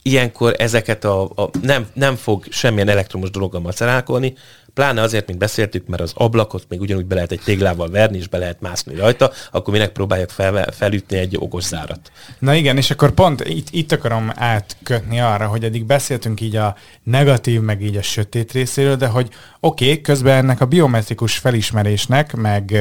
ilyenkor 0.02 0.56
ezeket 0.58 1.04
a, 1.04 1.24
a 1.24 1.50
nem, 1.62 1.88
nem 1.94 2.16
fog 2.16 2.46
semmilyen 2.50 2.90
elektromos 2.90 3.30
dologgal 3.30 3.62
macerálkolni, 3.62 4.34
Pláne 4.74 5.02
azért, 5.02 5.28
mint 5.28 5.40
beszéltük, 5.40 5.88
mert 5.88 6.02
az 6.02 6.12
ablakot 6.16 6.66
még 6.70 6.82
ugyanúgy 6.82 7.06
be 7.06 7.16
lehet 7.16 7.32
egy 7.32 7.42
téglával 7.44 7.90
verni, 7.90 8.18
és 8.18 8.28
be 8.28 8.38
lehet 8.38 8.62
mászni 8.62 8.96
rajta, 8.96 9.32
akkor 9.52 9.74
minek 9.74 9.92
próbálják 9.92 10.30
fel, 10.30 10.72
felütni 10.72 11.18
egy 11.18 11.38
okos 11.40 11.64
zárat. 11.64 12.12
Na 12.40 12.54
igen, 12.54 12.78
és 12.78 12.92
akkor 12.92 13.12
pont 13.12 13.42
itt, 13.42 13.68
itt 13.72 13.92
akarom 13.92 14.32
átkötni 14.36 15.20
arra, 15.20 15.48
hogy 15.48 15.64
eddig 15.64 15.86
beszéltünk 15.86 16.42
így 16.42 16.56
a 16.56 16.76
negatív, 17.04 17.62
meg 17.62 17.82
így 17.82 17.98
a 17.98 18.02
sötét 18.02 18.52
részéről, 18.52 18.96
de 18.96 19.08
hogy 19.08 19.30
oké, 19.60 19.86
okay, 19.86 20.02
közben 20.02 20.38
ennek 20.38 20.62
a 20.62 20.66
biometrikus 20.66 21.38
felismerésnek, 21.38 22.34
meg, 22.36 22.78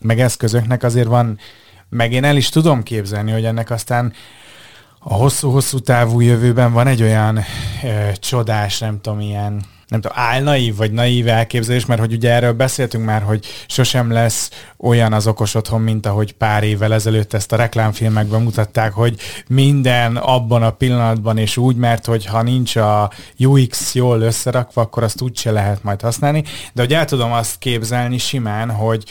meg 0.00 0.20
eszközöknek 0.20 0.82
azért 0.82 1.08
van, 1.08 1.38
meg 1.88 2.12
én 2.12 2.24
el 2.24 2.36
is 2.36 2.48
tudom 2.48 2.82
képzelni, 2.82 3.30
hogy 3.30 3.44
ennek 3.44 3.70
aztán 3.70 4.12
a 4.98 5.14
hosszú-hosszú 5.14 5.78
távú 5.78 6.20
jövőben 6.20 6.72
van 6.72 6.86
egy 6.86 7.02
olyan 7.02 7.38
e, 7.82 8.12
csodás, 8.12 8.78
nem 8.78 9.00
tudom, 9.00 9.20
ilyen 9.20 9.64
nem 9.92 10.00
tudom, 10.00 10.16
álnaív 10.16 10.76
vagy 10.76 10.92
naív 10.92 11.28
elképzelés, 11.28 11.86
mert 11.86 12.00
hogy 12.00 12.12
ugye 12.12 12.30
erről 12.30 12.52
beszéltünk 12.52 13.04
már, 13.04 13.22
hogy 13.22 13.46
sosem 13.66 14.10
lesz 14.10 14.50
olyan 14.78 15.12
az 15.12 15.26
okos 15.26 15.54
otthon, 15.54 15.80
mint 15.80 16.06
ahogy 16.06 16.32
pár 16.32 16.62
évvel 16.62 16.92
ezelőtt 16.92 17.32
ezt 17.32 17.52
a 17.52 17.56
reklámfilmekben 17.56 18.42
mutatták, 18.42 18.92
hogy 18.92 19.20
minden 19.46 20.16
abban 20.16 20.62
a 20.62 20.70
pillanatban 20.70 21.38
és 21.38 21.56
úgy, 21.56 21.76
mert 21.76 22.06
hogy 22.06 22.26
ha 22.26 22.42
nincs 22.42 22.76
a 22.76 23.10
UX 23.38 23.94
jól 23.94 24.20
összerakva, 24.20 24.80
akkor 24.80 25.02
azt 25.02 25.20
úgyse 25.20 25.50
lehet 25.50 25.82
majd 25.82 26.00
használni. 26.00 26.44
De 26.72 26.82
hogy 26.82 26.94
el 26.94 27.04
tudom 27.04 27.32
azt 27.32 27.58
képzelni 27.58 28.18
simán, 28.18 28.70
hogy 28.70 29.04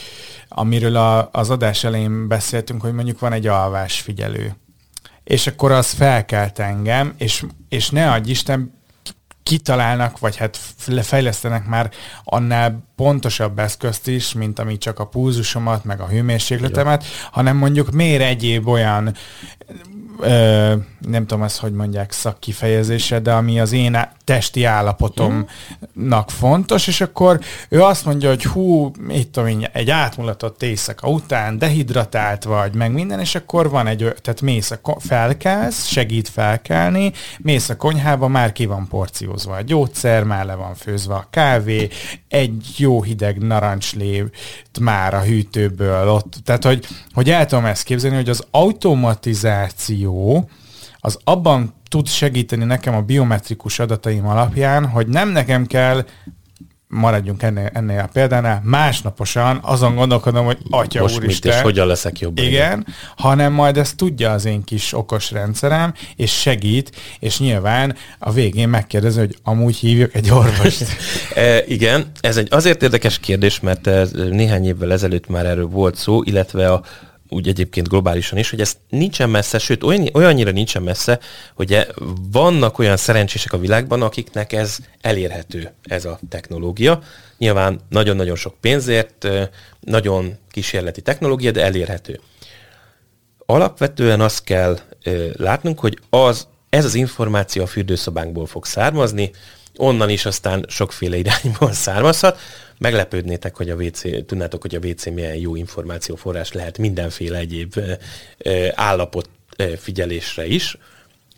amiről 0.48 0.96
a, 0.96 1.30
az 1.32 1.50
adás 1.50 1.84
elején 1.84 2.28
beszéltünk, 2.28 2.82
hogy 2.82 2.94
mondjuk 2.94 3.20
van 3.20 3.34
egy 3.34 3.48
alvásfigyelő. 3.48 4.56
És 5.24 5.48
akkor 5.48 5.72
az 5.72 5.92
felkelt 5.92 6.60
engem, 6.60 7.14
és, 7.18 7.46
és 7.70 7.90
ne 7.90 8.12
adj 8.12 8.30
Isten, 8.30 8.81
kitalálnak, 9.44 10.20
vagy 10.20 10.36
hát 10.36 10.60
fejlesztenek 11.02 11.66
már 11.68 11.92
annál 12.24 12.84
pontosabb 12.96 13.60
eszközt 13.60 14.08
is, 14.08 14.34
mint 14.34 14.60
ami 14.60 14.78
csak 14.78 15.00
a 15.00 15.08
pulzusomat, 15.08 15.84
meg 15.84 16.00
a 16.00 16.08
hőmérsékletemet, 16.08 17.04
hanem 17.32 17.58
mondjuk 17.58 17.92
miért 17.92 18.22
egyéb 18.22 18.68
olyan 18.68 19.16
ö, 20.22 20.74
nem 21.00 21.26
tudom 21.26 21.44
ezt, 21.44 21.60
hogy 21.60 21.72
mondják 21.72 22.12
szakkifejezése, 22.12 23.20
de 23.20 23.32
ami 23.32 23.60
az 23.60 23.72
én 23.72 23.98
testi 24.24 24.64
állapotomnak 24.64 26.30
fontos, 26.30 26.88
és 26.88 27.02
akkor 27.02 27.40
ő 27.70 27.82
azt 27.82 28.06
mondja, 28.06 28.30
hogy 28.30 28.44
hú, 28.44 28.92
itt 29.10 29.32
tudom 29.32 29.60
egy 29.72 29.90
átmulatott 29.90 30.64
éjszaka 30.64 31.08
után, 31.08 31.58
dehidratált 31.58 32.44
vagy, 32.44 32.76
meg 32.76 32.92
minden, 32.92 33.20
és 33.20 33.36
akkor 33.36 33.70
van 33.70 33.88
egy, 33.88 34.14
tehát 34.22 34.42
mész 34.42 34.72
a, 34.72 35.00
felkelsz, 35.00 35.88
segít 35.88 36.30
felkelni, 36.30 37.12
mész 37.40 37.70
a 37.70 37.76
konyhába, 37.76 38.28
már 38.28 38.52
ki 38.52 38.66
van 38.66 38.88
porciózva 38.88 39.56
a 39.56 39.62
gyógyszer, 39.62 40.24
már 40.24 40.46
le 40.46 40.56
van 40.56 40.76
főzve 40.76 41.14
a 41.14 41.28
kávé, 41.30 41.90
egy 42.28 42.74
jó 42.78 43.02
hideg 43.02 43.38
narancslév 43.38 44.26
már 44.80 45.14
a 45.14 45.22
hűtőből 45.22 46.10
ott, 46.10 46.34
tehát 46.44 46.64
hogy, 46.64 46.88
hogy 47.14 47.30
el 47.30 47.46
tudom 47.46 47.66
ezt 47.66 47.84
képzelni, 47.84 48.16
hogy 48.16 48.30
az 48.30 48.44
automatizáció, 48.52 50.11
az 51.00 51.18
abban 51.24 51.74
tud 51.88 52.08
segíteni 52.08 52.64
nekem 52.64 52.96
a 52.96 53.02
biometrikus 53.02 53.80
adataim 53.80 54.28
alapján, 54.28 54.88
hogy 54.88 55.08
nem 55.08 55.30
nekem 55.30 55.66
kell 55.66 56.04
maradjunk 56.92 57.44
ennél, 57.44 57.70
ennél 57.74 58.00
a 58.00 58.10
példánál, 58.14 58.62
másnaposan 58.64 59.60
azon 59.62 59.96
gondolkodom, 59.96 60.46
hogy 60.46 60.58
atya 60.70 61.02
Most 61.02 61.18
úristen. 61.18 61.52
És 61.52 61.62
hogyan 61.62 61.88
leszek 61.88 62.20
jobb. 62.20 62.38
Igen, 62.38 62.50
igen, 62.50 62.86
hanem 63.16 63.54
majd 63.54 63.78
ezt 63.78 63.98
tudja 63.98 64.32
az 64.32 64.46
én 64.46 64.64
kis 64.64 64.94
okos 64.94 65.32
rendszerem, 65.32 65.94
és 66.16 66.32
segít, 66.40 66.92
és 67.20 67.40
nyilván 67.40 67.96
a 68.20 68.32
végén 68.32 68.70
megkérdezi, 68.70 69.20
hogy 69.20 69.38
amúgy 69.44 69.76
hívjuk 69.76 70.16
egy 70.16 70.30
orvost. 70.30 70.86
e, 71.36 71.64
igen, 71.68 72.12
ez 72.20 72.38
egy 72.38 72.48
azért 72.52 72.84
érdekes 72.84 73.20
kérdés, 73.20 73.60
mert 73.60 73.90
néhány 74.14 74.66
évvel 74.66 74.92
ezelőtt 74.92 75.28
már 75.28 75.46
erről 75.46 75.68
volt 75.68 75.96
szó, 75.96 76.24
illetve 76.24 76.72
a 76.72 76.84
úgy 77.34 77.48
egyébként 77.48 77.88
globálisan 77.88 78.38
is, 78.38 78.50
hogy 78.50 78.62
ez 78.62 78.78
nincsen 78.90 79.30
messze, 79.30 79.60
sőt 79.60 79.84
olyan, 79.84 80.10
olyannyira 80.14 80.52
nincsen 80.52 80.84
messze, 80.84 81.20
hogy 81.54 81.88
vannak 82.32 82.80
olyan 82.80 82.98
szerencsések 82.98 83.54
a 83.54 83.58
világban, 83.58 84.02
akiknek 84.02 84.54
ez 84.54 84.78
elérhető, 85.02 85.72
ez 85.84 86.06
a 86.06 86.20
technológia. 86.30 87.02
Nyilván 87.38 87.80
nagyon-nagyon 87.90 88.36
sok 88.36 88.56
pénzért, 88.62 89.28
nagyon 89.80 90.38
kísérleti 90.50 91.02
technológia, 91.02 91.52
de 91.52 91.64
elérhető. 91.64 92.20
Alapvetően 93.46 94.22
azt 94.22 94.44
kell 94.44 94.80
látnunk, 95.34 95.80
hogy 95.80 96.00
az, 96.10 96.48
ez 96.70 96.86
az 96.86 96.96
információ 96.96 97.64
a 97.64 97.68
fürdőszobánkból 97.68 98.46
fog 98.46 98.66
származni, 98.66 99.32
onnan 99.78 100.10
is 100.10 100.26
aztán 100.26 100.66
sokféle 100.68 101.18
irányból 101.24 101.72
származhat. 101.72 102.40
Meglepődnétek, 102.82 103.56
hogy 103.56 103.70
a 103.70 103.76
WC, 103.76 104.26
tudnátok, 104.26 104.62
hogy 104.62 104.76
a 104.76 104.88
WC 104.88 105.06
milyen 105.06 105.36
jó 105.36 105.56
információforrás 105.56 106.52
lehet 106.52 106.78
mindenféle 106.78 107.38
egyéb 107.38 107.74
állapot 108.72 109.30
figyelésre 109.78 110.46
is. 110.46 110.78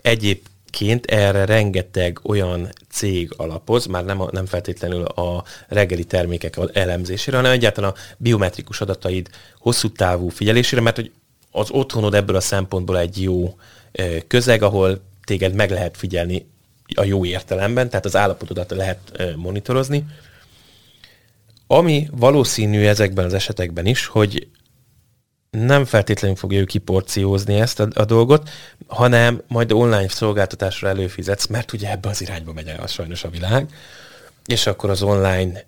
Egyébként 0.01 1.05
erre 1.05 1.45
rengeteg 1.45 2.19
olyan 2.23 2.69
cég 2.89 3.33
alapoz, 3.37 3.85
már 3.85 4.05
nem, 4.05 4.21
a, 4.21 4.29
nem 4.31 4.45
feltétlenül 4.45 5.03
a 5.03 5.43
reggeli 5.67 6.03
termékek 6.03 6.57
elemzésére, 6.73 7.37
hanem 7.37 7.51
egyáltalán 7.51 7.91
a 7.91 7.95
biometrikus 8.17 8.81
adataid 8.81 9.29
hosszú 9.59 9.91
távú 9.91 10.29
figyelésére, 10.29 10.81
mert 10.81 10.95
hogy 10.95 11.11
az 11.51 11.71
otthonod 11.71 12.13
ebből 12.13 12.35
a 12.35 12.41
szempontból 12.41 12.99
egy 12.99 13.21
jó 13.21 13.57
közeg, 14.27 14.61
ahol 14.61 15.01
téged 15.25 15.53
meg 15.53 15.71
lehet 15.71 15.97
figyelni 15.97 16.45
a 16.95 17.03
jó 17.03 17.25
értelemben, 17.25 17.89
tehát 17.89 18.05
az 18.05 18.15
állapotodat 18.15 18.71
lehet 18.71 19.23
monitorozni. 19.35 20.05
Ami 21.67 22.07
valószínű 22.11 22.85
ezekben 22.85 23.25
az 23.25 23.33
esetekben 23.33 23.85
is, 23.85 24.05
hogy 24.05 24.47
nem 25.49 25.85
feltétlenül 25.85 26.37
fogja 26.37 26.59
ő 26.59 26.63
kiporciózni 26.63 27.59
ezt 27.59 27.79
a, 27.79 27.87
a 27.93 28.05
dolgot, 28.05 28.49
hanem 28.87 29.41
majd 29.47 29.71
online 29.71 30.07
szolgáltatásra 30.07 30.87
előfizetsz, 30.87 31.47
mert 31.47 31.73
ugye 31.73 31.91
ebbe 31.91 32.09
az 32.09 32.21
irányba 32.21 32.53
megy 32.53 32.67
el 32.67 32.87
sajnos 32.87 33.23
a 33.23 33.29
világ, 33.29 33.69
és 34.45 34.67
akkor 34.67 34.89
az 34.89 35.01
online, 35.01 35.63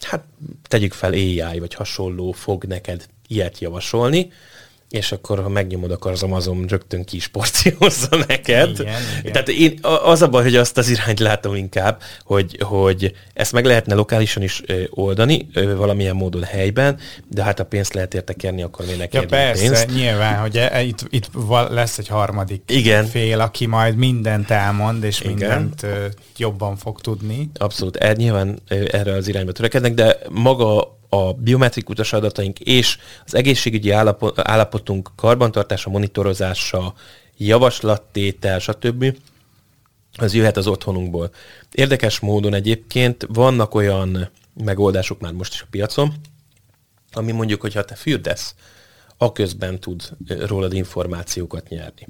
hát 0.00 0.24
tegyük 0.68 0.92
fel 0.92 1.12
AI 1.12 1.58
vagy 1.58 1.74
hasonló 1.74 2.32
fog 2.32 2.64
neked 2.64 3.06
ilyet 3.26 3.58
javasolni, 3.58 4.32
és 4.92 5.12
akkor, 5.12 5.42
ha 5.42 5.48
megnyomod, 5.48 5.90
akkor 5.90 6.10
az 6.10 6.22
Amazon 6.22 6.64
rögtön 6.68 7.04
ki 7.04 7.16
is 7.16 7.26
porciózza 7.28 8.16
neked. 8.28 8.70
Igen, 8.70 8.94
igen. 9.20 9.32
Tehát 9.32 9.48
én, 9.48 9.78
az 10.04 10.22
a 10.22 10.28
baj, 10.28 10.42
hogy 10.42 10.56
azt 10.56 10.78
az 10.78 10.88
irányt 10.88 11.20
látom 11.20 11.54
inkább, 11.54 12.02
hogy, 12.24 12.58
hogy 12.62 13.12
ezt 13.34 13.52
meg 13.52 13.64
lehetne 13.64 13.94
lokálisan 13.94 14.42
is 14.42 14.62
oldani, 14.90 15.48
valamilyen 15.76 16.16
módon 16.16 16.42
helyben, 16.42 16.98
de 17.28 17.42
hát 17.42 17.60
a 17.60 17.64
pénzt 17.64 17.94
lehet 17.94 18.14
érte 18.14 18.32
kérni, 18.32 18.62
akkor 18.62 18.86
minek 18.86 19.14
Ja 19.14 19.26
persze, 19.26 19.62
pénzt. 19.66 19.94
nyilván, 19.94 20.40
hogy 20.40 20.56
e, 20.56 20.82
itt, 20.82 21.06
itt 21.10 21.30
lesz 21.70 21.98
egy 21.98 22.08
harmadik 22.08 22.62
Igen. 22.66 23.04
fél, 23.04 23.40
aki 23.40 23.66
majd 23.66 23.96
mindent 23.96 24.50
elmond, 24.50 25.04
és 25.04 25.20
Igen. 25.20 25.34
mindent 25.34 25.86
jobban 26.36 26.76
fog 26.76 27.00
tudni. 27.00 27.50
Abszolút, 27.54 27.96
er, 27.96 28.16
nyilván 28.16 28.58
erre 28.68 29.12
az 29.12 29.28
irányba 29.28 29.52
törekednek, 29.52 29.94
de 29.94 30.18
maga 30.30 31.00
a 31.14 31.32
biometrikus 31.32 32.12
adataink 32.12 32.60
és 32.60 32.98
az 33.24 33.34
egészségügyi 33.34 33.90
állapot, 33.90 34.38
állapotunk 34.38 35.10
karbantartása, 35.16 35.90
monitorozása, 35.90 36.94
javaslattétel, 37.36 38.58
stb. 38.58 39.16
az 40.16 40.34
jöhet 40.34 40.56
az 40.56 40.66
otthonunkból. 40.66 41.30
Érdekes 41.72 42.20
módon 42.20 42.54
egyébként 42.54 43.26
vannak 43.28 43.74
olyan 43.74 44.30
megoldások 44.64 45.20
már 45.20 45.32
most 45.32 45.52
is 45.52 45.62
a 45.62 45.66
piacon, 45.70 46.14
ami 47.12 47.32
mondjuk, 47.32 47.60
hogy 47.60 47.74
ha 47.74 47.84
te 47.84 47.94
fürdesz, 47.94 48.54
aközben 49.18 49.80
tud 49.80 50.02
rólad 50.26 50.72
információkat 50.72 51.68
nyerni. 51.68 52.08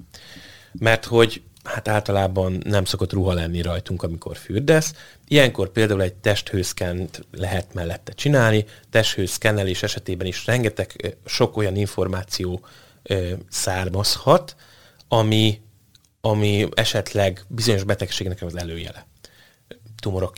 Mert 0.72 1.04
hogy 1.04 1.42
hát 1.64 1.88
általában 1.88 2.62
nem 2.64 2.84
szokott 2.84 3.12
ruha 3.12 3.32
lenni 3.32 3.62
rajtunk, 3.62 4.02
amikor 4.02 4.36
fürdesz. 4.36 4.94
Ilyenkor 5.28 5.68
például 5.68 6.02
egy 6.02 6.14
testhőszkent 6.14 7.26
lehet 7.32 7.74
mellette 7.74 8.12
csinálni. 8.12 8.64
Testhőszkennelés 8.90 9.82
esetében 9.82 10.26
is 10.26 10.46
rengeteg 10.46 11.16
sok 11.24 11.56
olyan 11.56 11.76
információ 11.76 12.64
ö, 13.02 13.32
származhat, 13.48 14.56
ami, 15.08 15.60
ami 16.20 16.68
esetleg 16.74 17.44
bizonyos 17.48 17.84
betegségnek 17.84 18.42
az 18.42 18.56
előjele 18.56 19.06
tumorok 20.02 20.34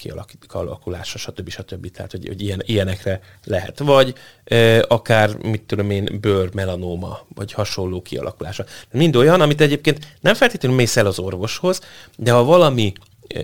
kialakulása, 0.49 1.19
stb. 1.19 1.49
stb. 1.49 1.91
Tehát, 1.91 2.11
hogy, 2.11 2.27
hogy 2.27 2.43
ilyen, 2.43 2.63
ilyenekre 2.65 3.21
lehet. 3.45 3.79
Vagy 3.79 4.15
e, 4.45 4.85
akár, 4.89 5.37
mit 5.37 5.63
tudom 5.63 5.91
én, 5.91 6.19
bőr, 6.21 6.55
melanóma, 6.55 7.19
vagy 7.35 7.53
hasonló 7.53 8.03
kialakulása. 8.03 8.65
Mind 8.93 9.17
olyan, 9.17 9.41
amit 9.41 9.61
egyébként 9.61 10.17
nem 10.21 10.35
feltétlenül 10.35 10.77
mész 10.77 10.97
el 10.97 11.07
az 11.07 11.19
orvoshoz, 11.19 11.81
de 12.17 12.33
ha 12.33 12.45
valami 12.45 12.93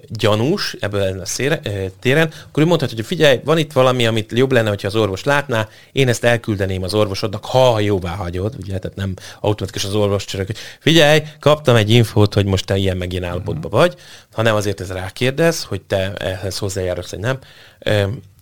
gyanús 0.09 0.77
ebből 0.81 1.21
a 1.21 1.27
szére, 1.27 1.61
téren, 2.01 2.33
akkor 2.49 2.63
ő 2.63 2.67
mondhatja, 2.67 2.97
hogy 2.97 3.07
figyelj, 3.07 3.41
van 3.45 3.59
itt 3.59 3.73
valami, 3.73 4.07
amit 4.07 4.33
jobb 4.35 4.53
lenne, 4.53 4.69
hogyha 4.69 4.89
az 4.89 4.97
orvos 4.97 5.25
látná, 5.25 5.69
én 5.93 6.09
ezt 6.09 6.25
elküldeném 6.25 6.83
az 6.83 6.95
orvosodnak, 6.95 7.45
ha 7.45 7.81
jóvá 7.81 8.15
hagyod, 8.15 8.55
ugye, 8.59 8.79
tehát 8.79 8.97
nem 8.97 9.15
automatikus 9.41 9.85
az 9.85 9.95
orvos 9.95 10.25
csörök, 10.25 10.47
hogy 10.47 10.59
figyelj, 10.79 11.23
kaptam 11.41 11.77
egy 11.77 11.91
infót, 11.91 12.35
hogy 12.35 12.45
most 12.45 12.67
te 12.67 12.77
ilyen 12.77 12.97
meg 12.97 13.13
ilyen 13.13 13.25
állapotban 13.25 13.71
vagy, 13.71 13.95
hanem 14.33 14.55
azért 14.55 14.81
ez 14.81 14.91
rákérdez, 14.91 15.65
hogy 15.65 15.81
te 15.81 16.13
ehhez 16.15 16.59
hozzájárulsz, 16.59 17.11
vagy 17.11 17.21
nem, 17.21 17.39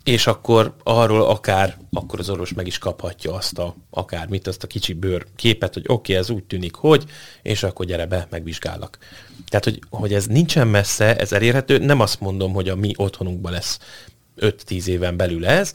és 0.09 0.27
akkor 0.27 0.75
arról 0.83 1.25
akár, 1.25 1.77
akkor 1.91 2.19
az 2.19 2.29
orvos 2.29 2.53
meg 2.53 2.67
is 2.67 2.77
kaphatja 2.77 3.33
azt 3.33 3.57
a, 3.57 3.75
akármit, 3.89 4.47
azt 4.47 4.63
a 4.63 4.67
kicsi 4.67 4.93
bőr 4.93 5.25
képet, 5.35 5.73
hogy 5.73 5.83
oké, 5.87 5.93
okay, 5.93 6.15
ez 6.15 6.29
úgy 6.29 6.43
tűnik, 6.43 6.75
hogy, 6.75 7.03
és 7.41 7.63
akkor 7.63 7.85
gyere 7.85 8.05
be, 8.05 8.27
megvizsgállak. 8.29 8.97
Tehát, 9.47 9.65
hogy, 9.65 9.79
hogy 9.89 10.13
ez 10.13 10.25
nincsen 10.27 10.67
messze, 10.67 11.17
ez 11.17 11.31
elérhető, 11.31 11.77
nem 11.77 11.99
azt 11.99 12.19
mondom, 12.19 12.53
hogy 12.53 12.69
a 12.69 12.75
mi 12.75 12.93
otthonunkban 12.95 13.51
lesz 13.51 13.79
5-10 14.37 14.85
éven 14.85 15.17
belül 15.17 15.45
ez, 15.47 15.73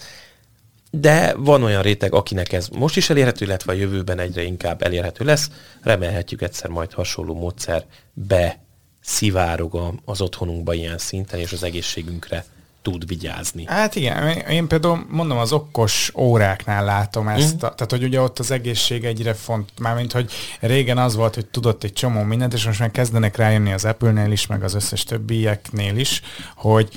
de 0.91 1.35
van 1.37 1.63
olyan 1.63 1.83
réteg, 1.83 2.15
akinek 2.15 2.53
ez 2.53 2.69
most 2.69 2.97
is 2.97 3.11
elérhető, 3.11 3.45
illetve 3.45 3.73
a 3.73 3.77
jövőben 3.77 4.19
egyre 4.19 4.43
inkább 4.43 4.83
elérhető 4.83 5.25
lesz. 5.25 5.51
Remélhetjük 5.83 6.43
egyszer 6.43 6.71
majd 6.71 6.93
hasonló 6.93 7.35
módszer 7.35 7.85
be 8.13 8.59
szivárog 9.01 10.01
az 10.05 10.21
otthonunkba 10.21 10.75
ilyen 10.75 10.99
szinten, 10.99 11.41
és 11.41 11.53
az 11.53 11.63
egészségünkre 11.63 12.45
tud 12.85 13.07
vigyázni. 13.07 13.65
Hát 13.67 13.95
igen, 13.95 14.29
én- 14.29 14.67
például 14.67 15.07
mondom, 15.09 15.39
az 15.39 15.53
okos 15.53 16.13
óráknál 16.17 16.85
látom 16.85 17.29
ezt, 17.29 17.63
a, 17.63 17.75
tehát 17.75 17.91
hogy 17.91 18.03
ugye 18.05 18.21
ott 18.21 18.39
az 18.39 18.51
egészség 18.51 19.05
egyre 19.05 19.35
font, 19.35 19.71
mármint 19.81 20.13
hogy 20.13 20.31
régen 20.61 20.99
az 20.99 21.15
volt, 21.15 21.35
hogy 21.35 21.47
tudott 21.47 21.85
egy 21.85 21.93
csomó 21.93 22.23
mindent, 22.23 22.53
és 22.53 22.67
most 22.67 22.79
már 22.79 22.91
kezdenek 22.91 23.37
rájönni 23.37 23.73
az 23.73 23.85
Apple-nél 23.85 24.33
is, 24.33 24.47
meg 24.47 24.63
az 24.63 24.75
összes 24.75 25.05
többieknél 25.05 25.97
is, 25.97 26.23
hogy 26.57 26.89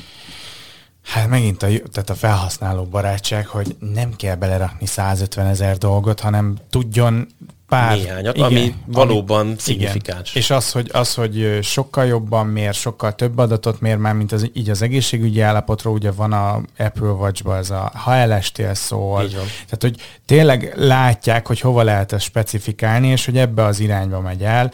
Hát 1.04 1.28
megint 1.28 1.64
a, 1.64 1.68
tehát 1.68 2.10
a 2.10 2.16
felhasználó 2.16 2.84
barátság, 2.84 3.48
hogy 3.48 3.76
nem 3.80 4.16
kell 4.16 4.36
belerakni 4.36 4.86
150 4.86 5.46
ezer 5.46 5.78
dolgot, 5.78 6.20
hanem 6.20 6.58
tudjon 6.70 7.28
pár... 7.68 7.98
Néhányat, 7.98 8.38
ami 8.38 8.74
valóban 8.86 9.56
szignifikáns. 9.58 10.36
És 10.36 10.50
az 10.50 10.72
hogy, 10.72 10.90
az, 10.94 11.14
hogy 11.14 11.60
sokkal 11.62 12.06
jobban 12.06 12.48
mér, 12.48 12.74
sokkal 12.74 13.16
több 13.16 13.38
adatot 13.38 13.82
mér 13.82 13.96
már, 13.96 14.14
mint 14.14 14.32
az, 14.32 14.50
így 14.54 14.70
az 14.70 14.82
egészségügyi 14.82 15.42
állapotról, 15.42 15.94
ugye 15.94 16.12
van 16.12 16.34
a 16.34 16.62
Apple 16.78 17.08
Watch-ba 17.08 17.58
ez 17.58 17.70
a 17.70 17.92
ha 17.96 18.16
elestél 18.16 18.74
szól. 18.74 19.28
Tehát, 19.30 19.78
hogy 19.80 19.96
tényleg 20.26 20.74
látják, 20.76 21.48
hogy 21.48 21.60
hova 21.60 21.84
lehet 21.84 22.12
ezt 22.12 22.26
specifikálni, 22.26 23.08
és 23.08 23.26
hogy 23.26 23.38
ebbe 23.38 23.64
az 23.64 23.80
irányba 23.80 24.22
megy 24.22 24.44
el. 24.44 24.72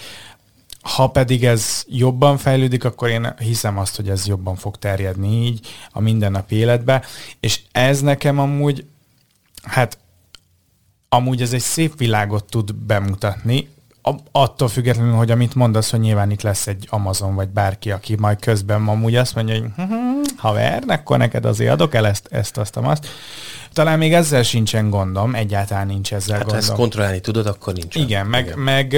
Ha 0.82 1.08
pedig 1.08 1.46
ez 1.46 1.84
jobban 1.88 2.38
fejlődik, 2.38 2.84
akkor 2.84 3.10
én 3.10 3.34
hiszem 3.40 3.78
azt, 3.78 3.96
hogy 3.96 4.10
ez 4.10 4.28
jobban 4.28 4.56
fog 4.56 4.78
terjedni 4.78 5.46
így 5.46 5.68
a 5.92 6.00
mindennapi 6.00 6.56
életbe, 6.56 7.04
és 7.40 7.60
ez 7.72 8.02
nekem 8.02 8.40
amúgy, 8.40 8.86
hát 9.64 9.98
amúgy 11.14 11.42
ez 11.42 11.54
egy 11.54 11.62
szép 11.62 11.98
világot 11.98 12.44
tud 12.46 12.76
bemutatni, 12.76 13.68
attól 14.32 14.68
függetlenül, 14.68 15.14
hogy 15.14 15.32
amit 15.32 15.56
mondasz, 15.56 15.92
hogy 15.92 16.00
nyilván 16.00 16.32
itt 16.32 16.42
lesz 16.42 16.68
egy 16.68 16.88
Amazon, 16.90 17.36
vagy 17.36 17.50
bárki, 17.50 17.92
aki 17.92 18.16
majd 18.20 18.40
közben 18.40 18.88
amúgy 18.88 19.16
azt 19.16 19.36
mondja, 19.36 19.54
hogy 19.60 19.70
"Mhm, 19.78 19.96
haver, 20.38 20.84
akkor 20.88 21.18
neked 21.18 21.46
azért 21.46 21.72
adok 21.72 21.94
el 21.96 22.08
ezt, 22.08 22.28
ezt, 22.32 22.58
azt, 22.58 22.78
azt. 22.78 23.08
Talán 23.74 23.98
még 23.98 24.14
ezzel 24.14 24.44
sincsen 24.44 24.90
gondom, 24.90 25.36
egyáltalán 25.36 25.88
nincs 25.88 26.14
ezzel 26.14 26.36
Hát 26.38 26.44
ha 26.46 26.50
gondom. 26.52 26.70
ezt 26.70 26.78
kontrollálni 26.78 27.20
tudod, 27.20 27.46
akkor 27.46 27.74
nincs. 27.74 27.96
Igen, 27.96 28.26
meg, 28.26 28.54
meg, 28.56 28.98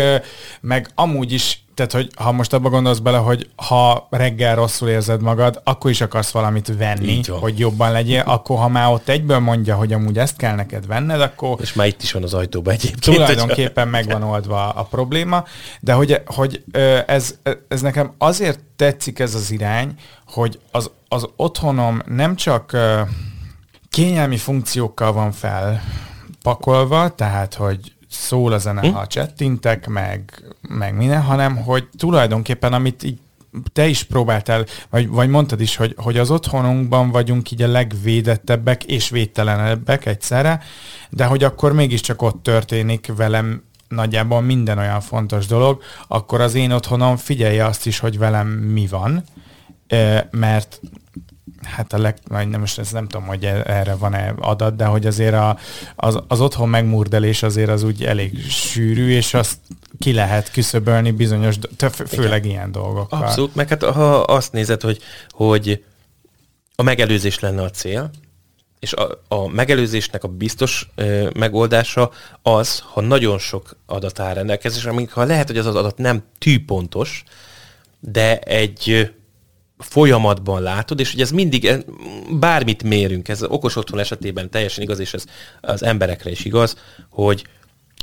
meg 0.62 0.90
amúgy 0.96 1.32
is, 1.32 1.65
tehát 1.76 1.92
hogy 1.92 2.10
ha 2.16 2.32
most 2.32 2.54
abba 2.54 2.70
gondolsz 2.70 2.98
bele, 2.98 3.18
hogy 3.18 3.50
ha 3.56 4.08
reggel 4.10 4.56
rosszul 4.56 4.90
érzed 4.90 5.22
magad, 5.22 5.62
akkor 5.64 5.92
is 5.92 6.02
akarsz 6.02 6.32
valamit 6.32 6.78
venni, 6.78 7.22
hogy 7.28 7.60
jobban 7.60 7.92
legyél, 7.92 8.24
akkor 8.26 8.58
ha 8.58 8.68
már 8.68 8.92
ott 8.92 9.10
egyből 9.10 9.40
mondja, 9.40 9.76
hogy 9.76 9.94
amúgy 9.94 10.18
ezt 10.18 10.36
kell 10.36 10.56
neked 10.56 10.88
venned, 10.88 11.22
akkor 11.22 11.58
És 11.62 11.74
már 11.74 11.88
itt 11.88 12.02
is 12.02 12.12
van 12.12 12.24
az 12.24 12.34
ajtóban 12.34 12.74
egyébként. 12.74 13.16
tulajdonképpen 13.16 13.88
megvan 13.88 14.24
oldva 14.24 14.70
a 14.70 14.84
probléma, 14.84 15.44
de 15.80 15.94
hogy, 15.94 16.22
hogy 16.26 16.64
ez, 17.06 17.36
ez 17.68 17.82
nekem 17.82 18.14
azért 18.18 18.60
tetszik 18.76 19.20
ez 19.20 19.36
az 19.36 19.52
irány, 19.52 19.94
hogy 20.28 20.60
az, 20.72 20.92
az 21.08 21.28
otthonom 21.36 22.02
nem 22.06 22.36
csak 22.36 22.78
kényelmi 23.90 24.38
funkciókkal 24.38 25.14
van 25.14 25.32
felpakolva, 25.32 27.16
tehát 27.16 27.54
hogy 27.54 27.95
szól 28.16 28.54
a 28.54 28.58
zene, 28.58 28.90
ha 28.90 29.08
csettintek, 29.08 29.88
meg, 29.88 30.44
meg 30.62 30.96
minden, 30.96 31.22
hanem 31.22 31.56
hogy 31.56 31.88
tulajdonképpen, 31.98 32.74
amit 32.74 33.04
így 33.04 33.20
te 33.74 33.88
is 33.88 34.04
próbáltál, 34.04 34.66
vagy, 34.90 35.08
vagy 35.08 35.30
mondtad 35.30 35.62
is, 35.62 35.76
hogy, 35.76 35.94
hogy 35.98 36.18
az 36.18 36.32
otthonunkban 36.32 37.12
vagyunk 37.12 37.52
így 37.52 37.62
a 37.62 37.68
legvédettebbek 37.68 38.84
és 38.84 39.10
védtelenebbek 39.10 40.06
egyszerre, 40.06 40.62
de 41.10 41.26
hogy 41.26 41.44
akkor 41.44 41.74
mégiscsak 41.74 42.22
ott 42.22 42.44
történik 42.44 43.12
velem 43.16 43.64
nagyjából 43.88 44.42
minden 44.42 44.78
olyan 44.78 45.02
fontos 45.02 45.46
dolog, 45.46 45.82
akkor 46.08 46.42
az 46.42 46.56
én 46.56 46.72
otthonom 46.72 47.18
figyelje 47.18 47.66
azt 47.66 47.86
is, 47.86 48.00
hogy 48.00 48.18
velem 48.18 48.48
mi 48.48 48.88
van, 48.88 49.24
mert 50.32 50.80
hát 51.66 51.94
a 51.94 51.98
leg, 51.98 52.18
nem, 52.30 52.60
most 52.60 52.80
ezt 52.80 52.94
nem 52.94 53.08
tudom, 53.08 53.28
hogy 53.28 53.46
e- 53.46 53.64
erre 53.66 53.96
van-e 53.96 54.34
adat, 54.40 54.76
de 54.76 54.86
hogy 54.86 55.06
azért 55.06 55.34
a, 55.34 55.58
az, 55.96 56.20
az 56.28 56.42
otthon 56.42 56.70
megmurdelés 56.70 57.44
azért 57.44 57.70
az 57.70 57.84
úgy 57.84 58.04
elég 58.04 58.50
sűrű, 58.50 59.10
és 59.10 59.34
azt 59.34 59.58
ki 60.00 60.14
lehet 60.14 60.52
küszöbölni 60.52 61.12
bizonyos, 61.12 61.56
főleg 62.08 62.46
ilyen 62.46 62.72
dolgokkal. 62.72 63.22
Abszolút, 63.22 63.56
meg 63.56 63.70
hát 63.70 63.84
ha 63.84 64.20
azt 64.20 64.52
nézed, 64.52 64.82
hogy, 64.82 65.02
hogy 65.30 65.84
a 66.76 66.84
megelőzés 66.84 67.40
lenne 67.40 67.62
a 67.62 67.70
cél, 67.70 68.12
és 68.80 68.94
a, 68.94 69.22
a 69.28 69.48
megelőzésnek 69.48 70.24
a 70.24 70.28
biztos 70.28 70.90
ö, 70.96 71.30
megoldása 71.36 72.12
az, 72.42 72.80
ha 72.80 73.02
nagyon 73.02 73.38
sok 73.38 73.78
adat 73.86 74.20
áll 74.20 74.34
rendelkezésre, 74.34 75.08
ha 75.12 75.24
lehet, 75.24 75.48
hogy 75.48 75.58
az 75.58 75.66
az 75.66 75.76
adat 75.76 75.98
nem 75.98 76.24
tűpontos, 76.38 77.24
de 78.00 78.40
egy 78.40 79.14
folyamatban 79.78 80.62
látod, 80.62 81.00
és 81.00 81.12
hogy 81.12 81.22
ez 81.22 81.32
mindig, 81.32 81.66
eh, 81.66 81.80
bármit 82.30 82.84
mérünk, 82.84 83.28
ez 83.28 83.44
okos 83.44 83.76
otthon 83.76 84.00
esetében 84.00 84.50
teljesen 84.50 84.84
igaz, 84.84 85.00
és 85.00 85.14
ez 85.14 85.26
az 85.62 85.84
emberekre 85.84 86.30
is 86.30 86.46
igaz, 86.46 86.78
hogy 87.10 87.48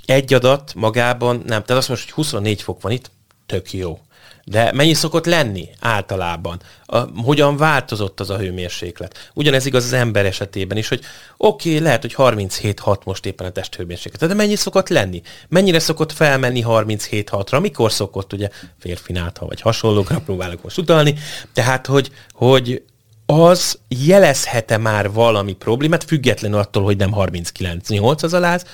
egy 0.07 0.35
adat 0.35 0.75
magában 0.75 1.37
nem, 1.37 1.62
tehát 1.62 1.70
azt 1.70 1.89
most, 1.89 2.03
hogy 2.03 2.12
24 2.12 2.62
fok 2.62 2.83
van 2.83 2.93
itt, 2.93 3.11
tök 3.47 3.73
jó. 3.73 4.01
De 4.45 4.72
mennyi 4.72 4.95
szokott 4.95 5.26
lenni 5.26 5.68
általában? 5.80 6.61
A, 6.86 6.99
hogyan 6.99 7.57
változott 7.57 8.20
az 8.20 8.30
a 8.30 8.38
hőmérséklet? 8.38 9.30
Ugyanez 9.34 9.66
igaz 9.66 9.84
az 9.84 9.93
ember 9.93 10.26
esetében 10.26 10.76
is, 10.76 10.88
hogy 10.88 11.01
oké, 11.36 11.68
okay, 11.68 11.82
lehet, 11.82 12.01
hogy 12.01 12.14
37-6 12.16 13.05
most 13.05 13.26
éppen 13.26 13.47
a 13.47 13.51
testhőmérséklet, 13.51 14.28
de 14.28 14.34
mennyi 14.34 14.57
szokott 14.57 14.88
lenni? 14.88 15.22
Mennyire 15.49 15.78
szokott 15.78 16.12
felmenni 16.12 16.64
37-6-ra? 16.66 17.61
Mikor 17.61 17.93
szokott, 17.93 18.32
ugye 18.32 18.49
férfinát, 18.78 19.38
ha 19.38 19.47
vagy 19.47 19.61
hasonlókra 19.61 20.20
próbálok 20.26 20.62
most 20.62 20.78
utalni, 20.78 21.14
tehát, 21.53 21.86
hogy, 21.86 22.11
hogy 22.32 22.82
az 23.26 23.78
jelezhet-e 23.88 24.76
már 24.76 25.11
valami 25.11 25.53
problémát, 25.53 26.05
függetlenül 26.05 26.59
attól, 26.59 26.82
hogy 26.82 26.97
nem 26.97 27.12
39-8 27.14 28.22
az 28.22 28.32
a 28.32 28.38
láz, 28.38 28.64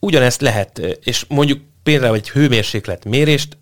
ugyanezt 0.00 0.40
lehet, 0.40 0.78
és 0.78 1.24
mondjuk 1.28 1.60
például 1.82 2.14
egy 2.14 2.30
hőmérséklet 2.30 3.04
mérést, 3.04 3.56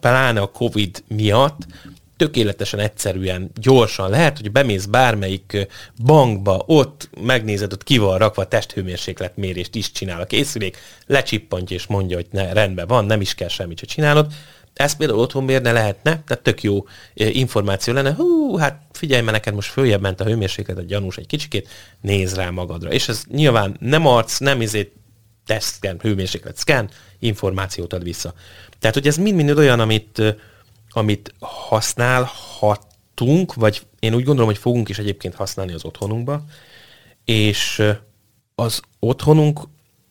pláne 0.00 0.40
a 0.40 0.50
Covid 0.50 1.04
miatt, 1.08 1.66
tökéletesen 2.20 2.80
egyszerűen, 2.80 3.50
gyorsan 3.60 4.10
lehet, 4.10 4.38
hogy 4.38 4.52
bemész 4.52 4.84
bármelyik 4.84 5.68
bankba, 6.04 6.62
ott 6.66 7.10
megnézed, 7.20 7.72
ott 7.72 7.84
ki 7.84 7.98
van 7.98 8.18
rakva 8.18 8.48
testhőmérséklet 8.48 9.36
mérést 9.36 9.74
is 9.74 9.92
csinál 9.92 10.20
a 10.20 10.24
készülék, 10.24 10.76
lecsippantja 11.06 11.76
és 11.76 11.86
mondja, 11.86 12.16
hogy 12.16 12.26
ne, 12.30 12.52
rendben 12.52 12.86
van, 12.86 13.04
nem 13.04 13.20
is 13.20 13.34
kell 13.34 13.48
semmit 13.48 13.78
se 13.78 13.86
csinálod. 13.86 14.32
Ez 14.74 14.96
például 14.96 15.18
otthon 15.18 15.44
miért 15.44 15.62
ne 15.62 15.72
lehetne? 15.72 16.22
Tehát 16.26 16.42
tök 16.42 16.62
jó 16.62 16.84
információ 17.14 17.94
lenne. 17.94 18.14
Hú, 18.14 18.56
hát 18.56 18.82
figyelj, 18.92 19.22
mert 19.22 19.32
neked 19.32 19.54
most 19.54 19.70
följebb 19.70 20.00
ment 20.00 20.20
a 20.20 20.24
hőmérséklet, 20.24 20.78
a 20.78 20.82
gyanús 20.82 21.16
egy 21.16 21.26
kicsikét, 21.26 21.68
néz 22.00 22.34
rá 22.34 22.50
magadra. 22.50 22.90
És 22.90 23.08
ez 23.08 23.22
nyilván 23.30 23.76
nem 23.80 24.06
arc, 24.06 24.38
nem 24.38 24.60
izét 24.60 24.92
tesztken, 25.50 25.98
hőmérséklet 26.00 26.56
szken, 26.56 26.90
információt 27.18 27.92
ad 27.92 28.02
vissza. 28.02 28.34
Tehát, 28.78 28.96
hogy 28.96 29.06
ez 29.06 29.16
mind-mind 29.16 29.58
olyan, 29.58 29.80
amit, 29.80 30.22
amit 30.90 31.34
használhatunk, 31.40 33.54
vagy 33.54 33.86
én 33.98 34.14
úgy 34.14 34.24
gondolom, 34.24 34.50
hogy 34.50 34.58
fogunk 34.58 34.88
is 34.88 34.98
egyébként 34.98 35.34
használni 35.34 35.72
az 35.72 35.84
otthonunkba, 35.84 36.44
és 37.24 37.82
az 38.54 38.80
otthonunk 38.98 39.60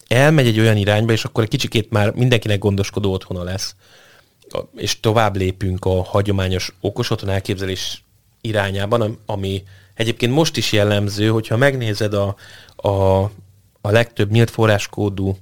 elmegy 0.07 0.47
egy 0.47 0.59
olyan 0.59 0.77
irányba, 0.77 1.11
és 1.11 1.25
akkor 1.25 1.43
egy 1.43 1.49
kicsikét 1.49 1.89
már 1.89 2.11
mindenkinek 2.11 2.59
gondoskodó 2.59 3.11
otthona 3.11 3.43
lesz, 3.43 3.75
és 4.75 4.99
tovább 4.99 5.35
lépünk 5.35 5.85
a 5.85 6.03
hagyományos 6.03 6.75
okos 6.81 7.09
otthon 7.09 7.29
elképzelés 7.29 8.03
irányában, 8.41 9.19
ami 9.25 9.63
egyébként 9.93 10.33
most 10.33 10.57
is 10.57 10.71
jellemző, 10.71 11.29
hogyha 11.29 11.57
megnézed 11.57 12.13
a, 12.13 12.35
a 12.75 13.29
a 13.81 13.91
legtöbb 13.91 14.31
nyílt 14.31 14.49
forráskódú, 14.49 15.37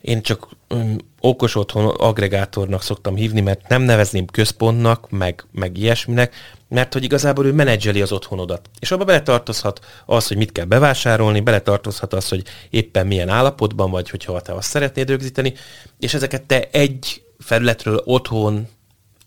én 0.00 0.22
csak 0.22 0.48
um, 0.68 0.96
okos 1.20 1.54
otthon 1.54 1.86
agregátornak 1.86 2.82
szoktam 2.82 3.16
hívni, 3.16 3.40
mert 3.40 3.68
nem 3.68 3.82
nevezném 3.82 4.26
központnak, 4.26 5.10
meg, 5.10 5.44
meg 5.52 5.76
ilyesminek, 5.76 6.34
mert 6.68 6.92
hogy 6.92 7.04
igazából 7.04 7.46
ő 7.46 7.52
menedzseli 7.52 8.02
az 8.02 8.12
otthonodat. 8.12 8.70
És 8.78 8.90
abba 8.90 9.04
beletartozhat 9.04 9.80
az, 10.04 10.26
hogy 10.26 10.36
mit 10.36 10.52
kell 10.52 10.64
bevásárolni, 10.64 11.40
beletartozhat 11.40 12.12
az, 12.12 12.28
hogy 12.28 12.42
éppen 12.70 13.06
milyen 13.06 13.28
állapotban 13.28 13.90
vagy, 13.90 14.10
hogyha 14.10 14.40
te 14.40 14.52
azt 14.52 14.68
szeretnéd 14.68 15.08
rögzíteni, 15.08 15.54
és 15.98 16.14
ezeket 16.14 16.42
te 16.42 16.68
egy 16.70 17.22
felületről 17.38 18.02
otthon 18.04 18.68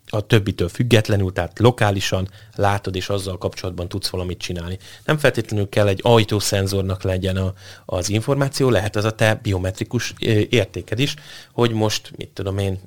a 0.10 0.22
többitől 0.22 0.70
függetlenül, 0.70 1.34
tehát 1.34 1.60
lokálisan 1.60 2.30
látod, 2.55 2.95
és 2.95 3.10
azzal 3.10 3.38
kapcsolatban 3.38 3.88
tudsz 3.88 4.10
valamit 4.10 4.38
csinálni. 4.38 4.78
Nem 5.05 5.18
feltétlenül 5.18 5.70
kell 5.70 5.88
egy 5.88 5.99
ajtószenzornak 6.03 7.03
legyen 7.03 7.38
a, 7.38 7.53
az 7.86 8.10
információ, 8.10 8.70
lehet 8.70 8.95
az 8.95 9.05
a 9.05 9.12
te 9.12 9.39
biometrikus 9.41 10.14
értéked 10.49 10.99
is, 10.99 11.16
hogy 11.51 11.72
most, 11.72 12.12
mit 12.18 12.30
tudom 12.30 12.57
én, 12.57 12.80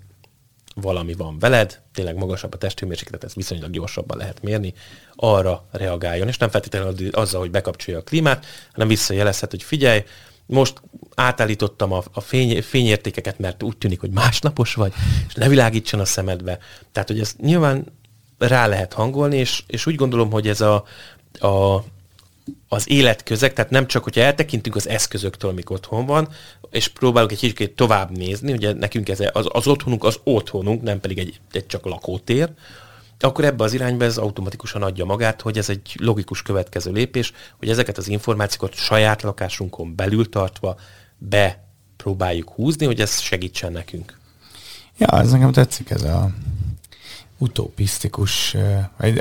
valami 0.75 1.15
van 1.15 1.39
veled, 1.39 1.81
tényleg 1.95 2.17
magasabb 2.17 2.55
a 2.55 2.59
testhőmérséklet, 2.59 3.25
ezt 3.25 3.35
viszonylag 3.35 3.71
gyorsabban 3.71 4.17
lehet 4.17 4.43
mérni, 4.43 4.75
arra 5.15 5.69
reagáljon, 5.71 6.29
és 6.29 6.39
nem 6.39 6.49
feltétlenül 6.49 7.09
azzal, 7.11 7.41
hogy 7.41 7.51
bekapcsolja 7.51 8.01
a 8.01 8.03
klímát, 8.03 8.47
hanem 8.73 8.89
visszajelezhet, 8.89 9.51
hogy 9.51 9.63
figyelj, 9.63 10.03
most 10.47 10.83
átállítottam 11.15 11.93
a, 11.93 12.03
a 12.13 12.21
fény, 12.21 12.63
fényértékeket, 12.63 13.39
mert 13.39 13.63
úgy 13.63 13.77
tűnik, 13.77 14.01
hogy 14.01 14.11
másnapos 14.11 14.75
vagy, 14.75 14.93
és 15.29 15.35
ne 15.35 15.49
világítson 15.49 16.01
a 16.01 16.05
szemedbe. 16.05 16.59
Tehát, 16.93 17.09
hogy 17.09 17.21
ezt 17.21 17.41
nyilván 17.41 17.85
rá 18.39 18.67
lehet 18.67 18.93
hangolni, 18.93 19.37
és, 19.37 19.63
és 19.67 19.87
úgy 19.87 19.95
gondolom, 19.95 20.31
hogy 20.31 20.49
ez 20.49 20.61
a, 20.61 20.85
a, 21.39 21.85
az 22.69 22.91
életközeg, 22.91 23.53
tehát 23.53 23.71
nem 23.71 23.87
csak, 23.87 24.05
hogyha 24.05 24.21
eltekintünk 24.21 24.77
az 24.77 24.89
eszközöktől, 24.89 25.51
amik 25.51 25.71
otthon 25.71 26.07
van, 26.07 26.29
és 26.71 26.89
próbálunk 26.89 27.33
egy 27.33 27.39
kicsit 27.39 27.71
tovább 27.71 28.11
nézni, 28.11 28.53
ugye 28.53 28.73
nekünk 28.73 29.09
ez 29.09 29.21
az, 29.33 29.47
az 29.49 29.67
otthonunk 29.67 30.05
az 30.05 30.19
otthonunk, 30.25 30.83
nem 30.83 31.01
pedig 31.01 31.19
egy, 31.19 31.41
egy 31.53 31.67
csak 31.67 31.85
lakótér, 31.85 32.51
akkor 33.23 33.45
ebbe 33.45 33.65
az 33.65 33.73
irányba 33.73 34.05
ez 34.05 34.17
automatikusan 34.17 34.83
adja 34.83 35.05
magát, 35.05 35.41
hogy 35.41 35.59
ez 35.59 35.69
egy 35.69 35.97
logikus 35.99 36.43
következő 36.43 36.93
lépés, 36.93 37.33
hogy 37.59 37.69
ezeket 37.69 37.99
az 37.99 38.09
információkat 38.09 38.75
saját 38.75 39.23
lakásunkon 39.23 39.95
belül 39.95 40.29
tartva 40.29 40.77
be 41.19 41.65
próbáljuk 41.97 42.51
húzni, 42.51 42.87
hogy 42.87 43.01
ez 43.01 43.21
segítsen 43.21 43.73
nekünk. 43.73 44.19
Ja, 44.99 45.21
ez 45.21 45.31
nekem 45.31 45.53
tetszik 45.53 45.91
ez 45.91 46.03
a 46.03 46.31
utopisztikus, 47.39 48.57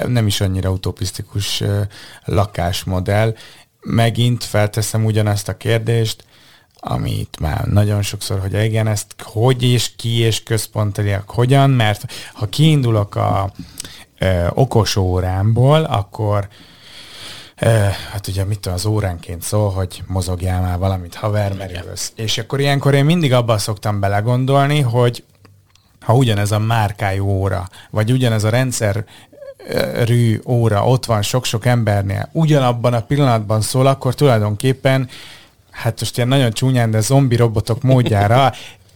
nem 0.08 0.28
is 0.28 0.42
annyira 0.42 0.72
utopisztikus 0.72 1.64
lakásmodell. 2.26 3.36
Megint 3.80 4.44
felteszem 4.44 5.06
ugyanazt 5.06 5.48
a 5.48 5.58
kérdést, 5.58 6.26
amit 6.84 7.40
már 7.40 7.66
nagyon 7.66 8.02
sokszor, 8.02 8.40
hogy 8.40 8.64
igen, 8.64 8.88
ezt 8.88 9.16
hogy 9.24 9.64
és 9.64 9.92
ki 9.96 10.20
és 10.20 10.44
központeliak 10.44 11.30
hogyan, 11.30 11.70
mert 11.70 12.14
ha 12.34 12.46
kiindulok 12.46 13.16
a 13.16 13.52
ö, 14.20 14.48
okos 14.54 14.96
órámból, 14.96 15.84
akkor 15.84 16.48
ö, 17.60 17.68
hát 18.12 18.28
ugye 18.28 18.44
mit 18.44 18.66
az 18.66 18.86
óránként 18.86 19.42
szól, 19.42 19.70
hogy 19.70 20.04
mozogjál 20.08 20.62
már 20.62 20.78
valamit, 20.78 21.16
haver, 21.16 21.54
merülsz. 21.54 22.12
És 22.16 22.38
akkor 22.38 22.60
ilyenkor 22.60 22.94
én 22.94 23.06
mindig 23.06 23.34
abban 23.34 23.58
szoktam 23.58 24.00
belegondolni, 24.00 24.80
hogy 24.80 25.24
ha 26.00 26.16
ugyanez 26.16 26.52
a 26.52 26.60
márkájú 26.60 27.26
óra, 27.26 27.70
vagy 27.90 28.12
ugyanez 28.12 28.44
a 28.44 28.50
rendszer 28.50 29.06
rű 30.04 30.40
óra 30.46 30.86
ott 30.86 31.06
van 31.06 31.22
sok-sok 31.22 31.66
embernél, 31.66 32.30
ugyanabban 32.32 32.94
a 32.94 33.02
pillanatban 33.02 33.62
szól, 33.62 33.88
akkor 33.88 34.16
tulajdonképpen 34.16 35.10
hát 35.82 36.00
most 36.00 36.18
ilyen 36.18 36.30
nagyon 36.30 36.52
csúnyán, 36.52 36.92
de 36.92 37.00
zombi 37.00 37.36
robotok 37.36 37.82
módjára 37.82 38.54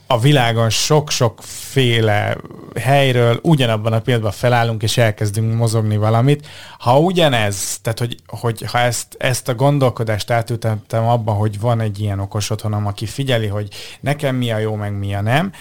a 0.07 0.19
világon 0.19 0.69
sok-sok 0.69 1.41
féle 1.43 2.37
helyről 2.79 3.39
ugyanabban 3.41 3.93
a 3.93 3.99
pillanatban 3.99 4.33
felállunk 4.33 4.83
és 4.83 4.97
elkezdünk 4.97 5.55
mozogni 5.55 5.97
valamit. 5.97 6.47
Ha 6.79 6.99
ugyanez, 6.99 7.79
tehát 7.81 7.99
hogy, 7.99 8.15
hogy 8.27 8.63
ha 8.71 8.79
ezt, 8.79 9.15
ezt 9.17 9.47
a 9.47 9.55
gondolkodást 9.55 10.31
átültettem 10.31 11.07
abban, 11.07 11.35
hogy 11.35 11.59
van 11.59 11.79
egy 11.79 11.99
ilyen 11.99 12.19
okos 12.19 12.49
otthonom, 12.49 12.85
aki 12.85 13.05
figyeli, 13.05 13.47
hogy 13.47 13.67
nekem 13.99 14.35
mi 14.35 14.51
a 14.51 14.57
jó, 14.57 14.75
meg 14.75 14.97
mi 14.97 15.15
a 15.15 15.21
nem, 15.21 15.51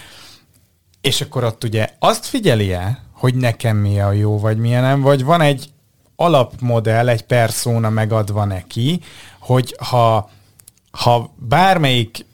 és 1.01 1.21
akkor 1.21 1.43
ott 1.43 1.63
ugye 1.63 1.89
azt 1.99 2.25
figyeli-e, 2.25 2.99
hogy 3.11 3.35
nekem 3.35 3.77
mi 3.77 3.99
a 3.99 4.11
jó, 4.11 4.39
vagy 4.39 4.57
mi 4.57 4.75
a 4.75 4.81
nem, 4.81 5.01
vagy 5.01 5.23
van 5.23 5.41
egy 5.41 5.69
alapmodell, 6.15 7.09
egy 7.09 7.21
perszóna 7.21 7.89
megadva 7.89 8.45
neki, 8.45 9.01
hogy 9.39 9.75
ha 9.79 10.29
ha 10.95 11.33
bármelyik 11.35 12.25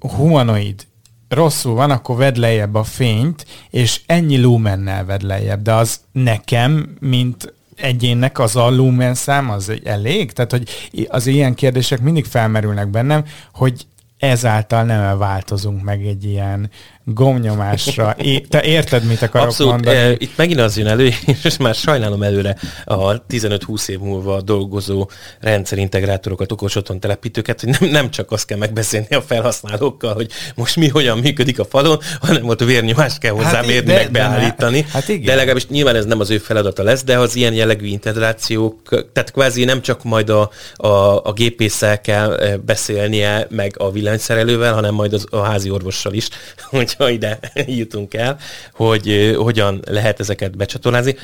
humanoid 0.00 0.86
rosszul 1.28 1.74
van, 1.74 1.90
akkor 1.90 2.16
vedd 2.16 2.40
lejjebb 2.40 2.74
a 2.74 2.82
fényt, 2.82 3.46
és 3.70 4.00
ennyi 4.06 4.40
lumennel 4.40 5.04
vedd 5.04 5.26
lejjebb, 5.26 5.62
de 5.62 5.72
az 5.72 6.00
nekem, 6.12 6.96
mint 7.00 7.54
egyénnek 7.76 8.38
az 8.38 8.56
a 8.56 8.70
lumen 8.70 9.14
szám 9.14 9.50
az 9.50 9.72
elég? 9.84 10.32
Tehát, 10.32 10.50
hogy 10.50 10.68
az 11.08 11.26
ilyen 11.26 11.54
kérdések 11.54 12.00
mindig 12.00 12.24
felmerülnek 12.24 12.88
bennem, 12.88 13.24
hogy 13.52 13.86
ezáltal 14.18 14.82
nem 14.82 15.18
változunk 15.18 15.82
meg 15.82 16.06
egy 16.06 16.24
ilyen 16.24 16.70
gomnyomásra. 17.14 18.14
É, 18.18 18.40
te 18.40 18.62
érted, 18.62 19.04
mit 19.04 19.22
akarok 19.22 19.46
Abszolút, 19.46 19.72
mondani? 19.72 19.96
E, 19.96 20.14
itt 20.18 20.36
megint 20.36 20.60
az 20.60 20.76
jön 20.76 20.86
elő, 20.86 21.10
és 21.44 21.56
már 21.56 21.74
sajnálom 21.74 22.22
előre 22.22 22.56
a 22.84 23.26
15-20 23.26 23.88
év 23.88 23.98
múlva 23.98 24.40
dolgozó 24.40 25.10
rendszerintegrátorokat, 25.40 26.52
okos 26.52 26.74
otthon 26.74 27.00
telepítőket, 27.00 27.60
hogy 27.60 27.76
nem, 27.80 27.90
nem 27.90 28.10
csak 28.10 28.30
azt 28.30 28.46
kell 28.46 28.58
megbeszélni 28.58 29.14
a 29.14 29.20
felhasználókkal, 29.20 30.14
hogy 30.14 30.30
most 30.54 30.76
mi 30.76 30.88
hogyan 30.88 31.18
működik 31.18 31.58
a 31.58 31.64
falon, 31.64 31.98
hanem 32.20 32.48
ott 32.48 32.60
vérnyomást 32.60 33.18
kell 33.18 33.32
hozzá 33.32 33.50
hát, 33.50 33.66
mérni, 33.66 33.92
meg 33.92 34.10
beállítani. 34.10 34.80
De, 34.80 34.86
hát 34.92 35.08
igen. 35.08 35.24
de 35.24 35.34
legalábbis 35.34 35.66
nyilván 35.66 35.96
ez 35.96 36.04
nem 36.04 36.20
az 36.20 36.30
ő 36.30 36.38
feladata 36.38 36.82
lesz, 36.82 37.04
de 37.04 37.18
az 37.18 37.36
ilyen 37.36 37.52
jellegű 37.52 37.86
integrációk, 37.86 38.82
tehát 39.12 39.30
kvázi 39.30 39.64
nem 39.64 39.82
csak 39.82 40.04
majd 40.04 40.30
a, 40.30 40.50
a, 40.74 40.86
a 41.24 41.32
gépésszel 41.32 42.00
kell 42.00 42.32
e, 42.32 42.56
beszélnie, 42.56 43.46
meg 43.50 43.74
a 43.78 43.90
villanyszerelővel, 43.90 44.74
hanem 44.74 44.94
majd 44.94 45.12
az, 45.12 45.26
a 45.30 45.38
házi 45.38 45.70
orvossal 45.70 46.12
is, 46.12 46.28
hogy 46.70 46.95
hogyha 46.96 47.10
ide 47.10 47.38
jutunk 47.80 48.14
el, 48.14 48.38
hogy 48.72 49.34
hogyan 49.38 49.82
lehet 49.88 50.20
ezeket 50.20 50.56
becsatornázni. 50.56 51.16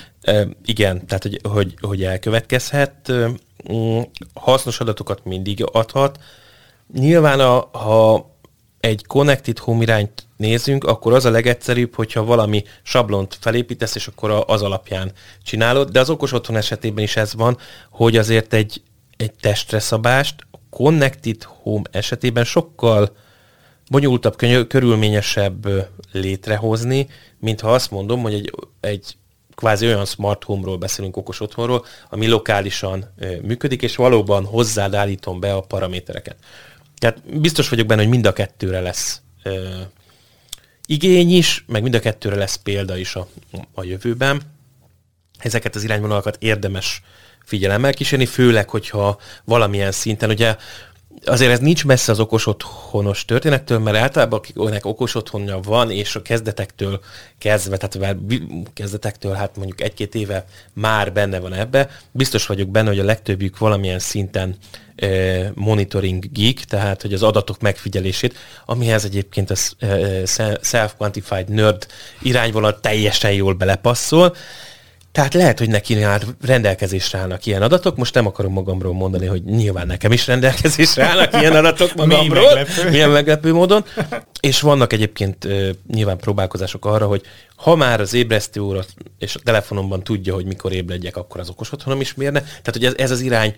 Igen, 0.65 1.07
tehát 1.07 1.23
hogy, 1.23 1.41
hogy, 1.43 1.75
hogy 1.81 2.05
elkövetkezhet. 2.05 3.13
Mm, 3.73 4.01
hasznos 4.35 4.81
adatokat 4.81 5.25
mindig 5.25 5.65
adhat. 5.73 6.19
Nyilván, 6.93 7.41
a, 7.41 7.69
ha 7.73 8.31
egy 8.81 9.05
connected 9.07 9.59
home 9.59 9.83
irányt 9.83 10.27
nézünk, 10.37 10.85
akkor 10.85 11.13
az 11.13 11.25
a 11.25 11.31
legegyszerűbb, 11.31 11.95
hogyha 11.95 12.25
valami 12.25 12.65
sablont 12.83 13.39
felépítesz, 13.41 13.95
és 13.95 14.07
akkor 14.07 14.45
az 14.47 14.63
alapján 14.63 15.13
csinálod, 15.43 15.89
de 15.89 16.01
az 16.01 16.11
okos 16.11 16.33
otthon 16.33 16.57
esetében 16.57 17.05
is 17.05 17.17
ez 17.17 17.35
van, 17.35 17.59
hogy 17.91 18.17
azért 18.17 18.53
egy, 18.53 18.83
egy 19.17 19.33
testre 19.41 19.79
szabást 19.79 20.35
Connected 20.71 21.43
Home 21.43 21.83
esetében 21.91 22.45
sokkal 22.45 23.17
bonyolultabb, 23.91 24.37
körülményesebb 24.69 25.67
létrehozni, 26.13 27.09
mint 27.39 27.61
ha 27.61 27.73
azt 27.73 27.91
mondom, 27.91 28.23
hogy 28.23 28.35
egy, 28.35 28.53
egy 28.81 29.17
kvázi 29.55 29.87
olyan 29.87 30.05
smart 30.05 30.45
home-ról 30.45 30.79
beszélünk, 30.79 31.17
okos 31.17 31.41
otthonról, 31.41 31.85
ami 32.11 32.27
lokálisan 32.27 33.15
működik, 33.43 33.83
és 33.83 33.97
valóban 33.97 34.45
hozzád 34.45 34.95
állítom 34.95 35.41
be 35.41 35.55
a 35.55 35.61
paramétereket. 35.61 36.37
Tehát 36.99 37.41
biztos 37.41 37.69
vagyok 37.69 37.87
benne, 37.87 38.01
hogy 38.01 38.11
mind 38.11 38.27
a 38.27 38.33
kettőre 38.33 38.81
lesz 38.81 39.21
ö, 39.43 39.81
igény 40.87 41.31
is, 41.31 41.65
meg 41.67 41.83
mind 41.83 41.95
a 41.95 42.01
kettőre 42.01 42.37
lesz 42.37 42.57
példa 42.57 42.97
is 42.97 43.15
a, 43.15 43.29
a 43.75 43.85
jövőben. 43.85 44.43
Ezeket 45.39 45.75
az 45.75 45.85
irányvonalakat 45.85 46.37
érdemes 46.41 47.03
figyelemmel 47.45 47.95
kísérni, 47.95 48.27
főleg, 48.27 48.69
hogyha 48.69 49.19
valamilyen 49.45 49.93
szinten, 49.93 50.31
ugye 50.31 50.57
azért 51.25 51.53
ez 51.53 51.59
nincs 51.59 51.85
messze 51.85 52.13
az 52.13 52.21
okos 52.21 52.47
otthonos 52.47 53.25
történettől, 53.25 53.79
mert 53.79 53.97
általában 53.97 54.39
akiknek 54.39 54.87
okos 54.87 55.15
otthonja 55.15 55.61
van, 55.61 55.91
és 55.91 56.17
a 56.17 56.23
kezdetektől 56.23 57.01
kezdve, 57.39 57.77
tehát 57.77 58.17
kezdetektől, 58.75 59.33
hát 59.33 59.57
mondjuk 59.57 59.81
egy-két 59.81 60.15
éve 60.15 60.45
már 60.73 61.13
benne 61.13 61.39
van 61.39 61.53
ebbe, 61.53 61.91
biztos 62.11 62.47
vagyok 62.47 62.69
benne, 62.69 62.89
hogy 62.89 62.99
a 62.99 63.05
legtöbbjük 63.05 63.59
valamilyen 63.59 63.99
szinten 63.99 64.57
monitoring 65.55 66.33
geek, 66.33 66.65
tehát 66.65 67.03
hogy 67.03 67.13
az 67.13 67.23
adatok 67.23 67.61
megfigyelését, 67.61 68.39
amihez 68.67 69.05
egyébként 69.05 69.51
a 69.51 69.57
self-quantified 70.63 71.49
nerd 71.49 71.87
irányvonal 72.21 72.81
teljesen 72.81 73.33
jól 73.33 73.55
belepasszol, 73.55 74.35
tehát 75.13 75.35
lehet, 75.35 75.59
hogy 75.59 75.69
neki 75.69 75.95
már 75.95 76.23
rendelkezésre 76.43 77.19
állnak 77.19 77.47
ilyen 77.47 77.63
adatok. 77.63 77.97
Most 77.97 78.15
nem 78.15 78.27
akarom 78.27 78.53
magamról 78.53 78.95
mondani, 78.95 79.27
hogy 79.27 79.45
nyilván 79.45 79.87
nekem 79.87 80.13
is 80.13 80.27
rendelkezésre 80.27 81.05
állnak 81.05 81.41
ilyen 81.41 81.57
adatok 81.57 81.95
magamról. 82.07 82.45
meglepő. 82.45 82.91
Milyen 82.91 83.11
meglepő 83.11 83.53
módon. 83.53 83.85
És 84.41 84.61
vannak 84.61 84.93
egyébként 84.93 85.49
nyilván 85.93 86.17
próbálkozások 86.17 86.85
arra, 86.85 87.07
hogy 87.07 87.23
ha 87.57 87.77
már 87.77 88.01
az 88.01 88.15
ébresztő 88.15 88.61
óra 88.61 88.85
és 89.19 89.35
a 89.35 89.41
telefonomban 89.45 90.03
tudja, 90.03 90.35
hogy 90.35 90.45
mikor 90.45 90.73
ébredjek, 90.73 91.17
akkor 91.17 91.41
az 91.41 91.49
okos 91.49 91.73
otthonom 91.73 92.01
is 92.01 92.15
mérne. 92.15 92.41
Tehát, 92.41 92.73
hogy 92.73 92.85
ez, 92.85 92.95
ez 92.97 93.11
az 93.11 93.21
irány 93.21 93.55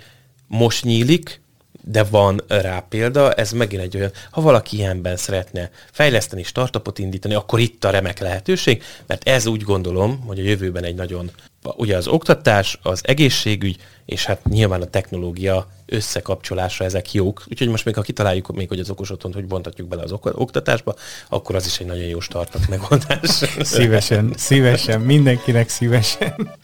most 0.47 0.85
nyílik, 0.85 1.41
de 1.87 2.05
van 2.05 2.43
rá 2.49 2.87
példa, 2.89 3.33
ez 3.33 3.53
megint 3.53 3.83
egy 3.83 3.97
olyan, 3.97 4.11
ha 4.31 4.41
valaki 4.41 4.77
ilyenben 4.77 5.17
szeretne 5.17 5.71
fejleszteni, 5.93 6.43
startupot 6.43 6.99
indítani, 6.99 7.35
akkor 7.35 7.61
itt 7.61 7.85
a 7.85 7.91
remek 7.91 8.19
lehetőség, 8.19 8.83
mert 9.07 9.29
ez 9.29 9.47
úgy 9.47 9.63
gondolom, 9.63 10.21
hogy 10.27 10.39
a 10.39 10.43
jövőben 10.43 10.85
egy 10.85 10.95
nagyon, 10.95 11.31
ugye 11.77 11.97
az 11.97 12.07
oktatás, 12.07 12.79
az 12.83 13.01
egészségügy, 13.03 13.77
és 14.05 14.25
hát 14.25 14.45
nyilván 14.45 14.83
a 14.83 14.91
technológia 14.91 15.69
összekapcsolása 15.87 16.85
ezek 16.85 17.13
jók. 17.13 17.45
Úgyhogy 17.51 17.69
most 17.69 17.85
még 17.85 17.95
ha 17.95 18.03
kitaláljuk 18.03 18.55
még, 18.55 18.69
hogy 18.69 18.81
az 18.81 18.91
okos 18.91 19.11
otthont 19.11 19.35
hogy 19.35 19.47
bontatjuk 19.47 19.89
bele 19.89 20.03
az 20.03 20.13
ok- 20.13 20.35
oktatásba, 20.35 20.95
akkor 21.29 21.55
az 21.55 21.67
is 21.67 21.79
egy 21.79 21.87
nagyon 21.87 22.05
jó 22.05 22.21
startup 22.21 22.67
megoldás. 22.69 23.31
Szívesen, 23.61 24.33
szívesen, 24.37 25.01
mindenkinek 25.01 25.69
szívesen. 25.69 26.57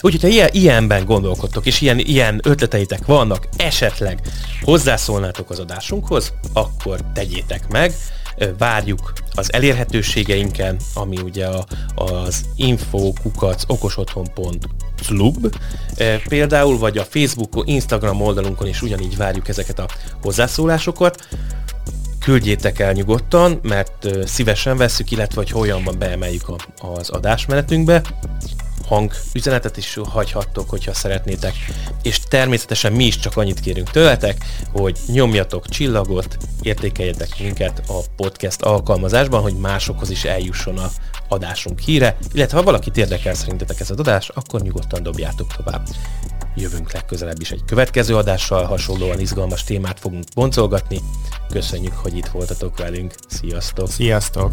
Úgyhogy 0.00 0.22
ha 0.22 0.28
ilyen, 0.28 0.48
ilyenben 0.52 1.04
gondolkodtok, 1.04 1.66
és 1.66 1.80
ilyen, 1.80 1.98
ilyen 1.98 2.40
ötleteitek 2.42 3.06
vannak, 3.06 3.48
esetleg 3.56 4.20
hozzászólnátok 4.62 5.50
az 5.50 5.58
adásunkhoz, 5.58 6.32
akkor 6.52 7.00
tegyétek 7.14 7.68
meg. 7.68 7.94
Várjuk 8.58 9.12
az 9.34 9.52
elérhetőségeinken, 9.52 10.76
ami 10.94 11.16
ugye 11.24 11.46
a, 11.46 11.66
az 11.94 12.44
infokukac 12.56 13.62
okosotthon.club 13.66 15.56
például, 16.28 16.78
vagy 16.78 16.98
a 16.98 17.04
Facebook, 17.04 17.62
Instagram 17.64 18.20
oldalunkon 18.20 18.68
is 18.68 18.82
ugyanígy 18.82 19.16
várjuk 19.16 19.48
ezeket 19.48 19.78
a 19.78 19.88
hozzászólásokat. 20.22 21.28
Küldjétek 22.18 22.78
el 22.78 22.92
nyugodtan, 22.92 23.58
mert 23.62 24.08
szívesen 24.24 24.76
veszük, 24.76 25.10
illetve 25.10 25.40
hogy 25.40 25.50
holyanban 25.50 25.98
beemeljük 25.98 26.48
a, 26.48 26.56
az 26.86 27.10
adásmenetünkbe 27.10 28.02
hangüzenetet 28.90 29.76
is 29.76 29.98
hagyhattok, 30.08 30.70
hogyha 30.70 30.94
szeretnétek. 30.94 31.54
És 32.02 32.18
természetesen 32.28 32.92
mi 32.92 33.04
is 33.04 33.18
csak 33.18 33.36
annyit 33.36 33.60
kérünk 33.60 33.90
tőletek, 33.90 34.44
hogy 34.72 34.98
nyomjatok 35.06 35.68
csillagot, 35.68 36.36
értékeljetek 36.62 37.38
minket 37.38 37.82
a 37.88 38.00
podcast 38.16 38.62
alkalmazásban, 38.62 39.42
hogy 39.42 39.54
másokhoz 39.54 40.10
is 40.10 40.24
eljusson 40.24 40.78
a 40.78 40.90
adásunk 41.28 41.78
híre, 41.78 42.16
illetve 42.32 42.56
ha 42.56 42.62
valakit 42.62 42.96
érdekel 42.96 43.34
szerintetek 43.34 43.80
ez 43.80 43.90
az 43.90 43.98
adás, 43.98 44.28
akkor 44.28 44.60
nyugodtan 44.60 45.02
dobjátok 45.02 45.52
tovább. 45.56 45.88
Jövünk 46.54 46.92
legközelebb 46.92 47.40
is 47.40 47.50
egy 47.50 47.64
következő 47.66 48.16
adással, 48.16 48.64
hasonlóan 48.64 49.20
izgalmas 49.20 49.64
témát 49.64 50.00
fogunk 50.00 50.24
boncolgatni. 50.34 51.00
Köszönjük, 51.50 51.94
hogy 51.94 52.16
itt 52.16 52.28
voltatok 52.28 52.78
velünk. 52.78 53.14
Sziasztok! 53.28 53.90
Sziasztok! 53.90 54.52